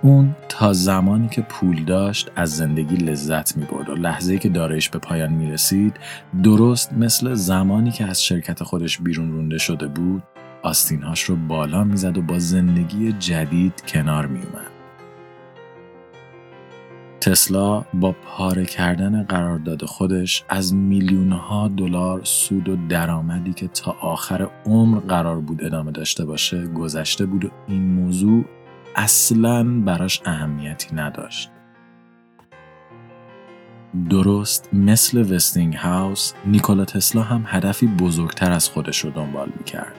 اون 0.05 0.37
تا 0.49 0.73
زمانی 0.73 1.29
که 1.29 1.43
پول 1.43 1.85
داشت 1.85 2.31
از 2.37 2.57
زندگی 2.57 2.97
لذت 2.97 3.57
می 3.57 3.65
برد 3.65 3.89
و 3.89 3.95
لحظه 3.95 4.39
که 4.39 4.49
دارایش 4.49 4.89
به 4.89 4.99
پایان 4.99 5.33
می 5.33 5.51
رسید 5.51 5.97
درست 6.43 6.93
مثل 6.93 7.35
زمانی 7.35 7.91
که 7.91 8.05
از 8.05 8.25
شرکت 8.25 8.63
خودش 8.63 8.99
بیرون 8.99 9.33
رونده 9.33 9.59
شده 9.59 9.87
بود 9.87 10.23
آستینهاش 10.63 11.23
رو 11.23 11.37
بالا 11.37 11.85
می‌زد 11.85 12.19
و 12.19 12.23
با 12.23 12.39
زندگی 12.39 13.13
جدید 13.13 13.83
کنار 13.89 14.27
می 14.27 14.39
اومد. 14.39 14.73
تسلا 17.21 17.85
با 17.95 18.13
پاره 18.13 18.65
کردن 18.65 19.23
قرارداد 19.23 19.85
خودش 19.85 20.45
از 20.49 20.75
میلیونها 20.75 21.69
دلار 21.69 22.21
سود 22.25 22.69
و 22.69 22.77
درآمدی 22.89 23.53
که 23.53 23.69
تا 23.69 23.97
آخر 24.01 24.49
عمر 24.67 24.99
قرار 24.99 25.41
بود 25.41 25.65
ادامه 25.65 25.93
داشته 25.93 26.25
باشه 26.25 26.67
گذشته 26.67 27.27
بود 27.27 27.45
و 27.45 27.49
این 27.69 27.83
موضوع 27.83 28.45
اصلا 28.97 29.81
براش 29.81 30.23
اهمیتی 30.25 30.95
نداشت. 30.95 31.51
درست 34.11 34.69
مثل 34.75 35.35
وستینگ 35.35 35.75
هاوس 35.75 36.33
نیکولا 36.45 36.85
تسلا 36.85 37.23
هم 37.23 37.45
هدفی 37.47 37.87
بزرگتر 37.87 38.53
از 38.53 38.69
خودش 38.69 39.05
رو 39.05 39.11
دنبال 39.11 39.53
می‌کرد. 39.59 39.95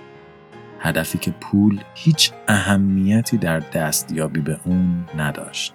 هدفی 0.79 1.17
که 1.17 1.31
پول 1.31 1.79
هیچ 1.95 2.31
اهمیتی 2.47 3.37
در 3.37 3.59
دستیابی 3.59 4.39
به 4.39 4.59
اون 4.65 5.05
نداشت. 5.17 5.73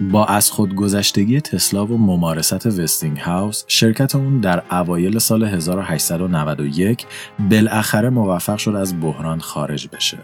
با 0.00 0.24
از 0.24 0.50
خودگذشتگی 0.50 1.40
تسلا 1.40 1.86
و 1.86 1.98
ممارست 1.98 2.66
وستینگ 2.66 3.18
هاوس 3.18 3.64
شرکت 3.68 4.14
اون 4.14 4.40
در 4.40 4.62
اوایل 4.70 5.18
سال 5.18 5.44
1891 5.44 7.06
بالاخره 7.50 8.10
موفق 8.10 8.58
شد 8.58 8.74
از 8.74 9.00
بحران 9.00 9.40
خارج 9.40 9.88
بشه. 9.92 10.18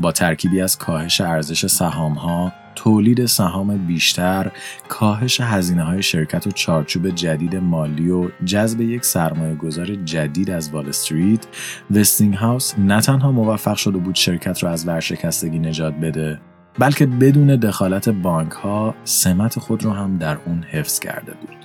با 0.00 0.12
ترکیبی 0.12 0.60
از 0.60 0.78
کاهش 0.78 1.20
ارزش 1.20 1.66
سهام 1.66 2.12
ها، 2.12 2.52
تولید 2.74 3.26
سهام 3.26 3.86
بیشتر، 3.86 4.52
کاهش 4.88 5.40
هزینه 5.40 5.82
های 5.82 6.02
شرکت 6.02 6.46
و 6.46 6.50
چارچوب 6.50 7.10
جدید 7.10 7.56
مالی 7.56 8.10
و 8.10 8.28
جذب 8.44 8.80
یک 8.80 9.04
سرمایه 9.04 9.54
گذار 9.54 9.94
جدید 9.94 10.50
از 10.50 10.70
وال 10.70 10.88
استریت، 10.88 11.46
وستینگ 11.90 12.34
هاوس 12.34 12.74
نه 12.78 13.00
تنها 13.00 13.32
موفق 13.32 13.76
شده 13.76 13.98
بود 13.98 14.14
شرکت 14.14 14.64
را 14.64 14.70
از 14.70 14.88
ورشکستگی 14.88 15.58
نجات 15.58 15.94
بده، 15.94 16.40
بلکه 16.78 17.06
بدون 17.06 17.56
دخالت 17.56 18.08
بانک 18.08 18.52
ها 18.52 18.94
سمت 19.04 19.58
خود 19.58 19.84
رو 19.84 19.90
هم 19.90 20.18
در 20.18 20.38
اون 20.46 20.62
حفظ 20.62 20.98
کرده 20.98 21.32
بود. 21.32 21.56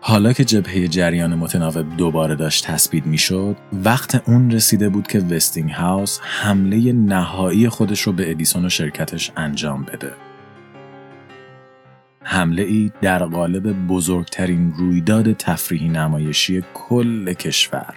حالا 0.00 0.32
که 0.32 0.44
جبهه 0.44 0.88
جریان 0.88 1.34
متناوب 1.34 1.96
دوباره 1.96 2.34
داشت 2.34 2.66
تثبیت 2.66 3.06
می‌شد، 3.06 3.56
وقت 3.72 4.28
اون 4.28 4.50
رسیده 4.50 4.88
بود 4.88 5.06
که 5.06 5.18
وستینگ 5.18 5.70
هاوس 5.70 6.18
حمله 6.22 6.92
نهایی 6.92 7.68
خودش 7.68 8.00
رو 8.00 8.12
به 8.12 8.30
ادیسون 8.30 8.64
و 8.64 8.68
شرکتش 8.68 9.32
انجام 9.36 9.82
بده. 9.82 10.12
حمله 12.22 12.62
ای 12.62 12.92
در 13.02 13.24
قالب 13.24 13.86
بزرگترین 13.86 14.72
رویداد 14.76 15.32
تفریحی 15.32 15.88
نمایشی 15.88 16.62
کل 16.74 17.32
کشور. 17.32 17.94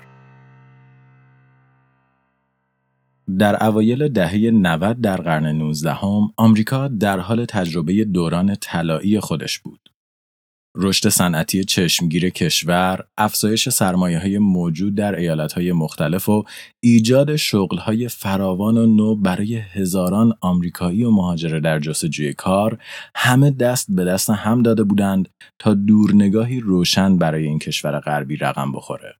در 3.39 3.63
اوایل 3.63 4.07
دهه 4.07 4.37
90 4.37 5.01
در 5.01 5.17
قرن 5.17 5.45
19 5.45 5.93
هم، 5.93 6.33
آمریکا 6.37 6.87
در 6.87 7.19
حال 7.19 7.45
تجربه 7.45 8.05
دوران 8.05 8.55
طلایی 8.55 9.19
خودش 9.19 9.59
بود. 9.59 9.79
رشد 10.79 11.09
صنعتی 11.09 11.63
چشمگیر 11.63 12.29
کشور، 12.29 13.03
افزایش 13.17 13.69
سرمایه 13.69 14.19
های 14.19 14.37
موجود 14.37 14.95
در 14.95 15.15
ایالت 15.15 15.53
های 15.53 15.71
مختلف 15.71 16.29
و 16.29 16.43
ایجاد 16.79 17.35
شغل 17.35 17.77
های 17.77 18.07
فراوان 18.07 18.77
و 18.77 18.85
نو 18.85 19.15
برای 19.15 19.55
هزاران 19.55 20.33
آمریکایی 20.41 21.03
و 21.03 21.11
مهاجر 21.11 21.59
در 21.59 21.79
جستجوی 21.79 22.33
کار 22.33 22.77
همه 23.15 23.51
دست 23.51 23.87
به 23.89 24.05
دست 24.05 24.29
هم 24.29 24.61
داده 24.61 24.83
بودند 24.83 25.29
تا 25.59 25.73
دورنگاهی 25.73 26.59
روشن 26.59 27.17
برای 27.17 27.45
این 27.45 27.59
کشور 27.59 27.99
غربی 27.99 28.35
رقم 28.35 28.71
بخوره. 28.71 29.15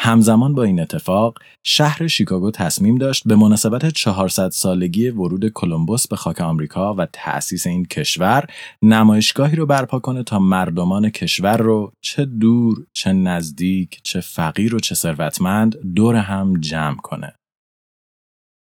همزمان 0.00 0.54
با 0.54 0.62
این 0.62 0.80
اتفاق 0.80 1.38
شهر 1.64 2.06
شیکاگو 2.06 2.50
تصمیم 2.50 2.98
داشت 2.98 3.22
به 3.26 3.36
مناسبت 3.36 3.90
400 3.90 4.50
سالگی 4.50 5.08
ورود 5.08 5.48
کلمبوس 5.48 6.08
به 6.08 6.16
خاک 6.16 6.40
آمریکا 6.40 6.94
و 6.94 7.06
تأسیس 7.12 7.66
این 7.66 7.84
کشور 7.84 8.46
نمایشگاهی 8.82 9.56
رو 9.56 9.66
برپا 9.66 9.98
کنه 9.98 10.22
تا 10.22 10.38
مردمان 10.38 11.10
کشور 11.10 11.56
رو 11.56 11.92
چه 12.00 12.24
دور 12.24 12.86
چه 12.92 13.12
نزدیک 13.12 14.00
چه 14.02 14.20
فقیر 14.20 14.74
و 14.74 14.80
چه 14.80 14.94
ثروتمند 14.94 15.76
دور 15.94 16.16
هم 16.16 16.60
جمع 16.60 16.96
کنه. 16.96 17.34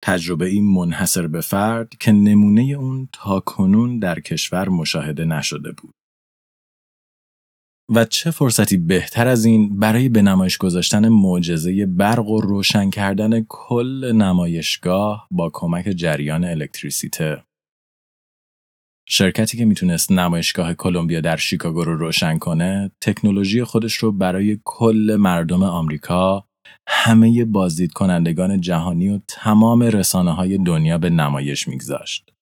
تجربه 0.02 0.46
این 0.46 0.74
منحصر 0.74 1.26
به 1.26 1.40
فرد 1.40 1.88
که 2.00 2.12
نمونه 2.12 2.62
اون 2.62 3.08
تا 3.12 3.40
کنون 3.40 3.98
در 3.98 4.20
کشور 4.20 4.68
مشاهده 4.68 5.24
نشده 5.24 5.72
بود. 5.72 5.97
و 7.94 8.04
چه 8.04 8.30
فرصتی 8.30 8.76
بهتر 8.76 9.28
از 9.28 9.44
این 9.44 9.78
برای 9.78 10.08
به 10.08 10.22
نمایش 10.22 10.58
گذاشتن 10.58 11.08
معجزه 11.08 11.86
برق 11.86 12.28
و 12.28 12.40
روشن 12.40 12.90
کردن 12.90 13.44
کل 13.48 14.12
نمایشگاه 14.12 15.26
با 15.30 15.50
کمک 15.52 15.84
جریان 15.84 16.44
الکتریسیته 16.44 17.42
شرکتی 19.08 19.56
که 19.56 19.64
می‌تونست 19.64 20.12
نمایشگاه 20.12 20.74
کلمبیا 20.74 21.20
در 21.20 21.36
شیکاگو 21.36 21.84
رو 21.84 21.96
روشن 21.96 22.38
کنه 22.38 22.90
تکنولوژی 23.00 23.64
خودش 23.64 23.94
رو 23.94 24.12
برای 24.12 24.58
کل 24.64 25.16
مردم 25.20 25.62
آمریکا 25.62 26.44
همه 26.86 27.44
بازدید 27.44 27.92
کنندگان 27.92 28.60
جهانی 28.60 29.08
و 29.08 29.20
تمام 29.28 29.82
رسانه 29.82 30.32
های 30.32 30.58
دنیا 30.58 30.98
به 30.98 31.10
نمایش 31.10 31.68
میگذاشت. 31.68 32.32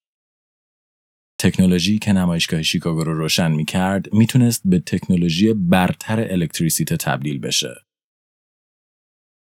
تکنولوژی 1.39 1.99
که 1.99 2.13
نمایشگاه 2.13 2.61
شیکاگو 2.63 3.03
رو 3.03 3.17
روشن 3.17 3.51
می 3.51 3.65
کرد 3.65 4.13
می‌تونست 4.13 4.61
به 4.65 4.79
تکنولوژی 4.79 5.53
برتر 5.53 6.31
الکتریسیته 6.31 6.97
تبدیل 6.97 7.39
بشه. 7.39 7.75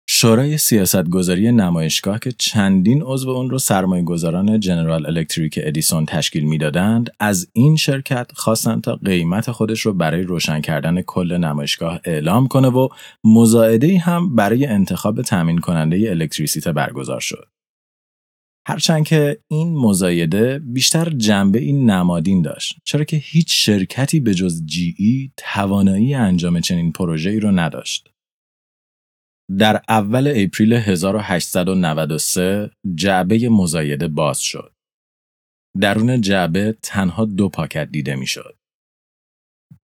شورای 0.09 0.57
سیاستگذاری 0.57 1.51
نمایشگاه 1.51 2.19
که 2.19 2.31
چندین 2.31 3.01
عضو 3.01 3.29
اون 3.29 3.49
رو 3.49 3.59
سرمایه 3.59 4.03
گذاران 4.03 4.59
جنرال 4.59 5.05
الکتریک 5.05 5.59
ادیسون 5.63 6.05
تشکیل 6.05 6.43
می‌دادند 6.43 7.09
از 7.19 7.47
این 7.53 7.75
شرکت 7.75 8.31
خواستن 8.33 8.81
تا 8.81 8.95
قیمت 8.95 9.51
خودش 9.51 9.81
رو 9.81 9.93
برای 9.93 10.23
روشن 10.23 10.61
کردن 10.61 11.01
کل 11.01 11.37
نمایشگاه 11.37 11.99
اعلام 12.05 12.47
کنه 12.47 12.67
و 12.67 12.87
مزایده 13.23 13.97
هم 13.97 14.35
برای 14.35 14.65
انتخاب 14.65 15.21
تامین 15.21 15.57
کننده 15.57 16.09
الکتریسیته 16.09 16.71
برگزار 16.71 17.19
شد. 17.19 17.47
هرچند 18.67 19.05
که 19.05 19.39
این 19.47 19.75
مزایده 19.75 20.59
بیشتر 20.59 21.09
جنبه 21.09 21.59
ای 21.59 21.89
نمادین 21.89 22.41
داشت 22.41 22.77
چرا 22.83 23.03
که 23.03 23.17
هیچ 23.17 23.65
شرکتی 23.65 24.19
به 24.19 24.33
جز 24.33 24.65
GE 24.65 25.31
توانایی 25.37 26.13
انجام 26.13 26.59
چنین 26.59 26.91
پروژه‌ای 26.91 27.39
رو 27.39 27.51
نداشت. 27.51 28.09
در 29.59 29.81
اول 29.89 30.33
April 30.35 30.73
1893 30.73 32.71
جعبه 32.95 33.49
مزایده 33.49 34.07
باز 34.07 34.39
شد. 34.39 34.73
درون 35.79 36.21
جعبه 36.21 36.77
تنها 36.81 37.25
دو 37.25 37.49
پاکت 37.49 37.89
دیده 37.91 38.15
می‌شد. 38.15 38.57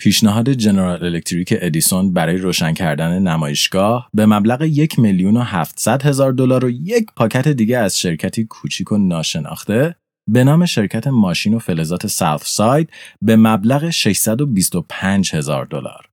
پیشنهاد 0.05 0.49
جنرال 0.49 1.03
الکتریک 1.03 1.53
ادیسون 1.61 2.13
برای 2.13 2.37
روشن 2.37 2.73
کردن 2.73 3.19
نمایشگاه 3.19 4.09
به 4.13 4.25
مبلغ 4.25 4.61
یک 4.61 4.99
میلیون 4.99 5.37
و 5.37 5.41
هفتصد 5.41 6.01
هزار 6.01 6.31
دلار 6.31 6.65
و 6.65 6.69
یک 6.69 7.05
پاکت 7.15 7.47
دیگه 7.47 7.77
از 7.77 7.99
شرکتی 7.99 8.45
کوچیک 8.45 8.91
و 8.91 8.97
ناشناخته 8.97 9.95
به 10.29 10.43
نام 10.43 10.65
شرکت 10.65 11.07
ماشین 11.07 11.53
و 11.53 11.59
فلزات 11.59 12.07
ساوت 12.07 12.43
ساید 12.45 12.89
به 13.21 13.35
مبلغ 13.35 13.89
625 13.89 15.35
هزار 15.35 15.65
دلار. 15.65 16.09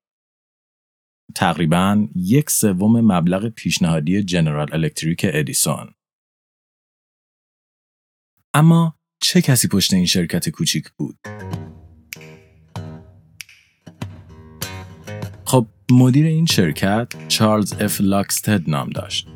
تقریبا 1.35 2.09
یک 2.17 2.51
سوم 2.51 3.01
مبلغ 3.01 3.49
پیشنهادی 3.49 4.23
جنرال 4.23 4.69
الکتریک 4.73 5.27
ادیسون. 5.29 5.95
اما 8.55 8.97
چه 9.23 9.43
کسی 9.43 9.69
پشت 9.69 9.95
این 9.95 10.07
شرکت 10.07 10.49
کوچیک 10.49 10.89
بود؟ 10.99 11.19
خب 15.53 15.67
مدیر 15.91 16.27
این 16.27 16.47
شرکت 16.47 17.09
چارلز 17.29 17.75
اف 17.81 18.01
لاکستد 18.01 18.71
نام 18.71 18.91
داشت. 18.91 19.29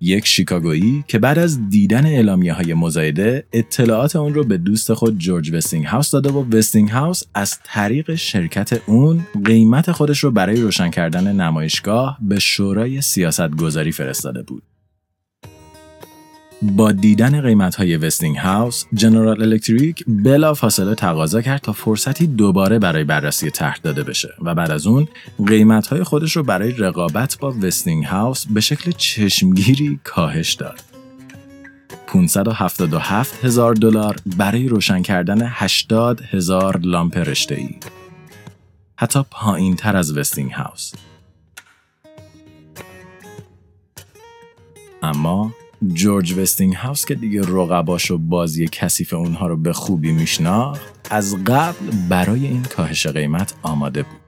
یک 0.00 0.26
شیکاگویی 0.26 1.04
که 1.08 1.18
بعد 1.18 1.38
از 1.38 1.68
دیدن 1.68 2.06
اعلامیه 2.06 2.52
های 2.52 2.74
مزایده 2.74 3.46
اطلاعات 3.52 4.16
اون 4.16 4.34
رو 4.34 4.44
به 4.44 4.58
دوست 4.58 4.94
خود 4.94 5.18
جورج 5.18 5.54
وستینگ 5.54 5.84
هاوس 5.84 6.10
داده 6.10 6.30
و 6.30 6.56
وستینگ 6.56 6.88
هاوس 6.88 7.22
از 7.34 7.58
طریق 7.64 8.14
شرکت 8.14 8.80
اون 8.86 9.26
قیمت 9.44 9.92
خودش 9.92 10.24
رو 10.24 10.30
برای 10.30 10.60
روشن 10.60 10.90
کردن 10.90 11.32
نمایشگاه 11.32 12.18
به 12.20 12.38
شورای 12.38 13.00
سیاست 13.00 13.50
گذاری 13.50 13.92
فرستاده 13.92 14.42
بود. 14.42 14.62
با 16.62 16.92
دیدن 16.92 17.40
قیمت 17.40 17.74
های 17.74 17.96
وستینگ 17.96 18.36
هاوس، 18.36 18.84
جنرال 18.94 19.42
الکتریک 19.42 20.04
بلا 20.08 20.54
فاصله 20.54 20.94
تقاضا 20.94 21.42
کرد 21.42 21.60
تا 21.60 21.72
فرصتی 21.72 22.26
دوباره 22.26 22.78
برای 22.78 23.04
بررسی 23.04 23.50
طرح 23.50 23.78
داده 23.82 24.02
بشه 24.02 24.28
و 24.42 24.54
بعد 24.54 24.70
از 24.70 24.86
اون 24.86 25.08
قیمت 25.46 25.86
های 25.86 26.02
خودش 26.02 26.36
رو 26.36 26.42
برای 26.42 26.72
رقابت 26.72 27.38
با 27.40 27.54
وستینگ 27.62 28.04
هاوس 28.04 28.46
به 28.46 28.60
شکل 28.60 28.92
چشمگیری 28.96 30.00
کاهش 30.04 30.52
داد. 30.52 30.80
577 32.06 33.44
هزار 33.44 33.74
دلار 33.74 34.16
برای 34.26 34.68
روشن 34.68 35.02
کردن 35.02 35.42
80 35.42 36.20
هزار 36.20 36.78
لامپ 36.78 37.16
رشته 37.16 37.54
ای. 37.54 37.70
حتی 38.96 39.20
پایین 39.30 39.76
تر 39.76 39.96
از 39.96 40.16
وستینگ 40.16 40.52
هاوس. 40.52 40.92
اما 45.02 45.52
جورج 45.92 46.38
وستینگ 46.38 46.74
هاوس 46.74 47.04
که 47.04 47.14
دیگه 47.14 47.40
رقباش 47.40 48.10
و 48.10 48.18
بازی 48.18 48.68
کثیف 48.72 49.14
اونها 49.14 49.46
رو 49.46 49.56
به 49.56 49.72
خوبی 49.72 50.12
میشناخت 50.12 51.08
از 51.10 51.44
قبل 51.44 51.86
برای 52.08 52.46
این 52.46 52.62
کاهش 52.62 53.06
قیمت 53.06 53.54
آماده 53.62 54.02
بود. 54.02 54.20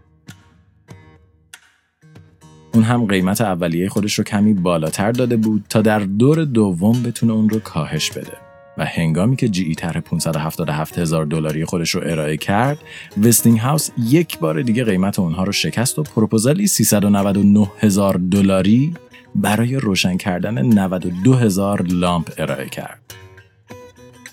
اون 2.74 2.84
هم 2.84 3.06
قیمت 3.06 3.40
اولیه 3.40 3.88
خودش 3.88 4.14
رو 4.14 4.24
کمی 4.24 4.54
بالاتر 4.54 5.12
داده 5.12 5.36
بود 5.36 5.64
تا 5.68 5.82
در 5.82 5.98
دور 5.98 6.44
دوم 6.44 7.02
بتونه 7.02 7.32
اون 7.32 7.48
رو 7.48 7.58
کاهش 7.58 8.10
بده. 8.10 8.32
و 8.78 8.84
هنگامی 8.84 9.36
که 9.36 9.48
GE 9.48 9.74
طرح 9.74 10.00
577 10.00 10.98
هزار 10.98 11.26
دلاری 11.26 11.64
خودش 11.64 11.90
رو 11.90 12.00
ارائه 12.04 12.36
کرد، 12.36 12.78
وستینگ 13.22 13.58
هاوس 13.58 13.90
یک 13.98 14.38
بار 14.38 14.62
دیگه 14.62 14.84
قیمت 14.84 15.18
اونها 15.18 15.44
رو 15.44 15.52
شکست 15.52 15.98
و 15.98 16.02
پروپوزالی 16.02 16.66
399 16.66 17.70
هزار 17.80 18.20
دلاری 18.30 18.94
برای 19.34 19.76
روشن 19.76 20.16
کردن 20.16 20.58
92 20.58 21.34
هزار 21.34 21.82
لامپ 21.82 22.32
ارائه 22.38 22.68
کرد. 22.68 23.14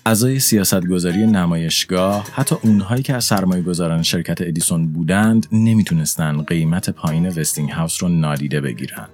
اعضای 0.06 0.40
سیاستگذاری 0.40 1.26
نمایشگاه 1.26 2.26
حتی 2.32 2.56
اونهایی 2.62 3.02
که 3.02 3.14
از 3.14 3.24
سرمایه 3.24 3.62
گذاران 3.62 4.02
شرکت 4.02 4.40
ادیسون 4.40 4.92
بودند 4.92 5.46
نمی‌تونستن 5.52 6.42
قیمت 6.42 6.90
پایین 6.90 7.28
وستینگ 7.28 7.70
هاوس 7.70 8.02
رو 8.02 8.08
نادیده 8.08 8.60
بگیرن. 8.60 9.08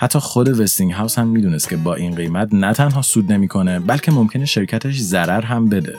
حتی 0.00 0.18
خود 0.18 0.48
وستینگ 0.60 0.92
هاوس 0.92 1.18
هم 1.18 1.28
می‌دونست 1.28 1.68
که 1.68 1.76
با 1.76 1.94
این 1.94 2.14
قیمت 2.14 2.48
نه 2.54 2.72
تنها 2.72 3.02
سود 3.02 3.32
نمی‌کنه 3.32 3.80
بلکه 3.80 4.12
ممکنه 4.12 4.44
شرکتش 4.44 4.98
ضرر 4.98 5.42
هم 5.42 5.68
بده. 5.68 5.96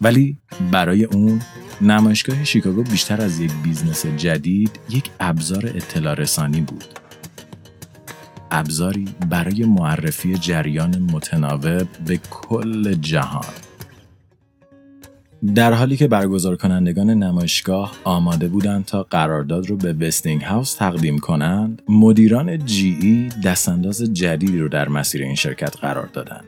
ولی 0.00 0.38
برای 0.70 1.04
اون 1.04 1.40
نمایشگاه 1.82 2.44
شیکاگو 2.44 2.82
بیشتر 2.82 3.20
از 3.20 3.40
یک 3.40 3.52
business 3.62 4.06
جدید 4.06 4.70
یک 4.90 5.10
ابزار 5.20 5.66
اطلاع 5.66 6.14
رسانی 6.14 6.60
بود. 6.60 6.84
ابزاری 8.50 9.08
برای 9.30 9.64
معرفی 9.64 10.34
جریان 10.34 10.98
متناوب 10.98 11.88
به 12.06 12.20
کل 12.30 12.94
جهان. 12.94 13.54
در 15.54 15.72
حالی 15.72 15.96
که 15.96 16.08
برگزار 16.08 16.56
کنندگان 16.56 17.10
نمایشگاه 17.10 17.92
آماده 18.04 18.48
بودند 18.48 18.84
تا 18.84 19.02
قرارداد 19.02 19.66
رو 19.66 19.76
به 19.76 19.92
وستینگ 19.92 20.42
هاوس 20.42 20.74
تقدیم 20.74 21.18
کنند، 21.18 21.82
مدیران 21.88 22.64
GE 22.64 23.28
دستانداز 23.44 24.02
جدیدی 24.02 24.58
رو 24.58 24.68
در 24.68 24.88
مسیر 24.88 25.22
این 25.22 25.34
شرکت 25.34 25.76
قرار 25.76 26.06
دادند. 26.06 26.44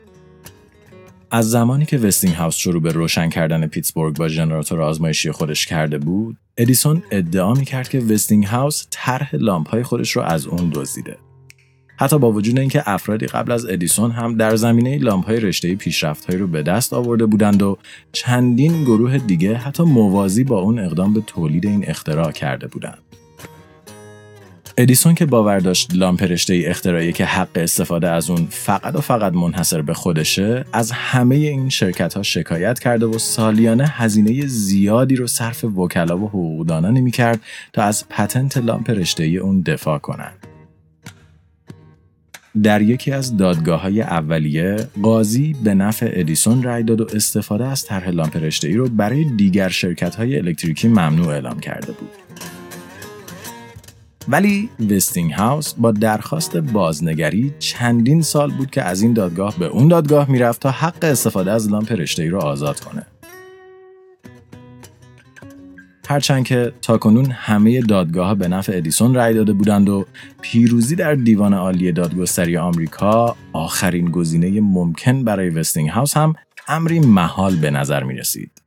از 1.35 1.49
زمانی 1.49 1.85
که 1.85 1.97
وستینگ 1.97 2.33
هاوس 2.33 2.55
شروع 2.55 2.81
به 2.81 2.91
روشن 2.91 3.29
کردن 3.29 3.67
پیتسبورگ 3.67 4.15
با 4.15 4.27
ژنراتور 4.27 4.81
آزمایشی 4.81 5.31
خودش 5.31 5.65
کرده 5.65 5.97
بود، 5.97 6.37
ادیسون 6.57 7.03
ادعا 7.11 7.53
می 7.53 7.65
کرد 7.65 7.89
که 7.89 7.99
وستینگ 7.99 8.45
هاوس 8.45 8.85
طرح 8.89 9.35
لامپ 9.35 9.69
های 9.69 9.83
خودش 9.83 10.11
رو 10.11 10.21
از 10.21 10.47
اون 10.47 10.71
دزدیده. 10.73 11.17
حتی 11.97 12.19
با 12.19 12.31
وجود 12.31 12.59
اینکه 12.59 12.83
افرادی 12.85 13.25
قبل 13.25 13.51
از 13.51 13.65
ادیسون 13.65 14.11
هم 14.11 14.37
در 14.37 14.55
زمینه 14.55 14.97
لامپ 14.97 15.25
های 15.25 15.39
رشته 15.39 15.69
ای 15.69 15.75
پیشرفتهایی 15.75 16.39
رو 16.39 16.47
به 16.47 16.63
دست 16.63 16.93
آورده 16.93 17.25
بودند 17.25 17.63
و 17.63 17.77
چندین 18.11 18.83
گروه 18.83 19.17
دیگه 19.17 19.55
حتی 19.55 19.83
موازی 19.83 20.43
با 20.43 20.59
اون 20.59 20.79
اقدام 20.79 21.13
به 21.13 21.21
تولید 21.21 21.65
این 21.65 21.89
اختراع 21.89 22.31
کرده 22.31 22.67
بودند. 22.67 22.97
ادیسون 24.77 25.15
که 25.15 25.25
باور 25.25 25.59
داشت 25.59 25.93
لامپ 25.93 26.23
رشته 26.23 26.63
ای 26.65 26.71
اختراعیه 26.71 27.13
که 27.13 27.25
حق 27.25 27.49
استفاده 27.55 28.09
از 28.09 28.29
اون 28.29 28.47
فقط 28.49 28.95
و 28.95 29.01
فقط 29.01 29.33
منحصر 29.33 29.81
به 29.81 29.93
خودشه 29.93 30.65
از 30.73 30.91
همه 30.91 31.35
این 31.35 31.69
شرکت 31.69 32.13
ها 32.13 32.23
شکایت 32.23 32.79
کرده 32.79 33.05
و 33.05 33.17
سالیانه 33.17 33.87
هزینه 33.87 34.47
زیادی 34.47 35.15
رو 35.15 35.27
صرف 35.27 35.63
وکلا 35.63 36.17
و 36.17 36.27
حقوقدانانی 36.27 37.01
می‌کرد 37.01 37.39
تا 37.73 37.83
از 37.83 38.09
patent 38.09 38.57
لامپ 38.57 38.89
رشته 38.89 39.17
ای 39.17 39.23
اون 39.23 39.61
دفاع 39.61 39.97
کنند. 39.97 40.47
در 42.63 42.81
یکی 42.81 43.11
از 43.11 43.37
دادگاه 43.37 43.81
های 43.81 44.01
اولیه 44.01 44.87
قاضی 45.03 45.55
به 45.63 45.73
نفع 45.73 46.11
ادیسون 46.13 46.63
رای 46.63 46.83
داد 46.83 47.01
و 47.01 47.07
استفاده 47.15 47.67
از 47.67 47.85
طرح 47.85 48.09
لامپ 48.09 48.37
رشته 48.37 48.67
ای 48.67 48.73
رو 48.73 48.89
برای 48.89 49.23
دیگر 49.23 49.69
شرکت 49.69 50.15
های 50.15 50.37
الکتریکی 50.37 50.87
ممنوع 50.87 51.27
اعلام 51.27 51.59
کرده 51.59 51.91
بود. 51.91 52.09
ولی 54.27 54.69
وستینگ 54.89 55.31
هاوس 55.31 55.73
با 55.73 55.91
درخواست 55.91 56.57
بازنگری 56.57 57.53
چندین 57.59 58.21
سال 58.21 58.51
بود 58.51 58.71
که 58.71 58.81
از 58.81 59.01
این 59.01 59.13
دادگاه 59.13 59.59
به 59.59 59.65
اون 59.65 59.87
دادگاه 59.87 60.31
می‌رفت 60.31 60.61
تا 60.61 60.71
حق 60.71 61.03
استفاده 61.03 61.51
از 61.51 61.69
لامپ 61.69 61.91
رشته 61.91 62.23
ای 62.23 62.29
رو 62.29 62.39
آزاد 62.39 62.79
کنه. 62.79 63.07
هرچند 66.07 66.45
که 66.45 66.73
تاکنون 66.81 67.31
همه 67.31 67.81
دادگاه 67.81 68.35
به 68.35 68.47
نفع 68.47 68.77
ادیسون 68.77 69.15
رأی 69.15 69.33
داده 69.33 69.53
بودند 69.53 69.89
و 69.89 70.05
پیروزی 70.41 70.95
در 70.95 71.15
دیوان 71.15 71.53
عالی 71.53 71.91
دادگستری 71.91 72.57
آمریکا 72.57 73.35
آخرین 73.53 74.11
گزینه 74.11 74.61
ممکن 74.61 75.23
برای 75.23 75.49
وستینگ 75.49 75.89
هاوس 75.89 76.17
هم 76.17 76.33
امری 76.67 76.99
محال 76.99 77.55
به 77.55 77.71
نظر 77.71 78.03
می 78.03 78.15
رسید. 78.15 78.64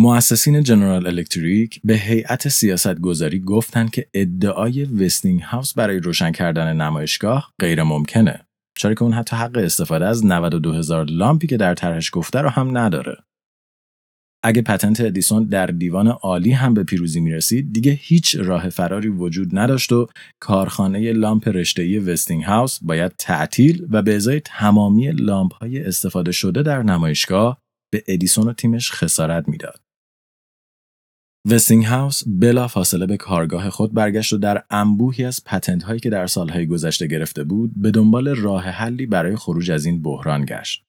مؤسسین 0.00 0.62
جنرال 0.62 1.06
الکتریک 1.06 1.80
به 1.84 1.94
هیئت 1.94 2.48
سیاست 2.48 3.00
گذاری 3.00 3.40
گفتند 3.40 3.90
که 3.90 4.06
ادعای 4.14 4.84
وستینگ 4.84 5.40
هاوس 5.42 5.74
برای 5.74 5.98
روشن 5.98 6.32
کردن 6.32 6.76
نمایشگاه 6.76 7.52
غیر 7.60 7.82
ممکنه. 7.82 8.46
چرا 8.76 8.94
که 8.94 9.02
اون 9.02 9.12
حتی 9.12 9.36
حق 9.36 9.56
استفاده 9.56 10.06
از 10.06 10.26
92 10.26 10.72
هزار 10.72 11.04
لامپی 11.04 11.46
که 11.46 11.56
در 11.56 11.74
طرحش 11.74 12.10
گفته 12.12 12.40
رو 12.40 12.48
هم 12.48 12.78
نداره. 12.78 13.16
اگه 14.42 14.62
پتنت 14.62 15.00
ادیسون 15.00 15.44
در 15.44 15.66
دیوان 15.66 16.08
عالی 16.08 16.52
هم 16.52 16.74
به 16.74 16.84
پیروزی 16.84 17.20
می 17.20 17.32
رسید 17.32 17.72
دیگه 17.72 17.92
هیچ 17.92 18.36
راه 18.36 18.68
فراری 18.68 19.08
وجود 19.08 19.58
نداشت 19.58 19.92
و 19.92 20.06
کارخانه 20.40 21.12
لامپ 21.12 21.48
رشته‌ای 21.48 21.98
وستینگ 21.98 22.44
هاوس 22.44 22.78
باید 22.82 23.12
تعطیل 23.18 23.86
و 23.90 24.02
به 24.02 24.16
ازای 24.16 24.40
تمامی 24.40 25.10
لامپ 25.10 25.54
های 25.54 25.84
استفاده 25.84 26.32
شده 26.32 26.62
در 26.62 26.82
نمایشگاه 26.82 27.58
به 27.92 28.04
ادیسون 28.08 28.48
و 28.48 28.52
تیمش 28.52 28.92
خسارت 28.92 29.48
می‌داد. 29.48 29.87
وستینگ 31.50 31.84
هاوس 31.84 32.22
بلا 32.26 32.68
فاصله 32.68 33.06
به 33.06 33.16
کارگاه 33.16 33.70
خود 33.70 33.94
برگشت 33.94 34.32
و 34.32 34.38
در 34.38 34.64
انبوهی 34.70 35.24
از 35.24 35.44
پتنت 35.44 35.82
هایی 35.82 36.00
که 36.00 36.10
در 36.10 36.26
سالهای 36.26 36.66
گذشته 36.66 37.06
گرفته 37.06 37.44
بود 37.44 37.72
به 37.76 37.90
دنبال 37.90 38.28
راه 38.28 38.64
حلی 38.64 39.06
برای 39.06 39.36
خروج 39.36 39.70
از 39.70 39.84
این 39.84 40.02
بحران 40.02 40.44
گشت. 40.44 40.84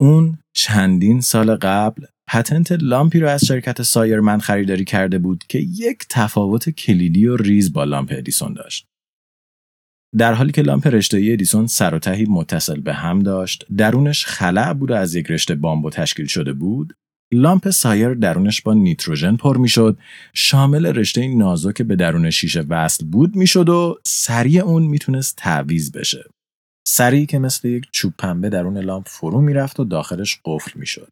اون 0.00 0.38
چندین 0.54 1.20
سال 1.20 1.56
قبل 1.56 2.04
پتنت 2.28 2.72
لامپی 2.72 3.20
رو 3.20 3.28
از 3.28 3.44
شرکت 3.44 3.82
سایرمن 3.82 4.38
خریداری 4.38 4.84
کرده 4.84 5.18
بود 5.18 5.44
که 5.48 5.58
یک 5.58 5.98
تفاوت 6.10 6.70
کلیدی 6.70 7.26
و 7.26 7.36
ریز 7.36 7.72
با 7.72 7.84
لامپ 7.84 8.12
ادیسون 8.12 8.52
داشت. 8.52 8.86
در 10.18 10.34
حالی 10.34 10.52
که 10.52 10.62
لامپ 10.62 10.86
رشته 10.86 11.16
ادیسون 11.32 11.66
سر 11.66 11.94
و 11.94 11.98
تهی 11.98 12.24
متصل 12.24 12.80
به 12.80 12.94
هم 12.94 13.22
داشت، 13.22 13.66
درونش 13.76 14.26
خلأ 14.26 14.72
بود 14.72 14.90
و 14.90 14.94
از 14.94 15.14
یک 15.14 15.30
رشته 15.30 15.54
بامبو 15.54 15.90
تشکیل 15.90 16.26
شده 16.26 16.52
بود، 16.52 16.94
لامپ 17.32 17.70
سایر 17.70 18.14
درونش 18.14 18.60
با 18.60 18.74
نیتروژن 18.74 19.36
پر 19.36 19.56
می‌شد. 19.56 19.98
شامل 20.34 20.86
رشته 20.86 21.34
نازک 21.34 21.74
که 21.74 21.84
به 21.84 21.96
درون 21.96 22.30
شیشه 22.30 22.60
وصل 22.60 23.06
بود 23.06 23.36
می‌شد 23.36 23.68
و 23.68 23.98
سریع 24.06 24.64
اون 24.64 24.82
می‌تونست 24.82 25.36
تعویز 25.36 25.92
بشه. 25.92 26.24
سریع 26.88 27.26
که 27.26 27.38
مثل 27.38 27.68
یک 27.68 27.84
چوب 27.92 28.14
پنبه 28.18 28.48
درون 28.48 28.78
لامپ 28.78 29.08
فرو 29.08 29.40
می‌رفت 29.40 29.80
و 29.80 29.84
داخلش 29.84 30.40
قفل 30.44 30.80
می‌شد. 30.80 31.08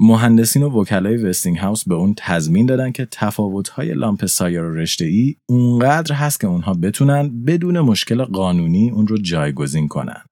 مهندسین 0.00 0.62
و 0.62 0.80
وکلای 0.80 1.16
وستینگ 1.16 1.58
هاوس 1.58 1.88
به 1.88 1.94
اون 1.94 2.14
تضمین 2.16 2.66
دادن 2.66 2.92
که 2.92 3.08
تفاوت‌های 3.10 3.94
لامپ 3.94 4.26
سایر 4.26 4.62
و 4.62 4.74
رشته‌ای 4.74 5.36
اونقدر 5.48 6.14
هست 6.14 6.40
که 6.40 6.46
اونها 6.46 6.74
بتونن 6.74 7.44
بدون 7.44 7.80
مشکل 7.80 8.24
قانونی 8.24 8.90
اون 8.90 9.06
رو 9.06 9.18
جایگزین 9.18 9.88
کنن. 9.88 10.22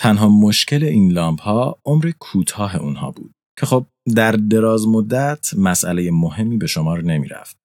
تنها 0.00 0.28
مشکل 0.28 0.84
این 0.84 1.12
لامپ 1.12 1.40
ها 1.40 1.78
عمر 1.84 2.12
کوتاه 2.18 2.76
اونها 2.76 3.10
بود 3.10 3.32
که 3.58 3.66
خب 3.66 3.86
در 4.14 4.32
دراز 4.32 4.88
مدت 4.88 5.54
مسئله 5.56 6.10
مهمی 6.10 6.56
به 6.56 6.66
شمار 6.66 7.02
نمی 7.02 7.28
رفت. 7.28 7.56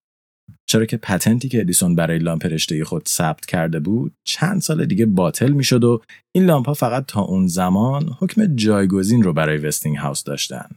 چرا 0.69 0.85
که 0.85 0.97
پتنتی 0.97 1.49
که 1.49 1.59
ادیسون 1.59 1.95
برای 1.95 2.19
لامپ 2.19 2.45
رشته 2.45 2.85
خود 2.85 3.07
ثبت 3.07 3.45
کرده 3.45 3.79
بود 3.79 4.13
چند 4.27 4.61
سال 4.61 4.85
دیگه 4.85 5.05
باطل 5.05 5.51
می‌شد 5.51 5.83
و 5.83 6.01
این 6.35 6.45
لامپ 6.45 6.65
ها 6.65 6.73
فقط 6.73 7.05
تا 7.05 7.21
اون 7.21 7.47
زمان 7.47 8.15
حکم 8.19 8.55
جایگزین 8.55 9.23
رو 9.23 9.33
برای 9.33 9.57
وستینگ 9.57 9.97
هاوس 9.97 10.23
داشتن. 10.23 10.69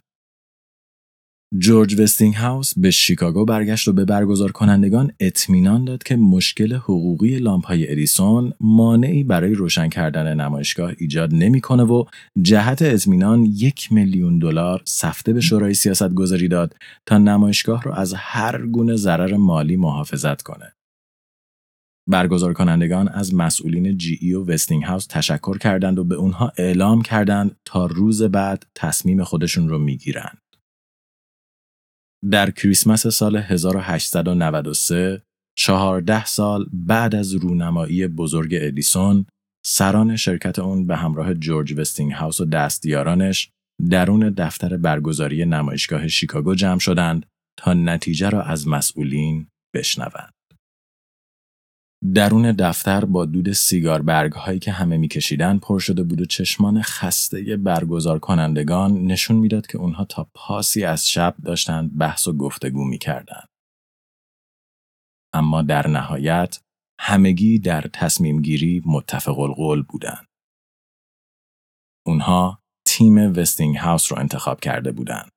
جورج 1.57 2.01
وستینگ 2.01 2.35
هاوس 2.35 2.79
به 2.79 2.91
شیکاگو 2.91 3.45
برگشت 3.45 3.89
و 3.89 3.93
به 3.93 4.05
برگزار 4.05 4.53
کنندگان 4.53 5.13
اطمینان 5.21 5.85
داد 5.85 6.03
که 6.03 6.17
مشکل 6.17 6.75
حقوقی 6.75 7.39
لامپ 7.39 7.67
های 7.67 7.93
ادیسون 7.93 8.53
مانعی 8.61 9.25
برای 9.25 9.55
روشن 9.55 9.89
کردن 9.89 10.41
نمایشگاه 10.41 10.93
ایجاد 10.99 11.35
نمی‌کنه 11.35 11.83
و 11.83 12.05
جهت 12.43 12.83
اطمینان 12.83 13.45
یک 13.45 13.93
میلیون 13.93 14.39
دلار 14.39 14.83
سفته 14.85 15.33
به 15.33 15.41
شورای 15.41 15.75
سیاست 15.75 16.09
گذاری 16.09 16.49
داد 16.49 16.77
تا 17.07 17.19
نمایشگاه 17.19 17.83
را 17.83 17.95
از 17.95 18.15
هر 18.17 18.67
گونه 18.67 18.97
ضرر 18.97 19.37
مالی 19.37 19.77
محافظت 19.77 20.43
کنه. 20.43 20.73
برگزار 22.09 22.53
کنندگان 22.53 23.09
از 23.09 23.35
مسئولین 23.35 23.99
جی 23.99 24.19
ای 24.21 24.35
و 24.35 24.45
وستینگ 24.45 24.85
هاوس 24.85 25.07
تشکر 25.07 25.59
کردند 25.59 25.99
و 25.99 26.05
به 26.05 26.15
اونها 26.15 26.53
اعلام 26.57 27.03
کردند 27.03 27.57
تا 27.65 27.87
روز 27.87 28.23
بعد 28.23 28.67
تصمیم 28.75 29.25
خودشون 29.25 29.69
رو 29.69 29.79
می‌گیرند. 29.79 30.48
در 32.31 32.51
کریسمس 32.51 33.07
سال 33.07 33.37
1893 33.37 35.23
چهارده 35.59 36.25
سال 36.25 36.67
بعد 36.73 37.15
از 37.15 37.35
رونمایی 37.35 38.07
بزرگ 38.07 38.55
ادیسون 38.61 39.27
سران 39.67 40.17
شرکت 40.17 40.59
اون 40.59 40.87
به 40.87 40.97
همراه 40.97 41.35
جورج 41.35 41.73
وستینگ 41.73 42.13
هاوس 42.13 42.41
و 42.41 42.45
دستیارانش 42.45 43.51
درون 43.91 44.29
دفتر 44.29 44.77
برگزاری 44.77 45.45
نمایشگاه 45.45 46.09
شیکاگو 46.09 46.55
جمع 46.55 46.79
شدند 46.79 47.27
تا 47.59 47.75
نتیجه 47.75 48.31
را 48.31 48.43
از 48.43 48.69
مسئولین 48.69 49.47
بشنوند. 49.75 50.38
درون 52.15 52.53
دفتر 52.53 53.05
با 53.05 53.25
دود 53.25 53.53
سیگار 53.53 54.03
برگ 54.03 54.33
هایی 54.33 54.59
که 54.59 54.73
همه 54.73 54.97
میکشیدن 54.97 55.59
پر 55.59 55.79
شده 55.79 56.03
بود 56.03 56.21
و 56.21 56.25
چشمان 56.25 56.83
خسته 56.83 57.57
برگزار 57.57 58.19
کنندگان 58.19 58.93
نشون 58.93 59.37
می‌داد 59.37 59.67
که 59.67 59.79
اونها 59.79 60.05
تا 60.05 60.31
پاسی 60.35 60.85
از 60.85 61.09
شب 61.09 61.37
داشتند 61.45 61.99
بحث 61.99 62.29
و 62.29 62.33
گفتگو 62.33 62.85
می‌کردند. 62.85 63.49
اما 65.33 65.63
در 65.63 65.87
نهایت 65.87 66.61
همگی 67.01 67.59
در 67.59 67.83
تصمیم 67.93 68.43
گیری 68.43 68.83
متفق 68.87 69.39
القول 69.39 69.83
بودند. 69.83 70.27
اونها 72.07 72.63
تیم 72.87 73.33
وستینگ 73.37 73.77
هاوس 73.77 74.13
رو 74.13 74.19
انتخاب 74.19 74.61
کرده 74.61 74.93
بودند. 74.93 75.31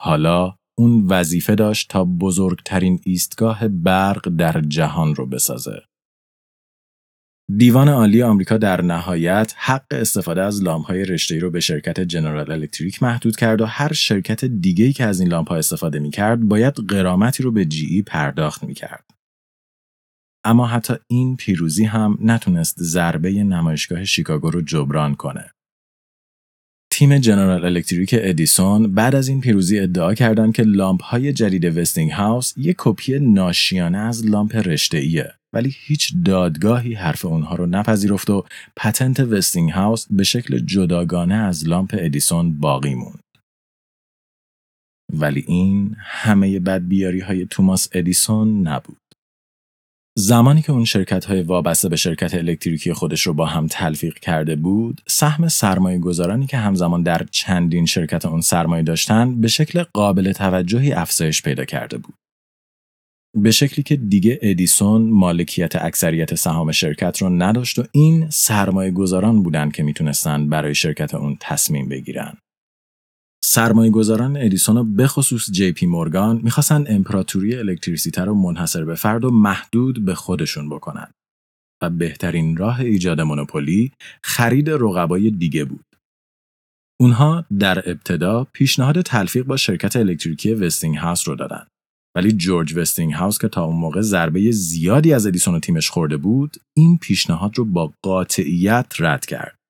حالا 0.00 0.56
اون 0.78 1.06
وظیفه 1.06 1.54
داشت 1.54 1.90
تا 1.90 2.04
بزرگترین 2.04 3.00
ایستگاه 3.04 3.68
برق 3.68 4.28
در 4.28 4.60
جهان 4.60 5.14
رو 5.14 5.26
بسازه. 5.26 5.82
دیوان 7.56 7.88
عالی 7.88 8.22
آمریکا 8.22 8.56
در 8.56 8.82
نهایت 8.82 9.54
حق 9.56 9.86
استفاده 9.90 10.42
از 10.42 10.62
لامپ‌های 10.62 11.04
رشته‌ای 11.04 11.40
رو 11.40 11.50
به 11.50 11.60
شرکت 11.60 12.00
جنرال 12.00 12.52
الکتریک 12.52 13.02
محدود 13.02 13.36
کرد 13.36 13.60
و 13.60 13.66
هر 13.66 13.92
شرکت 13.92 14.44
دیگه‌ای 14.44 14.92
که 14.92 15.04
از 15.04 15.20
این 15.20 15.28
لامپ‌ها 15.28 15.56
استفاده 15.56 15.98
می‌کرد 15.98 16.40
باید 16.40 16.74
قرامتی 16.74 17.42
رو 17.42 17.52
به 17.52 17.64
جی 17.64 17.86
ای 17.86 18.02
پرداخت 18.02 18.64
می‌کرد. 18.64 19.04
اما 20.44 20.66
حتی 20.66 20.94
این 21.10 21.36
پیروزی 21.36 21.84
هم 21.84 22.18
نتونست 22.20 22.82
ضربه 22.82 23.30
نمایشگاه 23.30 24.04
شیکاگو 24.04 24.50
رو 24.50 24.62
جبران 24.62 25.14
کنه. 25.14 25.50
تیم 26.92 27.18
جنرال 27.18 27.64
الکتریک 27.64 28.14
ادیسون 28.18 28.94
بعد 28.94 29.14
از 29.14 29.28
این 29.28 29.40
پیروزی 29.40 29.78
ادعا 29.78 30.14
کردند 30.14 30.54
که 30.54 30.62
لامپ 30.62 31.02
های 31.02 31.32
جدید 31.32 31.78
وستینگ 31.78 32.10
هاوس 32.10 32.52
یک 32.56 32.76
کپی 32.78 33.18
ناشیانه 33.18 33.98
از 33.98 34.26
لامپ 34.26 34.56
رشته‌ایه 34.56 35.32
ولی 35.52 35.74
هیچ 35.78 36.12
دادگاهی 36.24 36.94
حرف 36.94 37.24
اونها 37.24 37.54
رو 37.54 37.66
نپذیرفت 37.66 38.30
و 38.30 38.44
پتنت 38.76 39.20
وستینگ 39.20 39.70
هاوس 39.70 40.06
به 40.10 40.24
شکل 40.24 40.58
جداگانه 40.58 41.34
از 41.34 41.68
لامپ 41.68 41.94
ادیسون 41.98 42.58
باقی 42.60 42.94
موند. 42.94 43.24
ولی 45.12 45.44
این 45.46 45.96
همه 45.98 46.60
بدبیاری 46.60 47.20
های 47.20 47.46
توماس 47.46 47.88
ادیسون 47.92 48.68
نبود. 48.68 49.01
زمانی 50.18 50.62
که 50.62 50.72
اون 50.72 50.84
شرکت 50.84 51.24
های 51.24 51.42
وابسته 51.42 51.88
به 51.88 51.96
شرکت 51.96 52.34
الکتریکی 52.34 52.92
خودش 52.92 53.22
رو 53.22 53.34
با 53.34 53.46
هم 53.46 53.66
تلفیق 53.66 54.18
کرده 54.18 54.56
بود، 54.56 55.00
سهم 55.08 55.48
سرمایه 55.48 55.98
گذارانی 55.98 56.46
که 56.46 56.56
همزمان 56.56 57.02
در 57.02 57.26
چندین 57.30 57.86
شرکت 57.86 58.26
اون 58.26 58.40
سرمایه 58.40 58.82
داشتن 58.82 59.40
به 59.40 59.48
شکل 59.48 59.84
قابل 59.94 60.32
توجهی 60.32 60.92
افزایش 60.92 61.42
پیدا 61.42 61.64
کرده 61.64 61.98
بود. 61.98 62.14
به 63.36 63.50
شکلی 63.50 63.82
که 63.82 63.96
دیگه 63.96 64.38
ادیسون 64.42 65.10
مالکیت 65.10 65.76
اکثریت 65.76 66.34
سهام 66.34 66.72
شرکت 66.72 67.22
رو 67.22 67.28
نداشت 67.28 67.78
و 67.78 67.84
این 67.92 68.30
سرمایه 68.30 68.90
گذاران 68.90 69.42
بودن 69.42 69.70
که 69.70 69.82
می‌تونستن 69.82 70.48
برای 70.48 70.74
شرکت 70.74 71.14
اون 71.14 71.36
تصمیم 71.40 71.88
بگیرن. 71.88 72.38
سرمایه 73.54 73.90
گذاران 73.90 74.36
ادیسون 74.36 74.76
و 74.76 74.84
بخصوص 74.84 75.50
جی 75.50 75.72
پی 75.72 75.86
مورگان 75.86 76.40
می‌خواستن 76.42 76.84
امپراتوری 76.88 77.54
الکتریسیته 77.54 78.24
رو 78.24 78.34
منحصر 78.34 78.84
به 78.84 78.94
فرد 78.94 79.24
و 79.24 79.30
محدود 79.30 80.04
به 80.04 80.14
خودشون 80.14 80.68
بکنن 80.68 81.12
و 81.82 81.90
بهترین 81.90 82.56
راه 82.56 82.80
ایجاد 82.80 83.20
monopoly 83.20 83.92
خرید 84.22 84.70
رقبای 84.70 85.30
دیگه 85.30 85.64
بود. 85.64 85.84
اونها 87.00 87.44
در 87.58 87.90
ابتدا 87.90 88.44
پیشنهاد 88.44 89.00
تلفیق 89.00 89.44
با 89.44 89.56
شرکت 89.56 89.96
الکتریکی 89.96 90.54
وستینگ 90.54 90.96
هاوس 90.96 91.28
رو 91.28 91.34
دادن. 91.34 91.66
ولی 92.16 92.32
جورج 92.32 92.76
وستینگ 92.76 93.12
هاوس 93.12 93.38
که 93.38 93.48
تا 93.48 93.64
اون 93.64 93.76
موقع 93.76 94.00
ضربه 94.00 94.50
زیادی 94.50 95.12
از 95.14 95.26
ادیسون 95.26 95.54
و 95.54 95.60
تیمش 95.60 95.90
خورده 95.90 96.16
بود، 96.16 96.56
این 96.76 96.98
پیشنهاد 96.98 97.58
رو 97.58 97.64
با 97.64 97.92
قاطعیت 98.02 98.92
رد 98.98 99.26
کرد. 99.26 99.61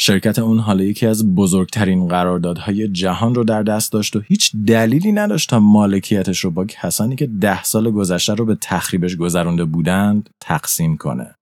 شرکت 0.00 0.38
اون 0.38 0.58
حالا 0.58 0.84
یکی 0.84 1.06
از 1.06 1.34
بزرگترین 1.34 2.08
قراردادهای 2.08 2.88
جهان 2.88 3.34
رو 3.34 3.44
در 3.44 3.62
دست 3.62 3.92
داشت 3.92 4.16
و 4.16 4.20
هیچ 4.20 4.56
دلیلی 4.66 5.12
نداشت 5.12 5.50
تا 5.50 5.60
مالکیتش 5.60 6.40
رو 6.40 6.50
با 6.50 6.64
کسانی 6.64 7.16
که 7.16 7.26
ده 7.26 7.62
سال 7.62 7.90
گذشته 7.90 8.34
رو 8.34 8.44
به 8.44 8.58
تخریبش 8.60 9.16
گذرونده 9.16 9.64
بودند 9.64 10.30
تقسیم 10.40 10.96
کنه. 10.96 11.34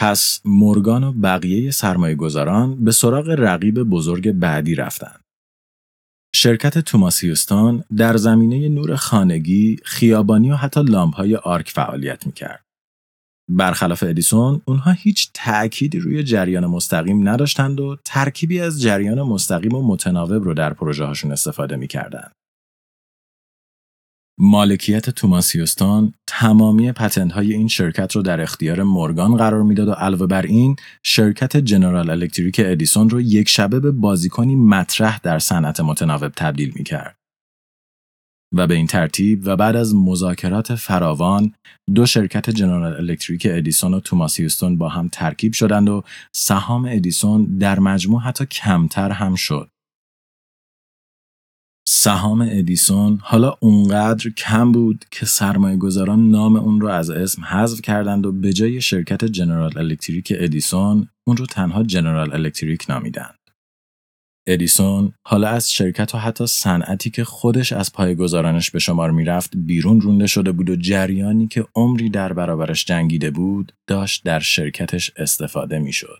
پس 0.00 0.40
مورگان 0.44 1.04
و 1.04 1.12
بقیه 1.12 1.70
سرمایه 1.70 2.14
گذاران 2.14 2.84
به 2.84 2.92
سراغ 2.92 3.28
رقیب 3.28 3.82
بزرگ 3.82 4.32
بعدی 4.32 4.74
رفتند. 4.74 5.20
شرکت 6.34 6.78
توماس 6.78 7.24
هیوستون 7.24 7.84
در 7.96 8.16
زمینه 8.16 8.68
نور 8.68 8.96
خانگی، 8.96 9.76
خیابانی 9.84 10.50
و 10.50 10.54
حتی 10.54 10.82
لامپ‌های 10.82 11.36
آرک 11.36 11.70
فعالیت 11.70 12.26
می‌کرد. 12.26 12.64
برخلاف 13.50 14.02
ادیسون 14.02 14.60
اونها 14.64 14.92
هیچ 14.92 15.30
تأکیدی 15.34 15.98
روی 15.98 16.22
جریان 16.22 16.66
مستقیم 16.66 17.28
نداشتند 17.28 17.80
و 17.80 17.96
ترکیبی 18.04 18.60
از 18.60 18.82
جریان 18.82 19.22
مستقیم 19.22 19.74
و 19.74 19.88
متناوب 19.88 20.44
رو 20.44 20.54
در 20.54 20.72
پروژه 20.72 21.04
هاشون 21.04 21.32
استفاده 21.32 21.76
می‌کردند. 21.76 22.32
مالکیت 24.38 25.10
توماس 25.10 25.56
هیوستون 25.56 26.12
تمامی 26.26 26.92
پتنت 26.92 27.32
های 27.32 27.52
این 27.52 27.68
شرکت 27.68 28.16
رو 28.16 28.22
در 28.22 28.40
اختیار 28.40 28.82
مورگان 28.82 29.36
قرار 29.36 29.62
می‌داد 29.62 29.88
و 29.88 29.92
علاوه 29.92 30.26
بر 30.26 30.42
این 30.42 30.76
شرکت 31.02 31.56
جنرال 31.56 32.10
الکتریک 32.10 32.60
ادیسون 32.64 33.10
رو 33.10 33.20
یک 33.20 33.48
شبه 33.48 33.80
به 33.80 33.90
بازیکنی 33.90 34.54
مطرح 34.56 35.20
در 35.22 35.38
صنعت 35.38 35.80
متناوب 35.80 36.32
تبدیل 36.36 36.72
می 36.76 36.84
کرد. 36.84 37.16
و 38.52 38.66
به 38.66 38.74
این 38.74 38.86
ترتیب 38.86 39.42
و 39.44 39.56
بعد 39.56 39.76
از 39.76 39.94
مذاکرات 39.94 40.74
فراوان 40.74 41.52
دو 41.94 42.06
شرکت 42.06 42.50
جنرال 42.50 42.94
الکتریک 42.96 43.46
ادیسون 43.50 43.94
و 43.94 44.00
توماس 44.00 44.40
هیوستون 44.40 44.78
با 44.78 44.88
هم 44.88 45.08
ترکیب 45.08 45.52
شدند 45.52 45.88
و 45.88 46.02
سهام 46.32 46.88
ادیسون 46.90 47.44
در 47.58 47.80
مجموع 47.80 48.22
حتی 48.22 48.46
کمتر 48.46 49.10
هم 49.10 49.34
شد. 49.34 49.68
سهام 51.88 52.48
ادیسون 52.50 53.18
حالا 53.22 53.54
اونقدر 53.60 54.30
کم 54.30 54.72
بود 54.72 55.04
که 55.10 55.26
سرمایه 55.26 55.76
گذاران 55.76 56.30
نام 56.30 56.56
اون 56.56 56.80
رو 56.80 56.88
از 56.88 57.10
اسم 57.10 57.44
حذف 57.44 57.80
کردند 57.80 58.26
و 58.26 58.32
به 58.32 58.52
جای 58.52 58.80
شرکت 58.80 59.24
جنرال 59.24 59.78
الکتریک 59.78 60.32
ادیسون 60.36 61.08
اون 61.26 61.36
رو 61.36 61.46
تنها 61.46 61.82
جنرال 61.82 62.32
الکتریک 62.32 62.86
نامیدند. 62.88 63.43
ادیسون 64.46 65.12
حالا 65.26 65.48
از 65.48 65.72
شرکت 65.72 66.14
و 66.14 66.18
حتی 66.18 66.46
صنعتی 66.46 67.10
که 67.10 67.24
خودش 67.24 67.72
از 67.72 67.92
پای 67.92 68.14
گذارانش 68.14 68.70
به 68.70 68.78
شمار 68.78 69.10
می‌رفت 69.10 69.56
بیرون 69.56 70.00
رونده 70.00 70.26
شده 70.26 70.52
بود 70.52 70.70
و 70.70 70.76
جریانی 70.76 71.48
که 71.48 71.66
عمری 71.74 72.10
در 72.10 72.32
برابرش 72.32 72.84
جنگیده 72.84 73.30
بود 73.30 73.72
داشت 73.86 74.24
در 74.24 74.40
شرکتش 74.40 75.10
استفاده 75.16 75.78
می‌شد. 75.78 76.18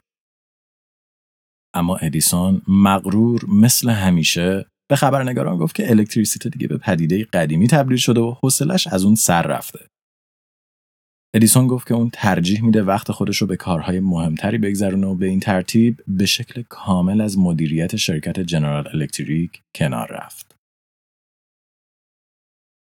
اما 1.75 1.97
ادیسون 1.97 2.62
مغرور 2.68 3.45
مثل 3.49 3.91
همیشه 3.91 4.66
به 4.89 4.97
خبرنگاران 4.97 5.59
گفت 5.59 5.75
که 5.75 5.91
الکتریسیته 5.91 6.49
دیگه 6.49 6.68
به 6.68 6.79
پدیده 6.79 7.25
قدیمی 7.25 7.66
تبدیل 7.66 7.97
شده 7.97 8.20
و 8.20 8.35
حوصلش 8.43 8.87
از 8.87 9.05
اون 9.05 9.14
سر 9.14 9.43
رفته. 9.43 9.89
ادیسون 11.37 11.66
گفت 11.66 11.89
که 11.89 11.95
اون 11.95 12.11
ترجیح 12.12 12.64
میده 12.64 12.82
وقت 12.82 13.12
خودش 13.12 13.37
رو 13.37 13.47
به 13.47 13.57
کارهای 13.57 14.01
مهمتری 14.01 14.59
بگذرونه 14.59 15.07
و 15.07 15.14
به 15.14 15.26
این 15.26 15.41
ترتیب 15.41 16.01
به 16.09 16.26
شکل 16.26 16.62
کامل 16.68 17.20
از 17.20 17.39
مدیریت 17.39 17.97
شرکت 17.97 18.41
جنرال 18.41 18.89
الکتریک 18.95 19.62
کنار 19.74 20.09
رفت. 20.11 20.55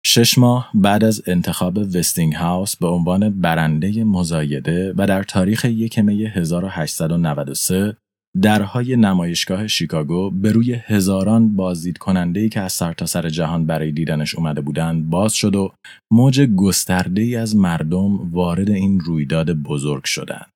شش 0.05 0.37
ماه 0.37 0.71
بعد 0.73 1.03
از 1.03 1.23
انتخاب 1.27 1.77
وستینگ 1.77 2.33
هاوس 2.33 2.75
به 2.75 2.87
عنوان 2.87 3.41
برنده 3.41 4.03
مزایده 4.03 4.93
و 4.97 5.07
در 5.07 5.23
تاریخ 5.23 5.65
یک 5.65 5.99
می 5.99 6.25
1893 6.25 7.97
درهای 8.41 8.95
نمایشگاه 8.95 9.67
شیکاگو 9.67 10.31
به 10.31 10.51
روی 10.51 10.73
هزاران 10.73 11.55
بازدید 11.55 11.97
کننده 11.97 12.49
که 12.49 12.61
از 12.61 12.73
سرتاسر 12.73 13.21
سر 13.21 13.29
جهان 13.29 13.65
برای 13.65 13.91
دیدنش 13.91 14.35
اومده 14.35 14.61
بودند 14.61 15.09
باز 15.09 15.33
شد 15.33 15.55
و 15.55 15.73
موج 16.11 16.41
گسترده 16.41 17.21
ای 17.21 17.35
از 17.35 17.55
مردم 17.55 18.31
وارد 18.31 18.69
این 18.69 18.99
رویداد 18.99 19.51
بزرگ 19.51 20.03
شدند. 20.03 20.51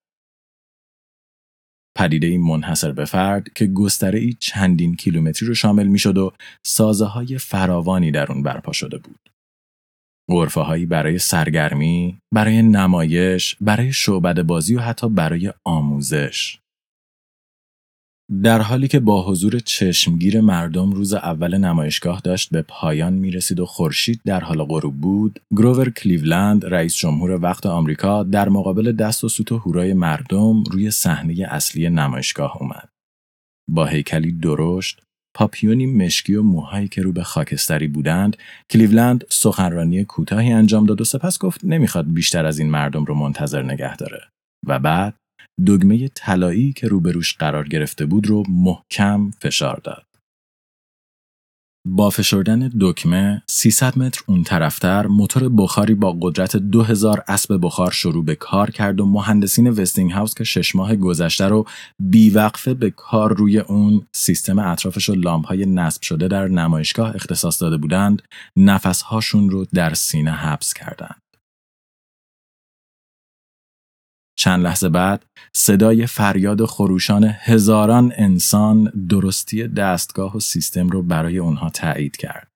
پدیده 1.97 2.27
ای 2.27 2.37
منحصر 2.37 2.91
به 2.91 3.05
فرد 3.05 3.53
که 3.53 3.65
گستره 3.65 4.19
ای 4.19 4.33
چندین 4.39 4.95
کیلومتری 4.95 5.47
رو 5.47 5.55
شامل 5.55 5.87
می 5.87 5.99
شد 5.99 6.17
و 6.17 6.33
سازه 6.65 7.05
های 7.05 7.37
فراوانی 7.37 8.11
در 8.11 8.31
اون 8.31 8.43
برپا 8.43 8.71
شده 8.71 8.97
بود. 8.97 9.29
غرفه 10.29 10.61
هایی 10.61 10.85
برای 10.85 11.19
سرگرمی، 11.19 12.19
برای 12.33 12.61
نمایش، 12.61 13.55
برای 13.61 13.93
شعبد 13.93 14.41
بازی 14.41 14.75
و 14.75 14.79
حتی 14.79 15.09
برای 15.09 15.53
آموزش. 15.65 16.59
در 18.43 18.61
حالی 18.61 18.87
که 18.87 18.99
با 18.99 19.25
حضور 19.25 19.59
چشمگیر 19.59 20.41
مردم 20.41 20.91
روز 20.91 21.13
اول 21.13 21.57
نمایشگاه 21.57 22.21
داشت 22.23 22.49
به 22.49 22.61
پایان 22.61 23.13
می 23.13 23.31
رسید 23.31 23.59
و 23.59 23.65
خورشید 23.65 24.21
در 24.25 24.39
حال 24.39 24.63
غروب 24.63 24.97
بود، 24.97 25.39
گروور 25.51 25.89
کلیولند 25.89 26.65
رئیس 26.65 26.95
جمهور 26.95 27.31
وقت 27.31 27.65
آمریکا 27.65 28.23
در 28.23 28.49
مقابل 28.49 28.91
دست 28.91 29.23
و 29.23 29.29
سوت 29.29 29.51
و 29.51 29.57
هورای 29.57 29.93
مردم 29.93 30.63
روی 30.63 30.91
صحنه 30.91 31.47
اصلی 31.49 31.89
نمایشگاه 31.89 32.57
اومد. 32.61 32.89
با 33.69 33.85
هیکلی 33.85 34.31
درشت، 34.31 35.01
پاپیونی 35.35 35.85
مشکی 35.85 36.35
و 36.35 36.43
موهایی 36.43 36.87
که 36.87 37.01
رو 37.01 37.11
به 37.11 37.23
خاکستری 37.23 37.87
بودند، 37.87 38.37
کلیولند 38.69 39.25
سخنرانی 39.29 40.03
کوتاهی 40.03 40.51
انجام 40.51 40.85
داد 40.85 41.01
و 41.01 41.03
سپس 41.03 41.39
گفت 41.39 41.65
نمی‌خواد 41.65 42.13
بیشتر 42.13 42.45
از 42.45 42.59
این 42.59 42.69
مردم 42.69 43.05
رو 43.05 43.15
منتظر 43.15 43.63
نگه 43.63 43.95
داره. 43.95 44.21
و 44.67 44.79
بعد 44.79 45.15
دگمه 45.67 46.07
طلایی 46.07 46.73
که 46.73 46.87
روبروش 46.87 47.35
قرار 47.37 47.67
گرفته 47.67 48.05
بود 48.05 48.27
رو 48.27 48.43
محکم 48.49 49.31
فشار 49.31 49.81
داد. 49.83 50.09
با 51.87 52.09
فشردن 52.09 52.71
دکمه 52.79 53.41
300 53.47 53.97
متر 53.97 54.21
اون 54.27 54.43
طرفتر 54.43 55.07
موتور 55.07 55.49
بخاری 55.49 55.93
با 55.93 56.17
قدرت 56.21 56.55
2000 56.55 57.23
اسب 57.27 57.59
بخار 57.61 57.91
شروع 57.91 58.25
به 58.25 58.35
کار 58.35 58.71
کرد 58.71 58.99
و 59.01 59.05
مهندسین 59.05 59.69
وستینگ 59.69 60.11
هاوس 60.11 60.33
که 60.33 60.43
شش 60.43 60.75
ماه 60.75 60.95
گذشته 60.95 61.45
رو 61.45 61.65
بیوقفه 61.99 62.73
به 62.73 62.91
کار 62.91 63.37
روی 63.37 63.59
اون 63.59 64.07
سیستم 64.15 64.59
اطرافش 64.59 65.09
و 65.09 65.15
لامپ 65.15 65.45
های 65.45 65.65
نصب 65.65 66.01
شده 66.01 66.27
در 66.27 66.47
نمایشگاه 66.47 67.15
اختصاص 67.15 67.61
داده 67.61 67.77
بودند 67.77 68.21
نفسهاشون 68.55 69.49
رو 69.49 69.65
در 69.73 69.93
سینه 69.93 70.31
حبس 70.31 70.73
کردند. 70.73 71.28
چند 74.39 74.63
لحظه 74.63 74.89
بعد 74.89 75.25
صدای 75.53 76.07
فریاد 76.07 76.61
و 76.61 76.65
خروشان 76.65 77.23
هزاران 77.39 78.13
انسان 78.15 78.91
درستی 79.09 79.67
دستگاه 79.67 80.37
و 80.37 80.39
سیستم 80.39 80.89
رو 80.89 81.03
برای 81.03 81.37
اونها 81.37 81.69
تایید 81.69 82.17
کرد. 82.17 82.47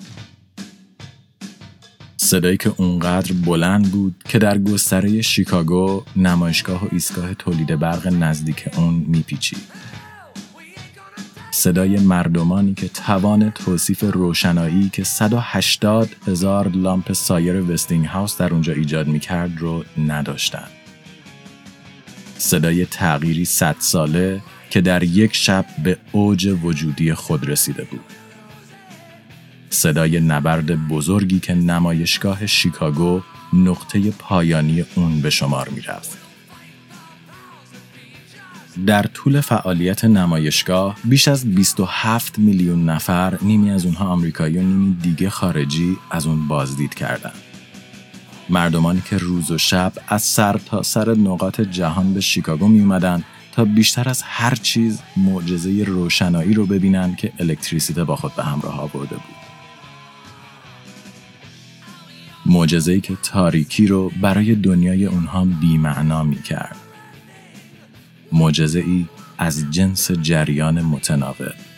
صدایی 2.18 2.58
که 2.58 2.74
اونقدر 2.78 3.34
بلند 3.34 3.92
بود 3.92 4.16
که 4.30 4.40
در 4.40 4.58
گستره 4.58 5.22
شیکاگو 5.22 6.04
نمایشگاه 6.16 6.86
و 6.86 6.88
ایستگاه 6.92 7.34
تولید 7.34 7.80
برق 7.80 8.08
نزدیک 8.08 8.70
اون 8.78 8.94
میپیچید. 8.94 9.64
صدای 11.52 12.00
مردمانی 12.00 12.74
که 12.74 12.88
توان 12.88 13.50
توصیف 13.50 14.04
روشنایی 14.04 14.90
که 14.90 15.04
180 15.04 16.10
هزار 16.28 16.68
لامپ 16.68 17.14
سایر 17.14 17.72
وستینگ 17.72 18.06
هاوس 18.06 18.38
در 18.38 18.54
اونجا 18.54 18.74
ایجاد 18.74 19.08
می‌کرد 19.08 19.58
رو 19.58 19.84
نداشتند. 19.98 20.83
صدای 22.44 22.86
تغییری 22.86 23.46
صد 23.46 23.76
ساله 23.80 24.42
که 24.70 24.82
در 24.82 25.04
یک 25.04 25.36
شب 25.36 25.66
به 25.84 25.98
اوج 26.12 26.58
وجودی 26.64 27.14
خود 27.14 27.50
رسیده 27.50 27.84
بود. 27.84 28.04
صدای 29.70 30.20
نبرد 30.20 30.88
بزرگی 30.88 31.40
که 31.40 31.54
نمایشگاه 31.54 32.46
شیکاگو 32.46 33.22
نقطه 33.54 34.12
پایانی 34.12 34.86
اون 34.96 35.22
به 35.22 35.30
شمار 35.30 35.70
می 35.70 35.82
رفت. 35.82 36.18
در 38.86 39.04
طول 39.04 39.42
فعالیت 39.42 40.06
نمایشگاه 40.06 40.98
بیش 41.04 41.28
از 41.28 41.56
27 41.56 42.40
میلیون 42.40 42.90
نفر 42.90 43.38
نیمی 43.42 43.72
از 43.72 43.86
اونها 43.86 44.06
آمریکایی 44.06 44.58
و 44.58 44.62
نیمی 44.62 44.94
دیگه 44.94 45.30
خارجی 45.30 45.98
از 46.12 46.28
اون 46.28 46.48
بازدید 46.48 46.94
کردند. 46.94 47.43
مردمانی 48.50 49.02
که 49.10 49.18
روز 49.18 49.52
و 49.52 49.58
شب 49.58 49.94
از 50.08 50.22
سر 50.22 50.58
تا 50.58 50.84
سر 50.84 51.14
نقاط 51.14 51.62
جهان 51.62 52.14
به 52.14 52.22
شیکاگو 52.22 52.68
می 52.68 52.80
اومدن 52.80 53.24
تا 53.52 53.66
بیشتر 53.66 54.10
از 54.10 54.22
هر 54.22 54.56
چیز 54.56 55.00
معجزه 55.18 55.84
روشنایی 55.84 56.54
رو 56.54 56.66
ببینن 56.66 57.16
که 57.16 57.32
الکتریسیته 57.40 58.04
با 58.04 58.16
خود 58.16 58.36
به 58.36 58.44
همراه 58.44 58.80
آورده 58.80 59.16
بود. 59.16 59.36
معجزه‌ای 62.46 63.02
که 63.02 63.18
تاریکی 63.24 63.88
رو 63.88 64.12
برای 64.22 64.56
دنیای 64.56 65.06
اونها 65.06 65.46
بیمعنا 65.46 66.24
می 66.24 66.42
کرد. 66.42 66.76
ای 68.76 69.06
از 69.38 69.72
جنس 69.72 70.12
جریان 70.12 70.82
متناوب. 70.82 71.73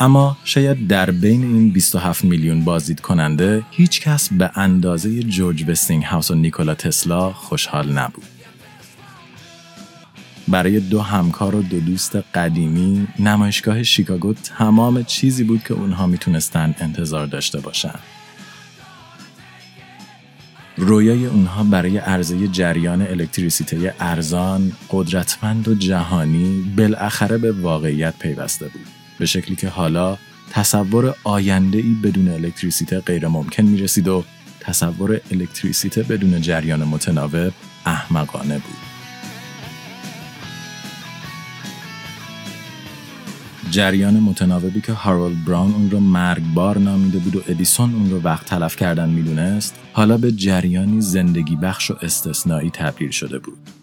اما 0.00 0.36
شاید 0.44 0.86
در 0.86 1.10
بین 1.10 1.42
این 1.42 1.70
27 1.70 2.24
میلیون 2.24 2.64
بازدید 2.64 3.00
کننده 3.00 3.62
هیچ 3.70 4.00
کس 4.00 4.32
به 4.32 4.50
اندازه 4.54 5.22
جورج 5.22 5.64
وستینگ 5.68 6.04
هاوس 6.04 6.30
و 6.30 6.34
نیکولا 6.34 6.74
تسلا 6.74 7.32
خوشحال 7.32 7.92
نبود. 7.92 8.24
برای 10.48 10.80
دو 10.80 11.00
همکار 11.00 11.54
و 11.54 11.62
دو 11.62 11.80
دوست 11.80 12.16
قدیمی 12.16 13.08
نمایشگاه 13.18 13.82
شیکاگو 13.82 14.34
تمام 14.34 15.02
چیزی 15.02 15.44
بود 15.44 15.62
که 15.62 15.74
اونها 15.74 16.06
می‌تونستن 16.06 16.74
انتظار 16.78 17.26
داشته 17.26 17.60
باشند. 17.60 18.00
رویای 20.76 21.26
اونها 21.26 21.64
برای 21.64 21.98
عرضه 21.98 22.48
جریان 22.48 23.02
الکتریسیته 23.02 23.94
ارزان، 24.00 24.72
قدرتمند 24.90 25.68
و 25.68 25.74
جهانی 25.74 26.74
بالاخره 26.76 27.38
به 27.38 27.52
واقعیت 27.52 28.14
پیوسته 28.18 28.68
بود. 28.68 28.97
به 29.18 29.26
شکلی 29.26 29.56
که 29.56 29.68
حالا 29.68 30.18
تصور 30.50 31.14
آینده 31.24 31.78
ای 31.78 31.96
بدون 32.02 32.28
الکتریسیته 32.28 33.00
غیر 33.00 33.28
ممکن 33.28 33.62
می 33.62 33.78
رسید 33.78 34.08
و 34.08 34.24
تصور 34.60 35.20
الکتریسیته 35.30 36.02
بدون 36.02 36.40
جریان 36.40 36.84
متناوب 36.84 37.52
احمقانه 37.86 38.54
بود. 38.54 38.76
جریان 43.70 44.20
متناوبی 44.20 44.80
که 44.80 44.92
هارولد 44.92 45.44
براون 45.44 45.74
اون 45.74 45.90
رو 45.90 46.00
مرگبار 46.00 46.78
نامیده 46.78 47.18
بود 47.18 47.36
و 47.36 47.42
ادیسون 47.48 47.94
اون 47.94 48.10
رو 48.10 48.20
وقت 48.20 48.46
تلف 48.46 48.76
کردن 48.76 49.08
می‌دونست 49.08 49.74
حالا 49.92 50.18
به 50.18 50.32
جریانی 50.32 51.00
زندگی 51.00 51.56
بخش 51.56 51.90
و 51.90 51.96
استثنایی 52.02 52.70
تبدیل 52.70 53.10
شده 53.10 53.38
بود. 53.38 53.77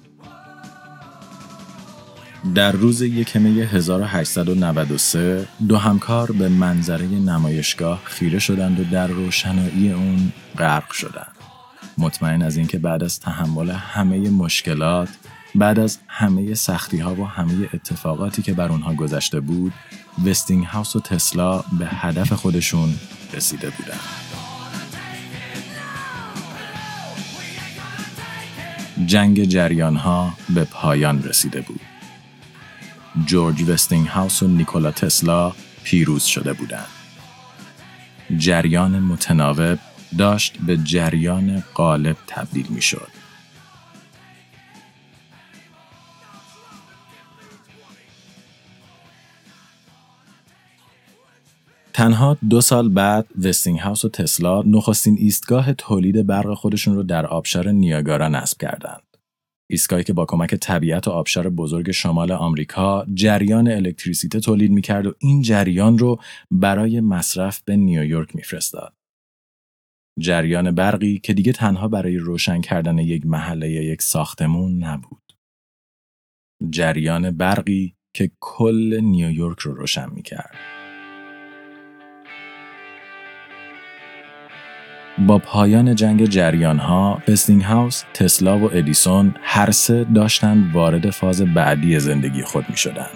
در 2.53 2.71
روز 2.71 3.01
یک 3.01 3.35
می 3.35 3.61
1893 3.61 5.47
دو 5.67 5.77
همکار 5.77 6.31
به 6.31 6.49
منظره 6.49 7.07
نمایشگاه 7.07 8.01
خیره 8.03 8.39
شدند 8.39 8.79
و 8.79 8.83
در 8.83 9.07
روشنایی 9.07 9.91
اون 9.91 10.31
غرق 10.57 10.91
شدند. 10.91 11.31
مطمئن 11.97 12.41
از 12.41 12.57
اینکه 12.57 12.77
بعد 12.77 13.03
از 13.03 13.19
تحمل 13.19 13.69
همه 13.69 14.29
مشکلات 14.29 15.09
بعد 15.55 15.79
از 15.79 15.97
همه 16.07 16.53
سختی 16.53 16.97
ها 16.97 17.15
و 17.15 17.27
همه 17.27 17.69
اتفاقاتی 17.73 18.41
که 18.41 18.53
بر 18.53 18.69
اونها 18.69 18.93
گذشته 18.93 19.39
بود 19.39 19.73
وستینگ 20.25 20.65
هاوس 20.65 20.95
و 20.95 20.99
تسلا 20.99 21.63
به 21.79 21.85
هدف 21.85 22.33
خودشون 22.33 22.93
رسیده 23.33 23.69
بودند. 23.69 23.99
جنگ 29.05 29.43
جریان 29.43 29.95
ها 29.95 30.33
به 30.55 30.63
پایان 30.63 31.23
رسیده 31.23 31.61
بود. 31.61 31.79
جورج 33.23 33.69
وستینگ 33.69 34.07
هاوس 34.07 34.43
و 34.43 34.47
نیکولا 34.47 34.91
تسلا 34.91 35.53
پیروز 35.83 36.23
شده 36.23 36.53
بودند. 36.53 36.87
جریان 38.37 38.99
متناوب 38.99 39.79
داشت 40.17 40.57
به 40.57 40.77
جریان 40.77 41.63
غالب 41.75 42.17
تبدیل 42.27 42.67
می 42.69 42.81
شد. 42.81 43.07
تنها 51.93 52.37
دو 52.49 52.61
سال 52.61 52.89
بعد 52.89 53.25
وستینگ 53.43 53.79
هاوس 53.79 54.05
و 54.05 54.09
تسلا 54.09 54.61
نخستین 54.61 55.17
ایستگاه 55.19 55.73
تولید 55.73 56.27
برق 56.27 56.53
خودشون 56.53 56.95
رو 56.95 57.03
در 57.03 57.25
آبشار 57.25 57.71
نیاگارا 57.71 58.27
نصب 58.27 58.57
کردند. 58.57 59.04
ایستگاهی 59.69 60.03
که 60.03 60.13
با 60.13 60.25
کمک 60.25 60.55
طبیعت 60.55 61.07
و 61.07 61.11
آبشار 61.11 61.49
بزرگ 61.49 61.91
شمال 61.91 62.31
آمریکا 62.31 63.05
جریان 63.13 63.67
الکتریسیته 63.67 64.39
تولید 64.39 64.71
می‌کرد 64.71 65.05
و 65.05 65.13
این 65.19 65.41
جریان 65.41 65.97
رو 65.97 66.21
برای 66.51 67.01
مصرف 67.01 67.61
به 67.61 67.75
نیویورک 67.75 68.35
میفرستاد. 68.35 68.93
جریان 70.19 70.71
برقی 70.71 71.19
که 71.19 71.33
دیگه 71.33 71.53
تنها 71.53 71.87
برای 71.87 72.17
روشن 72.17 72.61
کردن 72.61 72.97
یک 72.97 73.25
محله 73.25 73.69
یا 73.69 73.81
یک 73.81 74.01
ساختمون 74.01 74.83
نبود. 74.83 75.33
جریان 76.69 77.31
برقی 77.31 77.95
که 78.15 78.31
کل 78.39 78.99
نیویورک 79.03 79.59
رو 79.59 79.73
روشن 79.73 80.09
می‌کرد. 80.09 80.74
با 85.17 85.37
پایان 85.37 85.95
جنگ 85.95 86.25
جریان 86.25 86.79
ها، 86.79 87.21
هاوس، 87.63 88.03
تسلا 88.13 88.59
و 88.59 88.69
ادیسون 88.73 89.35
هر 89.41 89.71
سه 89.71 90.03
داشتند 90.15 90.75
وارد 90.75 91.09
فاز 91.09 91.41
بعدی 91.41 91.99
زندگی 91.99 92.43
خود 92.43 92.65
می 92.69 92.77
شدن. 92.77 93.07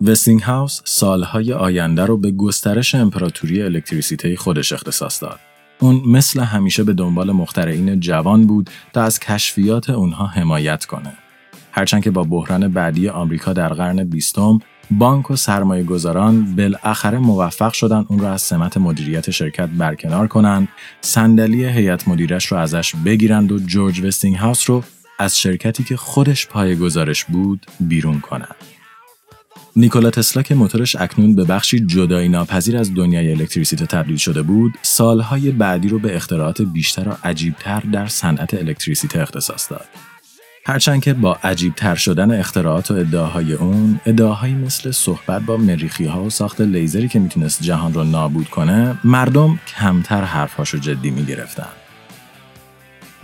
وستینگ 0.00 0.42
هاوس 0.42 0.80
سالهای 0.84 1.52
آینده 1.52 2.06
رو 2.06 2.16
به 2.16 2.30
گسترش 2.30 2.94
امپراتوری 2.94 3.62
الکتریسیته 3.62 4.36
خودش 4.36 4.72
اختصاص 4.72 5.22
داد. 5.22 5.38
اون 5.78 6.02
مثل 6.06 6.40
همیشه 6.40 6.84
به 6.84 6.92
دنبال 6.92 7.32
مخترعین 7.32 8.00
جوان 8.00 8.46
بود 8.46 8.70
تا 8.92 9.02
از 9.02 9.20
کشفیات 9.20 9.90
اونها 9.90 10.26
حمایت 10.26 10.84
کنه. 10.84 11.12
هرچند 11.72 12.02
که 12.02 12.10
با 12.10 12.24
بحران 12.24 12.68
بعدی 12.68 13.08
آمریکا 13.08 13.52
در 13.52 13.68
قرن 13.68 14.04
بیستم 14.04 14.58
بانک 14.90 15.30
و 15.30 15.36
سرمایه 15.36 15.84
گذاران 15.84 16.56
بالاخره 16.56 17.18
موفق 17.18 17.72
شدن 17.72 18.04
اون 18.08 18.18
را 18.18 18.32
از 18.32 18.42
سمت 18.42 18.76
مدیریت 18.76 19.30
شرکت 19.30 19.68
برکنار 19.68 20.26
کنند، 20.26 20.68
صندلی 21.00 21.64
هیئت 21.64 22.08
مدیرش 22.08 22.46
رو 22.46 22.58
ازش 22.58 22.94
بگیرند 23.04 23.52
و 23.52 23.58
جورج 23.58 24.00
وستینگ 24.00 24.36
هاوس 24.36 24.70
رو 24.70 24.84
از 25.18 25.38
شرکتی 25.38 25.84
که 25.84 25.96
خودش 25.96 26.46
پای 26.46 26.76
گزارش 26.76 27.24
بود 27.24 27.66
بیرون 27.80 28.20
کنند. 28.20 28.56
نیکولا 29.76 30.10
تسلا 30.10 30.42
که 30.42 30.54
موتورش 30.54 30.96
اکنون 30.96 31.34
به 31.34 31.44
بخشی 31.44 31.80
جدایی 31.80 32.28
ناپذیر 32.28 32.76
از 32.76 32.94
دنیای 32.94 33.30
الکتریسیته 33.30 33.86
تبدیل 33.86 34.16
شده 34.16 34.42
بود، 34.42 34.74
سالهای 34.82 35.50
بعدی 35.50 35.88
رو 35.88 35.98
به 35.98 36.16
اختراعات 36.16 36.62
بیشتر 36.62 37.08
و 37.08 37.16
عجیبتر 37.24 37.80
در 37.80 38.06
صنعت 38.06 38.54
الکتریسیته 38.54 39.20
اختصاص 39.20 39.70
داد. 39.70 39.86
هرچند 40.68 41.02
که 41.02 41.14
با 41.14 41.38
عجیب 41.44 41.74
تر 41.74 41.94
شدن 41.94 42.38
اختراعات 42.40 42.90
و 42.90 42.94
ادعاهای 42.94 43.52
اون 43.52 44.00
ادعاهایی 44.06 44.54
مثل 44.54 44.90
صحبت 44.90 45.42
با 45.42 45.56
مریخی 45.56 46.04
ها 46.06 46.22
و 46.22 46.30
ساخت 46.30 46.60
لیزری 46.60 47.08
که 47.08 47.18
می‌تونست 47.18 47.62
جهان 47.62 47.94
رو 47.94 48.04
نابود 48.04 48.48
کنه 48.48 48.98
مردم 49.04 49.58
کمتر 49.66 50.24
حرفهاش 50.24 50.70
رو 50.70 50.78
جدی 50.78 51.10
می‌گرفتن. 51.10 51.68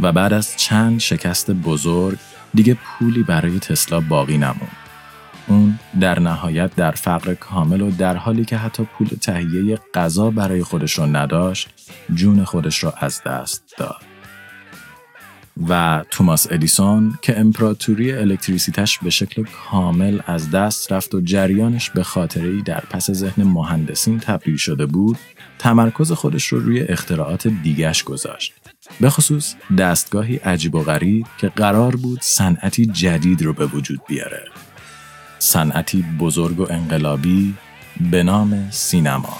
و 0.00 0.12
بعد 0.12 0.32
از 0.32 0.56
چند 0.56 1.00
شکست 1.00 1.50
بزرگ 1.50 2.18
دیگه 2.54 2.74
پولی 2.74 3.22
برای 3.22 3.58
تسلا 3.58 4.00
باقی 4.00 4.38
نموند. 4.38 4.76
اون 5.46 5.78
در 6.00 6.18
نهایت 6.18 6.74
در 6.76 6.90
فقر 6.90 7.34
کامل 7.34 7.80
و 7.80 7.90
در 7.90 8.16
حالی 8.16 8.44
که 8.44 8.56
حتی 8.56 8.84
پول 8.84 9.08
تهیه 9.20 9.78
غذا 9.94 10.30
برای 10.30 10.62
خودش 10.62 10.92
رو 10.92 11.06
نداشت 11.06 11.68
جون 12.14 12.44
خودش 12.44 12.84
را 12.84 12.94
از 13.00 13.22
دست 13.22 13.74
داد. 13.78 14.11
و 15.68 16.04
توماس 16.10 16.46
ادیسون 16.50 17.18
که 17.22 17.40
امپراتوری 17.40 18.12
الکتریسیتش 18.12 18.98
به 18.98 19.10
شکل 19.10 19.44
کامل 19.70 20.20
از 20.26 20.50
دست 20.50 20.92
رفت 20.92 21.14
و 21.14 21.20
جریانش 21.20 21.90
به 21.90 22.02
خاطری 22.02 22.62
در 22.62 22.80
پس 22.80 23.10
ذهن 23.10 23.42
مهندسین 23.42 24.20
تبدیل 24.20 24.56
شده 24.56 24.86
بود 24.86 25.18
تمرکز 25.58 26.12
خودش 26.12 26.46
رو 26.46 26.60
روی 26.60 26.80
اختراعات 26.80 27.46
دیگش 27.46 28.04
گذاشت. 28.04 28.52
به 29.00 29.10
خصوص 29.10 29.54
دستگاهی 29.78 30.36
عجیب 30.36 30.74
و 30.74 30.82
غریب 30.82 31.26
که 31.38 31.48
قرار 31.48 31.96
بود 31.96 32.18
صنعتی 32.22 32.86
جدید 32.86 33.42
رو 33.42 33.52
به 33.52 33.66
وجود 33.66 34.00
بیاره. 34.08 34.44
صنعتی 35.38 36.04
بزرگ 36.20 36.60
و 36.60 36.72
انقلابی 36.72 37.54
به 38.10 38.22
نام 38.22 38.70
سینما. 38.70 39.38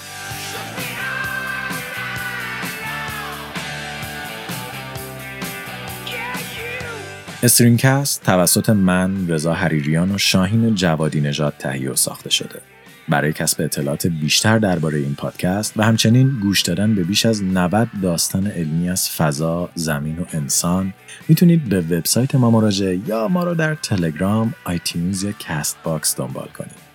استرینکست 7.45 8.23
توسط 8.23 8.71
من 8.71 9.29
رضا 9.29 9.55
حریریان 9.55 10.15
و 10.15 10.19
شاهین 10.19 10.75
جوادی 10.75 11.21
نژاد 11.21 11.55
تهیه 11.59 11.91
و 11.91 11.97
ساخته 11.97 12.31
شده 12.31 12.61
برای 13.09 13.33
کسب 13.33 13.61
اطلاعات 13.61 14.07
بیشتر 14.07 14.59
درباره 14.59 14.99
این 14.99 15.15
پادکست 15.15 15.73
و 15.77 15.83
همچنین 15.83 16.29
گوش 16.43 16.63
دادن 16.63 16.95
به 16.95 17.05
بیش 17.05 17.27
از 17.27 17.43
90 17.43 17.89
داستان 18.03 18.47
علمی 18.47 18.91
از 18.91 19.11
فضا، 19.11 19.71
زمین 19.75 20.19
و 20.19 20.25
انسان 20.33 20.95
می‌تونید 21.29 21.65
به 21.65 21.81
وبسایت 21.81 22.35
ما 22.35 22.51
مراجعه 22.51 23.01
یا 23.09 23.29
ما 23.29 23.45
رو 23.45 23.55
در 23.55 23.75
تلگرام، 23.75 24.55
iTunes 24.65 25.23
یا 25.23 25.33
Castbox 25.39 26.17
دنبال 26.17 26.49
کنید. 26.49 26.93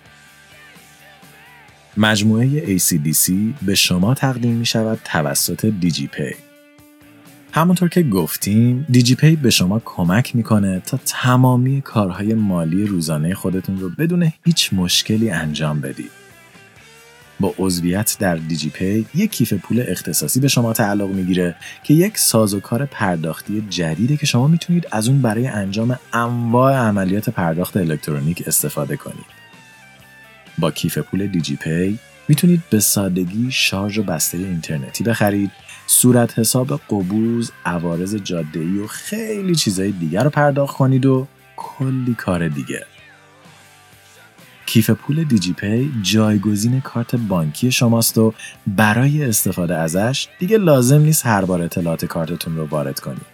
مجموعه 1.96 2.78
ACDC 2.78 3.32
به 3.62 3.74
شما 3.74 4.14
تقدیم 4.14 4.56
می 4.56 4.66
شود 4.66 5.00
توسط 5.04 5.66
دیجی 5.66 6.06
پی. 6.06 6.47
همونطور 7.58 7.88
که 7.88 8.02
گفتیم 8.02 8.86
دیجی 8.90 9.14
پی 9.14 9.36
به 9.36 9.50
شما 9.50 9.82
کمک 9.84 10.36
می‌کنه 10.36 10.80
تا 10.80 10.98
تمامی 11.06 11.80
کارهای 11.80 12.34
مالی 12.34 12.86
روزانه 12.86 13.34
خودتون 13.34 13.80
رو 13.80 13.90
بدون 13.90 14.32
هیچ 14.44 14.72
مشکلی 14.72 15.30
انجام 15.30 15.80
بدید. 15.80 16.10
با 17.40 17.54
عضویت 17.58 18.16
در 18.20 18.36
دیجی 18.36 18.70
پی 18.70 19.06
یک 19.14 19.30
کیف 19.30 19.52
پول 19.52 19.84
اختصاصی 19.88 20.40
به 20.40 20.48
شما 20.48 20.72
تعلق 20.72 21.08
می‌گیره 21.08 21.54
که 21.84 21.94
یک 21.94 22.18
سازوکار 22.18 22.86
پرداختی 22.86 23.64
جدیده 23.70 24.16
که 24.16 24.26
شما 24.26 24.48
می‌تونید 24.48 24.88
از 24.90 25.08
اون 25.08 25.22
برای 25.22 25.46
انجام 25.46 25.98
انواع 26.12 26.74
عملیات 26.74 27.30
پرداخت 27.30 27.76
الکترونیک 27.76 28.42
استفاده 28.46 28.96
کنید. 28.96 29.26
با 30.58 30.70
کیف 30.70 30.98
پول 30.98 31.26
دیجی 31.26 31.56
پی 31.56 31.98
می‌تونید 32.28 32.62
به 32.70 32.80
سادگی 32.80 33.48
شارژ 33.50 33.98
و 33.98 34.02
بسته 34.02 34.38
اینترنتی 34.38 35.04
بخرید 35.04 35.50
صورت 35.90 36.38
حساب 36.38 36.80
قبوض، 36.90 37.52
عوارض 37.64 38.14
جاده‌ای 38.14 38.78
و 38.78 38.86
خیلی 38.86 39.54
چیزهای 39.54 39.92
دیگر 39.92 40.24
رو 40.24 40.30
پرداخت 40.30 40.76
کنید 40.76 41.06
و 41.06 41.26
کلی 41.56 42.14
کار 42.14 42.48
دیگه. 42.48 42.86
کیف 44.66 44.90
پول 44.90 45.24
دیجی 45.24 45.52
پی 45.52 45.90
جایگزین 46.02 46.80
کارت 46.80 47.16
بانکی 47.16 47.72
شماست 47.72 48.18
و 48.18 48.34
برای 48.66 49.24
استفاده 49.24 49.76
ازش 49.76 50.28
دیگه 50.38 50.58
لازم 50.58 51.00
نیست 51.00 51.26
هر 51.26 51.44
بار 51.44 51.62
اطلاعات 51.62 52.04
کارتتون 52.04 52.56
رو 52.56 52.66
وارد 52.66 53.00
کنید. 53.00 53.26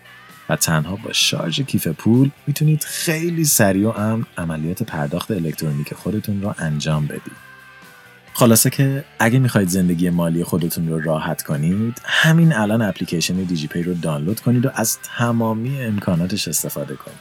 و 0.49 0.57
تنها 0.57 0.97
با 0.97 1.13
شارژ 1.13 1.61
کیف 1.61 1.89
پول 1.89 2.31
می‌تونید 2.47 2.85
خیلی 2.85 3.45
سریع 3.45 3.89
و 3.89 3.91
امن 3.91 4.27
عملیات 4.39 4.83
پرداخت 4.83 5.31
الکترونیک 5.31 5.95
خودتون 5.95 6.43
رو 6.43 6.55
انجام 6.59 7.07
بدید. 7.07 7.44
خلاصه 8.37 8.71
که 8.71 9.05
اگه 9.19 9.39
می‌خواید 9.39 9.69
زندگی 9.69 10.11
مالی 10.11 10.45
خودتون 10.45 10.89
رو 10.89 11.01
راحت 11.01 11.43
کنید 11.43 12.01
همین 12.05 12.53
الان 12.53 12.83
اپلیکیشن 12.83 13.35
دیجی 13.35 13.67
پی 13.67 13.83
رو 13.83 13.95
دانلود 13.95 14.41
کنید 14.41 14.67
و 14.67 14.71
از 14.75 14.99
تمامی 14.99 15.81
امکاناتش 15.81 16.49
استفاده 16.49 16.95
کنید. 16.95 17.19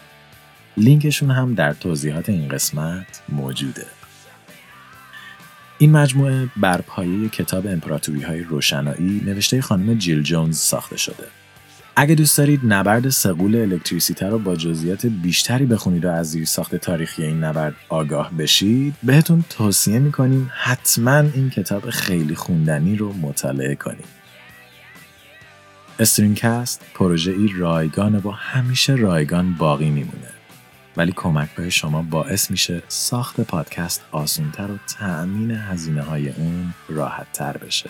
لینکشون 0.78 1.32
هم 1.32 1.54
در 1.54 1.74
توضیحات 1.74 2.30
این 2.30 2.48
قسمت 2.48 3.22
موجوده. 3.30 3.86
این 5.78 5.92
مجموعه 5.92 6.50
بر 6.58 6.82
پایه 6.82 7.30
کتاب 7.30 7.68
امپراتوری 7.68 8.22
های 8.22 8.44
روشنایی 8.44 9.22
نوشته 9.26 9.62
خانم 9.62 9.94
جیل 9.94 10.22
جونز 10.22 10.58
ساخته 10.58 10.98
شده. 10.98 11.28
اگه 11.96 12.16
دوست 12.16 12.38
دارید 12.38 12.60
نبرد 12.64 13.10
سقول 13.10 13.56
الکتریسیته 13.56 14.28
رو 14.28 14.40
با 14.40 14.56
جزئیات 14.56 15.06
بیشتری 15.06 15.66
بخونید 15.66 16.06
و 16.06 16.10
از 16.10 16.32
زیر 16.32 16.46
ساخت 16.46 16.76
تاریخی 16.76 17.24
این 17.24 17.44
نبرد 17.44 17.76
آگاه 17.90 18.32
بشید 18.32 18.96
بهتون 19.04 19.44
توصیه 19.50 20.00
می‌کنیم 20.00 20.52
حتما 20.56 21.20
این 21.20 21.50
کتاب 21.50 21.90
خیلی 21.90 22.36
خوندنی 22.36 22.96
رو 22.96 23.14
مطالعه 23.14 23.76
کنید. 23.76 24.06
استرینکست 26.00 26.86
پروژه 26.94 27.32
ای 27.32 27.50
رایگانه 27.58 28.20
و 28.20 28.32
همیشه 28.32 28.96
رایگان 28.96 29.54
باقی 29.54 29.90
میمونه. 29.90 30.30
ولی 30.98 31.14
کمک 31.16 31.50
های 31.58 31.72
شما 31.72 32.02
باعث 32.02 32.52
میشه 32.52 32.84
ساخت 32.88 33.42
پادکست 33.42 34.02
آسونتر 34.12 34.72
و 34.72 34.78
تأمین 35.00 35.52
هزینه 35.52 36.02
های 36.02 36.30
اون 36.30 36.74
راحت 36.90 37.28
تر 37.34 37.58
بشه. 37.58 37.90